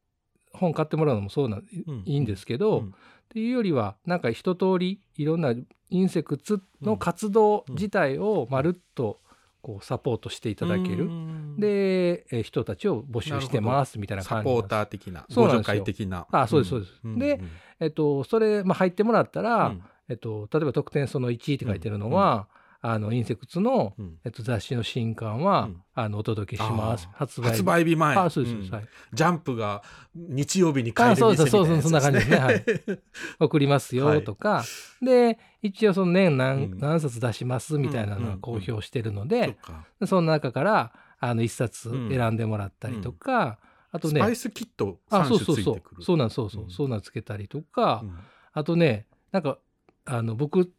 [0.53, 2.03] 本買ってもらうのもそうなん、うん。
[2.05, 2.95] いいんですけど、うん。
[3.31, 5.55] っていうよりはなんか一通りいろんな
[5.91, 9.21] インセクツの活動自体をまるっと
[9.63, 11.57] こうサポートしていただける、うん。
[11.59, 14.69] でえー人たちを募集してますみたいなサポー感じなんです。
[14.71, 15.75] ター的な、そうなんですよ。
[15.75, 16.27] 互助会的な。
[16.31, 16.93] あそうですそうです。
[17.07, 17.19] ん。
[17.19, 17.41] で
[17.81, 19.83] えっと、それ、まあ、入ってもらったら、うん。
[20.09, 22.49] えっと、例えば特典その1って書いてるのは、
[22.83, 24.19] あのインセクツの、うん。
[24.25, 25.83] えっと、雑誌の新刊は、うん。
[25.95, 27.09] あのお届けします。
[27.13, 28.17] 発売発売日前。
[28.17, 28.71] あそうです、ん。
[28.71, 28.89] はい。
[29.13, 29.83] ジャンプが
[30.15, 32.37] 日曜日に帰るあそうそうそうそんな感じですね。
[32.39, 32.65] はい。
[33.39, 34.65] 送りますよとか、
[35.03, 36.79] で一応その年何,、うん。
[36.79, 38.33] 何冊出しますみたいなのうんうんうん。
[38.33, 39.85] は公表してるのそでっ、か。
[40.01, 42.09] でその中からあの一冊うん。
[42.09, 43.59] 選んでもらったりとか、
[43.93, 46.01] あとねスパイスキットあ3種そうそうそついてくる。
[46.01, 46.71] うそうなんそうそう、うん。
[46.71, 48.19] そうなんつけたりとか、うん。
[48.55, 49.59] あとねなんか
[50.07, 50.73] あの僕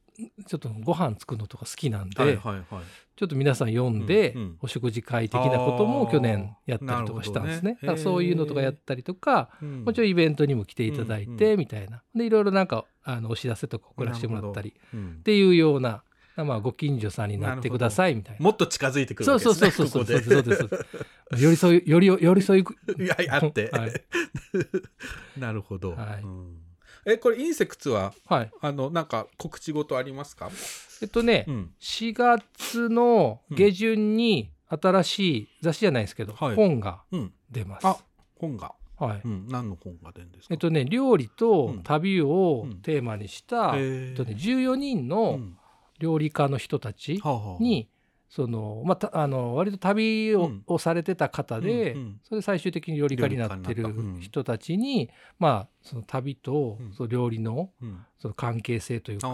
[0.46, 2.84] ちょっとご飯作るのとか好きなんで、はいはいはい
[3.22, 7.74] ちょっと皆さん読んで、うんうんお食事会的なことも去年やったりとかしたんですね。
[7.74, 12.02] ねだからそういうのとかやったりとか、うんもちろんイベントにも来ていただいて、みたいな。
[12.16, 16.04] でいろいろなんかあのお知らせとか送らせてもらったりっうんていうような、
[16.36, 18.44] まあ、ご近所さんになってくださいみたいな。
[18.44, 21.44] もっと近づいてくるそうわけですねそうそうそうそうそうそうです。
[21.44, 23.92] 寄り添いより寄り添いいやあって、はい
[25.38, 26.61] なるほど、はいうん
[27.06, 28.52] えこれインセクツははい。
[28.62, 30.50] あのなんか告知事ありますか、
[31.02, 31.74] えっとね、うん。
[31.80, 36.56] 4月の下旬に新しい雑誌じゃないですけど、はい。
[36.56, 37.88] 本がうん、出ます。
[37.88, 37.98] あ
[38.40, 39.22] 本が、はい。
[39.26, 40.54] うん、何の本が出るんですか？
[40.54, 41.84] えっとね、料理とうん。
[41.84, 42.82] 旅をうん。
[42.82, 45.58] テーマにした、へえーっとね、14人のうん。
[46.00, 47.64] 料理家の人たちはあはあ。
[47.64, 47.88] に、
[48.32, 50.64] そのまあ、たあの割と旅を,、うん。
[50.66, 52.20] をされてた方で、うんうん。
[52.24, 54.22] それで最終的に料理家になってる料理家にうん。
[54.22, 56.94] 人たちに、まあ、その旅とうん。
[56.94, 58.06] その料理のうん。
[58.18, 59.28] その関係性というか、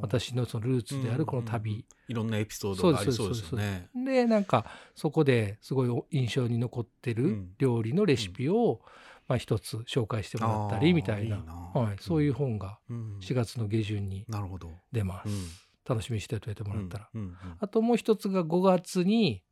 [0.00, 3.88] 私のそのルーツであるこの旅、いろんなエピソードがありそうですよね。
[3.96, 7.48] でなんかそこですごい印象に残ってるうん。
[7.58, 8.80] 料理のレシピを、
[9.26, 11.38] まあ、一つ紹介してもらったりみたいな。
[11.74, 13.18] はい、そういう本がうん。
[13.20, 14.70] 4月の下旬になるほど。
[14.92, 15.65] 出ます。
[15.88, 17.08] うん楽しみにしておいてもらったら。
[17.14, 19.42] うんうんあともう一つが5月に、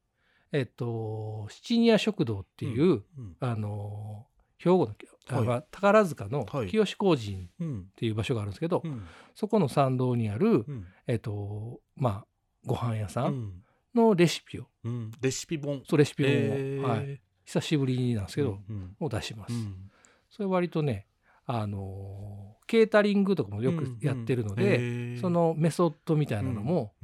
[0.52, 4.26] えっと、七ニア食堂っていう、うんあの
[4.58, 4.94] 兵庫の、
[5.28, 5.46] あはい。
[5.46, 6.68] まあ宝塚のはい。
[6.68, 9.04] 清志工人っうんていう場所があるんですけど、うん。
[9.34, 10.86] そこの参道にある、うん。
[11.06, 12.26] えっとまあ
[12.64, 13.34] ご飯屋さうん。
[13.34, 13.52] ん
[13.94, 15.10] のレシピを、うん。
[15.20, 15.82] レシピ本。
[15.88, 16.84] そうレシピへー。
[16.84, 19.54] を、はい、久しぶりなんですけど、うんを出します。
[19.54, 19.90] うん。
[20.30, 21.06] それ割とね
[21.46, 26.94] あのケータリングとかもよくやってるので、でそのメソッドみたいなのも、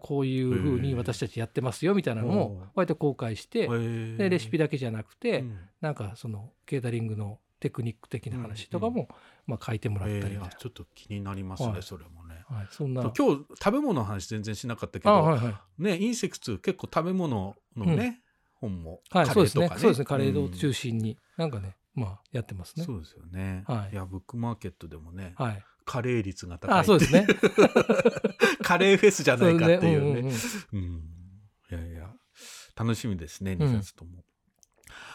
[0.00, 3.68] こういうふうに私たちやってますよみたいなのも割と公開して、
[4.16, 5.44] でレシピだけじゃなくて、
[5.80, 9.08] なんかそのケータリングのテクニック的な話とかも、
[9.46, 11.82] まあ、書いてもらったりちょっと気になりますねはい。
[11.82, 12.44] それもね。
[12.48, 13.02] はい、そんな。
[13.02, 15.82] 今日食べ物の話全然しなかったけどあはいはい。
[15.82, 18.20] ねインセクツ結構食べ物のね
[18.54, 19.80] 本もはい、カそうですレーとかね。
[19.80, 20.04] そうですね。
[20.04, 20.52] カレーをうん。
[20.52, 22.84] 中心に、なんかねまあやってますね。
[22.84, 23.64] そうですよね。
[23.66, 23.94] はい。
[23.94, 25.64] いやブックマーケットでもねはい。
[25.84, 26.78] カレー率が高い。
[26.80, 27.26] あそうですね。
[28.62, 30.32] カレーフェスじゃないかっていうね。
[30.72, 31.02] うん
[31.70, 32.10] いやいや。
[32.76, 33.58] 楽しみですねん。
[33.58, 34.24] 2冊とも。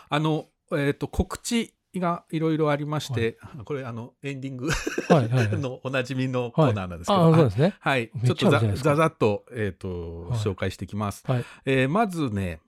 [0.09, 5.57] あのえっ、と告知がいろいろありまして、これあのエンディングはいはいはい。
[5.59, 7.75] のおなじみのコーナーなんですけあど、そうですね。
[7.79, 10.39] はい、めっちょっとざざざっと,、えーとはい。
[10.39, 11.23] 紹介していきます。
[11.27, 11.45] はい。
[11.65, 12.61] えーまずね、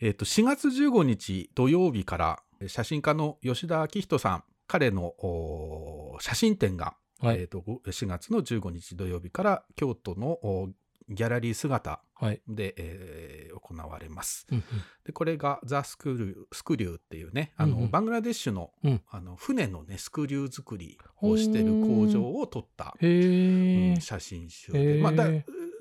[0.00, 4.44] えー、と4月15日土曜日から写真家の吉田明人さん。
[4.68, 7.40] 彼のお写真展が、はい。
[7.40, 10.68] えー、とご4月の15日土曜日から京都のお
[11.08, 12.40] ギャラリー姿はい。
[12.48, 14.46] で、えー行われます。
[14.50, 14.64] うんうん。
[15.04, 17.90] でこれがザ・スクリュースクリューっていうねあの、うんうん。
[17.90, 19.02] バングラデシュの,、うん。
[19.10, 23.96] あの船のねスクリュー作りをしてる工場を撮ったうん。
[24.00, 25.24] 写真集へで、ーまあ、だ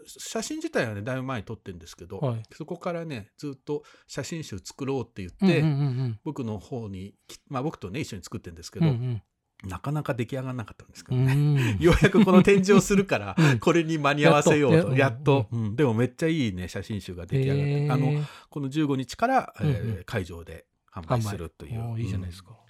[0.05, 2.43] 写真自体はねだいぶ前に撮ってるんですけど、はい。
[2.53, 9.23] そこからねずっと写真集作ろうって言って、うんうんうん僕の方にき、まあ、僕とね一緒に作ってるんですけど、うんうん。
[9.63, 13.59] なかなか出来上がらなかったんですけうどね、んようやくこの展示をするからうん。
[13.59, 14.91] これに間に合わせようと。
[14.91, 15.47] ややっと。
[15.51, 15.75] うん。
[15.75, 22.65] でもめっちゃいいね写真集が出来上がって、あのこの15日から、えー会場で販売するという、いいじゃないですか、うん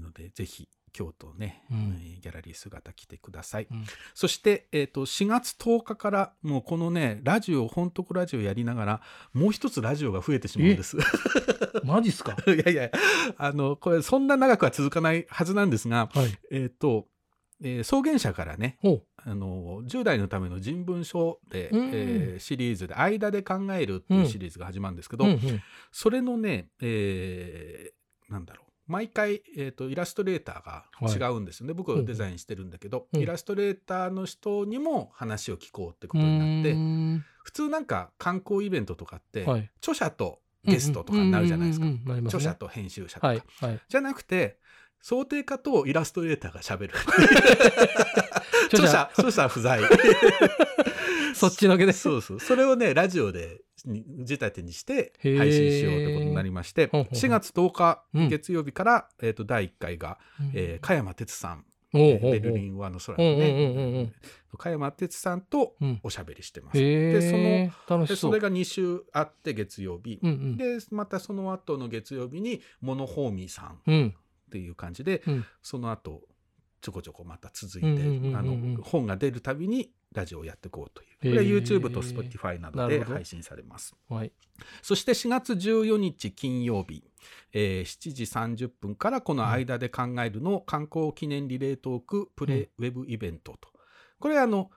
[0.00, 2.00] のでぜひ京都ね、うん。
[2.00, 3.84] えーギャラリー姿来てください、うん。
[4.14, 9.00] そして、えー、と4月10日からもうこのねラジオ本当ラジオやりながら
[9.32, 10.96] もう一つラジオが増えてしまうんです。
[11.84, 12.36] マジっすか？
[12.46, 12.90] いやいや
[13.38, 16.38] あのこれそんな長くは続かないはずなんですが、はい。
[16.50, 17.08] えっ、と、
[17.62, 18.78] えー草原社からね
[19.16, 21.90] あの10代のための人文書で、うん。
[21.92, 25.62] えーシリーズで「間で考える」っていうシリーズが始まるんですけど、うんうん。
[25.90, 33.22] それのね、えーなんだろう毎回、えー、とイラストレーターが違うんですよね、僕はデザインしてるんだけど、うん。
[33.22, 37.24] イラストレーターの人にも話を聞こうってことになって、うーん。
[37.42, 39.70] 普通なんか観光イベントとかって、はい。
[39.78, 42.20] 著者とゲストとかになるじゃないですか、うんね。
[42.26, 43.42] 著者と編集者とか、はい。
[43.60, 43.80] はい。
[43.88, 44.58] じゃなくて
[45.00, 46.94] 想定家とイラストレーターがしゃべる
[48.68, 49.80] 著者 著者不在。
[51.34, 51.92] そっちのけで。
[51.94, 52.40] そうそう。
[52.40, 57.14] それをねラジオでに仕立てにして配信しようということになりましてほうほうほう。
[57.18, 58.28] 4月10日うん。
[58.28, 60.50] 月曜日から、えー、と第1回が、うん。
[60.54, 61.64] えー加山哲さん
[61.94, 62.32] おうおうおう。
[62.32, 63.54] ベルリンはあの空のうんうんうんうん。
[63.54, 64.12] うねん
[64.58, 66.00] 加山哲さんとうん。
[66.02, 66.78] おしゃべりしてます。
[66.78, 67.20] へで
[67.88, 68.06] そのそう。
[68.06, 70.56] でそれが2週あって月曜日、うんうん。
[70.56, 74.14] でまたその後の月曜日にモノホーミーさんっうん。
[74.50, 75.44] ていう感じで、うん。
[75.62, 76.22] その後
[76.80, 78.36] ちょこちょこまた続いて、うんうんうんうん。
[78.36, 81.08] あの本が出るたびにラジオをやっていこうという。
[81.18, 83.94] これは YouTube と Spotify などで配信されます。
[84.08, 84.32] はい。
[84.82, 87.04] そして4月14日金曜日、
[87.52, 93.68] えー7時30分からこの間で考えるの観光記念リレートークプレイウェブイベントと。
[94.18, 94.70] これあの、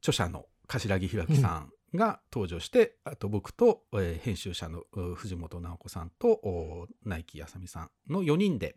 [0.00, 8.76] 著者の柏木弘樹さんが登場して、あと僕と、えー編集者のう藤本直子さんとお内木あさみさんの4人で、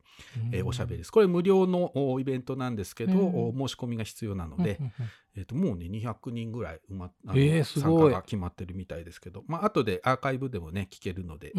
[0.52, 1.12] えーおしゃべりです。
[1.12, 3.20] これ無料のおイベントなんですけど、申
[3.68, 4.80] し込みが必要なので、
[5.36, 11.54] えー、ともうね200人ぐらい埋まあのえーす参加が決まってるみたいですけど、まあ後でアーカイブでもね聞けるので、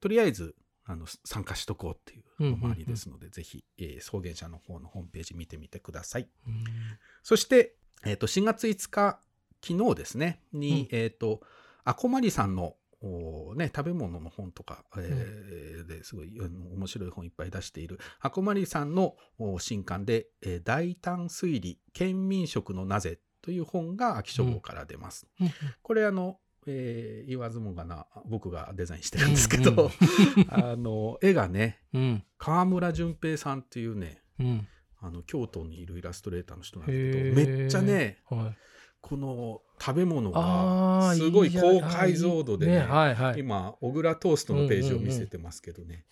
[0.00, 0.54] とりあえず
[0.86, 6.28] あの参加しとこうっていうのもありですので、ぜひ、えー草原社の方のホームページ見てみてください。
[6.46, 6.64] うん。
[7.22, 9.18] そして、えー、と4月5日
[9.66, 11.40] 昨日ですねに、えっ、と
[11.84, 12.74] あこまりさんの
[13.06, 25.26] おね、食べ物の本とか、えーですごい面白い本いっぱい出しているあこまりさんのお新刊で、えー大胆推理県民食のなぜ」という本が秋書房から出ます。
[25.38, 25.50] うん
[25.82, 29.90] これあの、えー言わずもがな僕がデザインしてるんですけど、うんうん
[30.48, 32.24] あの絵がねうん。
[32.38, 34.66] 川村淳平さんっていうねうん。
[35.00, 37.58] あの京都にいるイラストレーターの人なんだけへどー。
[37.58, 38.56] めっちゃねはい
[39.06, 42.78] この食べ物がすごい高解像度でねね。
[42.86, 43.40] はいはい。
[43.40, 46.06] 今小倉トーストのページを見せてますけどね、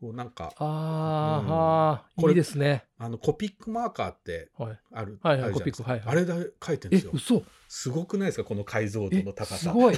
[0.00, 2.22] こうなんかあーうん。
[2.22, 2.86] これいいですね。
[2.96, 4.78] あのコピックマーカーってはい。
[4.94, 6.02] ある、はいはいはいはい。
[6.06, 6.32] あれで
[6.64, 7.10] 書いてるんですよ。
[7.12, 7.42] え嘘。
[7.68, 8.44] すごくないですか？
[8.44, 9.58] この解像度えの高さ。
[9.58, 9.94] すごい。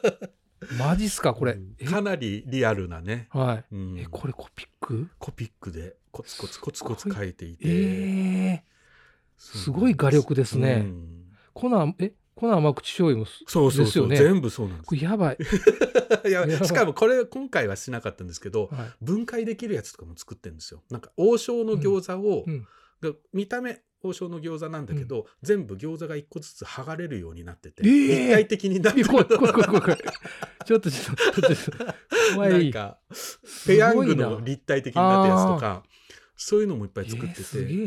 [0.78, 1.34] マジっすか？
[1.34, 1.52] これ。
[1.52, 1.74] うん。
[1.78, 3.64] えかなりリアルなね、はい。
[3.74, 3.98] うん。
[3.98, 5.10] えこれコピック？
[5.18, 8.64] コピックでコツコツコツコツ書いていて、ええ
[9.36, 10.82] すごい画力ですね。
[10.82, 11.20] うん
[11.54, 14.32] 粉え粉甘口醤油もすそうそうそう、ですよね。
[14.34, 14.96] 全部そうなんです。
[14.96, 15.38] やばい、
[16.28, 16.30] い。
[16.30, 16.66] ややばい。
[16.66, 19.04] しかもこれ今回はしなかったんですけどはい。
[19.04, 20.82] 分解できるやつとかも作ってるんですよ。
[20.90, 22.66] なんか王将の餃子を、うん
[23.00, 30.00] で見た目王将の餃子なんだけど、全部餃子が一個ずつ剥がれるようになってて、えー立体的になってるえ怖い怖い怖い怖い怖い。
[30.64, 31.94] ちょっとちょっとちょっと
[32.34, 35.82] 怖なんいかすペヤングの立体的になったやつとか
[36.36, 37.44] そういうのもいっぱい作ってて、え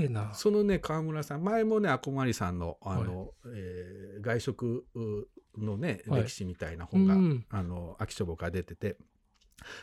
[0.07, 5.27] ーそのね川村さん前もねあこまりさんのあの、えー外食う
[5.63, 6.23] のね、はい。
[6.23, 8.97] 歴史みたいな本が、うんあの秋書房から出てて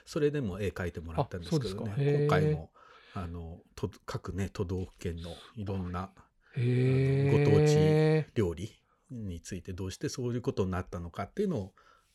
[0.04, 2.70] それでも絵描いてもらったんですけどね今回も
[3.14, 6.10] あのと各ね都道府県のいろんな
[6.56, 8.72] ご当地料理
[9.10, 11.72] についてどうしてそういうことになったのかっていうのを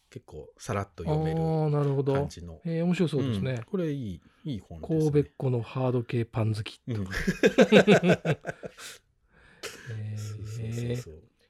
[0.09, 2.13] 結構さらっと読めるああなるほど。
[2.13, 2.59] 感じの。
[2.65, 3.53] えー面白そうですね。
[3.53, 4.99] ん、これいいいい本です、ね。
[5.11, 6.93] 神戸っ子のハード系パン好きう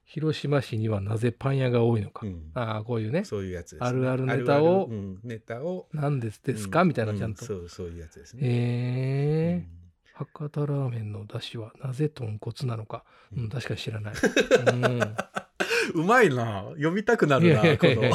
[0.05, 2.51] 広島市にはなぜパン屋が多いのか、うん。
[2.55, 3.23] ああこういうね。
[3.23, 3.79] そういうやつね。
[3.81, 5.87] あるあるネタをあるあるうんネタを。
[5.93, 6.87] 何ですですか、うん。
[6.89, 8.41] みたいなちゃんと、うそう、そういうやつですね。
[8.43, 9.71] えー。
[9.71, 9.79] うん。
[10.13, 14.13] 博多ラーメンの出汁はなぜ豚骨なのか、うん、うん確かに知らない、
[15.95, 16.65] うまいな。
[16.71, 18.11] 読みたくなるな、この。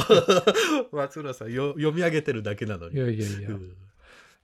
[0.91, 2.99] 松浦さんよ、読み上げてるだけなのうん、に。
[2.99, 3.75] いやいやいや、うん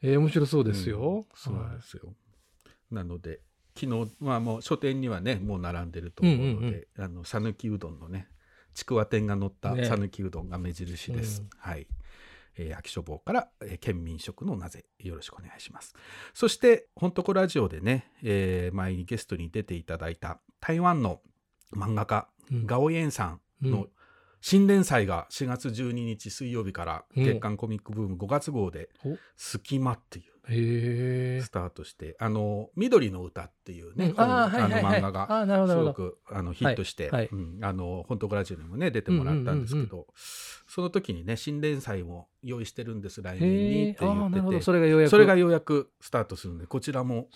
[0.02, 2.14] えー面白そうですよ、うんそうなんですよ。
[2.91, 3.41] なので、
[3.80, 8.28] 昨日、まあもう書店にはね、もう並んでると思うので、あの、讃岐うどんのね、
[8.73, 11.41] ちくわ天が乗ったね讃岐うどんが目印です。
[11.41, 11.88] うんはい。
[12.57, 15.94] えー秋書房から、えー県民食のなぜよろしくお願いします。
[16.34, 21.22] そして、ほんとこラジオでね、えー前にゲストに出ていただいた台湾の
[21.73, 23.88] 漫画家、うんガオエンさんうんの
[24.41, 30.31] 新連載が4月12日水曜日からうん月刊コミックブーム5月号でお「隙間」っていう
[31.43, 37.11] スタートして、あの、緑の歌っていうね、本あの漫画が、すごくあのヒットして、
[37.61, 40.05] あの、本当グラジオにもね、出てもらったんですけど、うん
[40.68, 45.09] その時にね、新連載も用意してるんです、来年へにって言ってて、それがようやく。
[45.09, 47.27] それがようやくスタートするんで、こちらも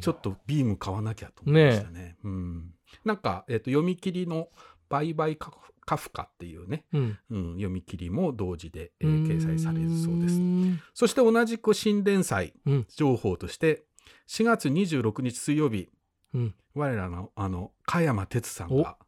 [0.00, 2.16] ちょっとビーム買わなきゃと思いましたね。
[2.24, 2.72] うん。
[3.04, 4.48] なんか、えっ、と、読み切りの
[4.88, 7.18] バイバイカフカフカっていうね、うん。
[7.30, 10.38] うん、読み切りも同時で、えー掲載されるそうです。
[10.38, 12.86] んそして同じく新連載うん。
[12.94, 13.84] 情報として、
[14.28, 15.88] 4月26日水曜日、
[16.34, 16.54] うん。
[16.74, 18.98] 我らのあの加山哲さんが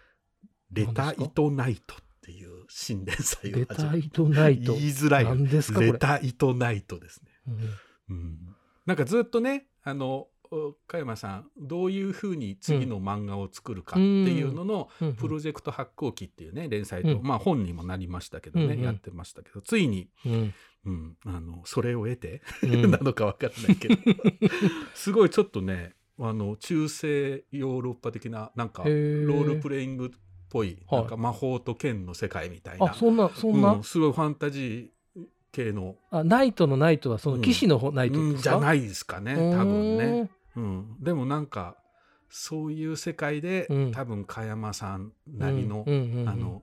[0.70, 4.74] 「レタイトナイト」っていう新連載をレタイトナイト。
[4.74, 5.30] 言いづらいよ。
[5.30, 5.92] 何ですかこれ？
[5.92, 7.50] レタイトナイトですね、う
[8.14, 8.16] ん。
[8.16, 8.38] うん、
[8.86, 10.30] なんかずっとねあのお
[10.88, 17.22] 加山さんどういうふうに次の漫画を作るかっていうののうんプロジェクト発行記っていうね連載と、うん。
[17.22, 18.80] まあ本にもなりましたけどね、うんうん。
[18.82, 20.54] やってましたけどついに、うん。
[20.86, 22.90] うん、あのそれを得て、うん。
[22.90, 23.96] なのかわからないけど。
[24.94, 29.26] すごいちょっとねあの中世ヨーロッパ的ななんかロへー。
[29.26, 30.10] ールプレイングっ
[30.48, 31.00] ぽいはい。
[31.02, 40.30] なんか魔法と剣の世界みたいな、あそんなそんな、うんすごいファンタジー系の、あナイトのナイトはその騎士の方ナイトうんじゃないですかね多分ね、
[40.60, 41.76] うん、でもなんか
[42.30, 43.92] そういう世界で、うん。
[43.92, 45.94] 多分加山さんなりの、うん。
[45.94, 46.02] うん。
[46.02, 46.20] うん。
[46.20, 46.28] うん。
[46.28, 46.62] あの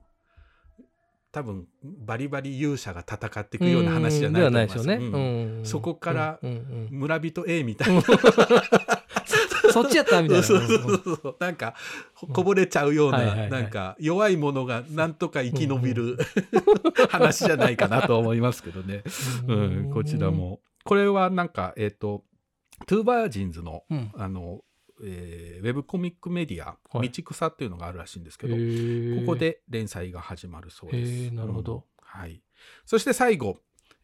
[1.30, 5.58] 多分バリバリ勇者が戦っていくような話じゃないと思いいですよね、うん。
[5.58, 5.66] うん。
[5.66, 6.50] そこからうん。
[6.50, 6.56] うん。
[6.56, 6.88] うん。
[6.90, 8.00] 村人 A みたいな、
[9.72, 10.42] そっちやったみたいな。
[10.42, 11.36] そうそうそうそう。
[11.38, 11.74] なんか
[12.14, 16.16] ここぼれちゃうような、なんか弱い者がなんとか生き延びる、
[17.10, 19.02] 話じゃないかなと思いますけどね、
[19.46, 20.60] うん、こちらも。
[20.84, 22.24] これはなんかえっ、と
[22.88, 24.10] TWO VIRGINS のうん。
[24.14, 24.62] あの、
[25.04, 27.10] えーウェブコミックメディア「はい。
[27.10, 29.20] 道草」っていうのがあるらしいんですけへど、ー。
[29.20, 31.34] ここで連載が始まるそうです。
[31.34, 31.74] なるほど。
[31.74, 31.82] うん。
[32.00, 32.42] はい、
[32.84, 33.60] そして最後、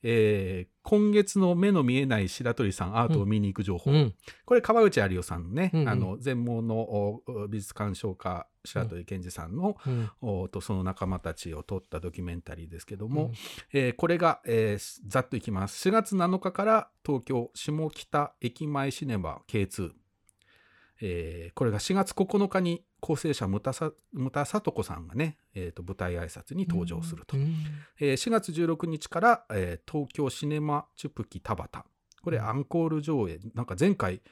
[0.06, 4.14] えー今月の目の見えない白鳥さんアートを見に行く情報、うん。
[4.44, 5.88] これ川内有夫さんのね、うんうん。
[5.88, 10.10] あの全盲のお美術鑑賞家白鳥健二さんの、うん。
[10.20, 13.32] おとその仲間たちを撮ったドキュメンタリーですけども、うん。
[13.72, 15.88] えーこれが、えーざっといきます。
[15.88, 19.90] 4月7日から東京下北駅前シネマ K2、
[21.00, 27.54] えーこれが4月9日に構成者牟田さ牟田聡子さんがね、えーと舞台挨拶に登場すると、うん
[28.00, 31.68] えー4月16日から、えー東京シネマチュプキ田端
[32.22, 33.38] これアンコール上映。
[33.54, 34.22] なんか前回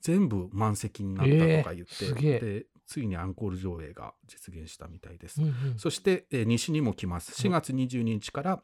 [0.00, 5.54] 全部満席になったとか言って、えーでついにアンコール上映が実現したみたいです、うんうん。
[5.78, 7.32] そして、えー西にも来ます。
[7.46, 8.62] 4月22日から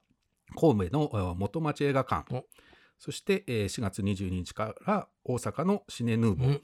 [0.58, 2.34] 神戸のえー元町映画館。
[2.34, 2.44] お。
[2.98, 6.62] そして、えー4月22日から大阪のシネヌーボー、うん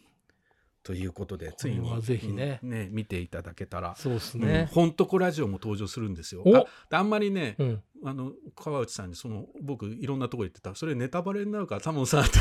[0.82, 2.60] ということでついにぜひね。
[2.62, 3.94] うんね見ていただけたら。
[3.96, 6.42] そうですうんね、ほんとこラジオも登場するんですよ。
[6.44, 6.56] お。
[6.56, 7.82] あであんまりね、うん。
[8.02, 10.74] あの川内さんにその僕いろんなとこ行ってた。
[10.74, 12.38] それネタバレになるからタモンさんって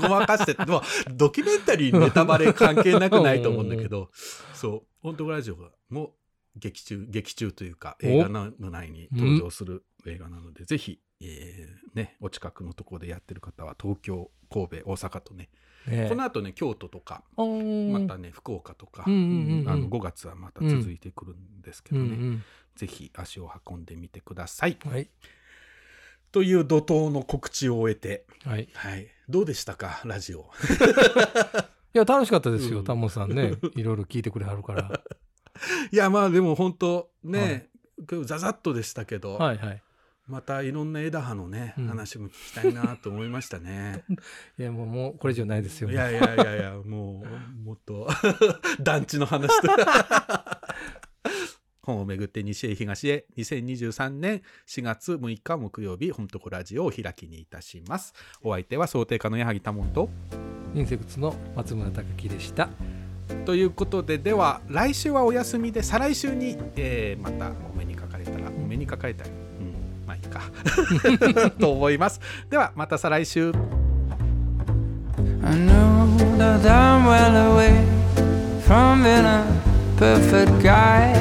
[0.00, 0.54] ごまかして
[1.12, 4.10] ドキュメンタリーにネタバレ関係なくないと思うんだけど。
[4.54, 5.56] そう「本当ラジオ」
[5.90, 6.14] も
[6.56, 15.50] 劇中劇中というか映画の内に登場する映画なので、ぜひ、えーね、お近くのところでやってる方は東京神戸大阪とね、
[15.86, 19.68] ねこの後ね京都とかまたね福岡とか、うんうんうんうん。
[19.68, 22.42] あの5月はまた続いてくるんですけどね、うん
[22.74, 24.76] ぜひ足を運んでみてください。
[24.84, 25.08] うんはい。
[26.32, 28.68] という怒涛の告知を終えて、はい。
[28.74, 30.50] はい、どうでしたかラジオ。
[31.94, 32.84] いや楽しかったですよ、うん。
[32.84, 33.52] タモさんね。
[33.76, 35.00] いろいろ聞いてくれはるから。
[35.92, 37.68] いやまあでも本当ね、
[38.10, 39.82] 今日ザザッとでしたけど、はいはい
[40.26, 41.88] またいろんな枝葉のね、うん。
[41.88, 44.04] 話も聞きたいなと思いましたね。
[44.58, 45.90] いやもうもうこれ以上ないですよ。
[45.90, 48.08] いやいやいやいやもうもっと
[48.80, 49.68] 団地の話と。
[51.82, 53.26] 本をめぐって西へ東へ。
[53.36, 58.14] 2023年4月6日木曜日本とこラジオを開きにいたします。
[58.40, 60.08] お相手は想定家の矢作多門と。
[60.74, 62.70] インセクツの松村隆樹でした。
[63.44, 69.30] ということででは来週はお休みで再来週に、えーまたお目にかかれたらお目にかかれたら
[70.29, 72.19] かと思います
[72.49, 73.51] ではまた再来週
[75.41, 76.05] I know
[76.37, 77.83] that I'm well away
[78.65, 79.43] from being a
[79.97, 81.13] perfect guy.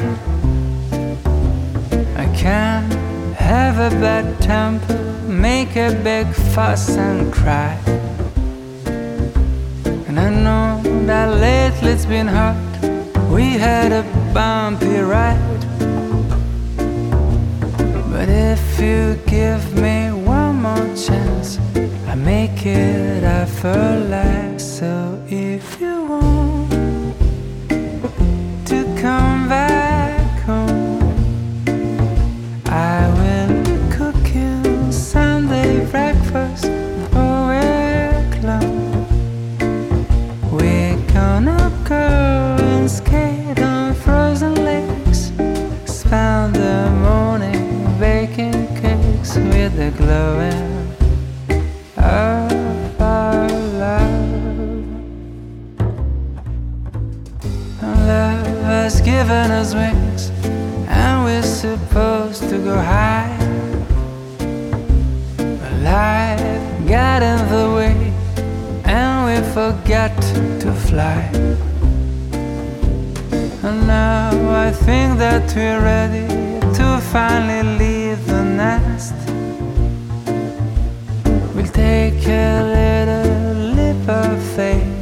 [2.17, 2.91] I can
[3.35, 7.79] have a bad temper, make a big fuss and cry.
[10.07, 12.57] And I know that lately it's been hard.
[13.31, 14.03] We had a
[14.35, 15.39] bumpy ride.
[18.26, 21.60] But if you give me one more chance,
[22.08, 24.80] I make it effortless.
[24.80, 25.93] So if you
[51.98, 53.48] of our
[53.80, 54.24] love.
[57.82, 60.32] Love has given us wings,
[60.88, 63.38] and we're supposed to go high.
[65.38, 68.14] But life got in the way,
[68.86, 70.16] and we forgot
[70.62, 71.30] to fly.
[73.64, 76.28] And now I think that we're ready
[76.78, 79.23] to finally leave the nest.
[81.74, 84.93] Take a little leap of faith,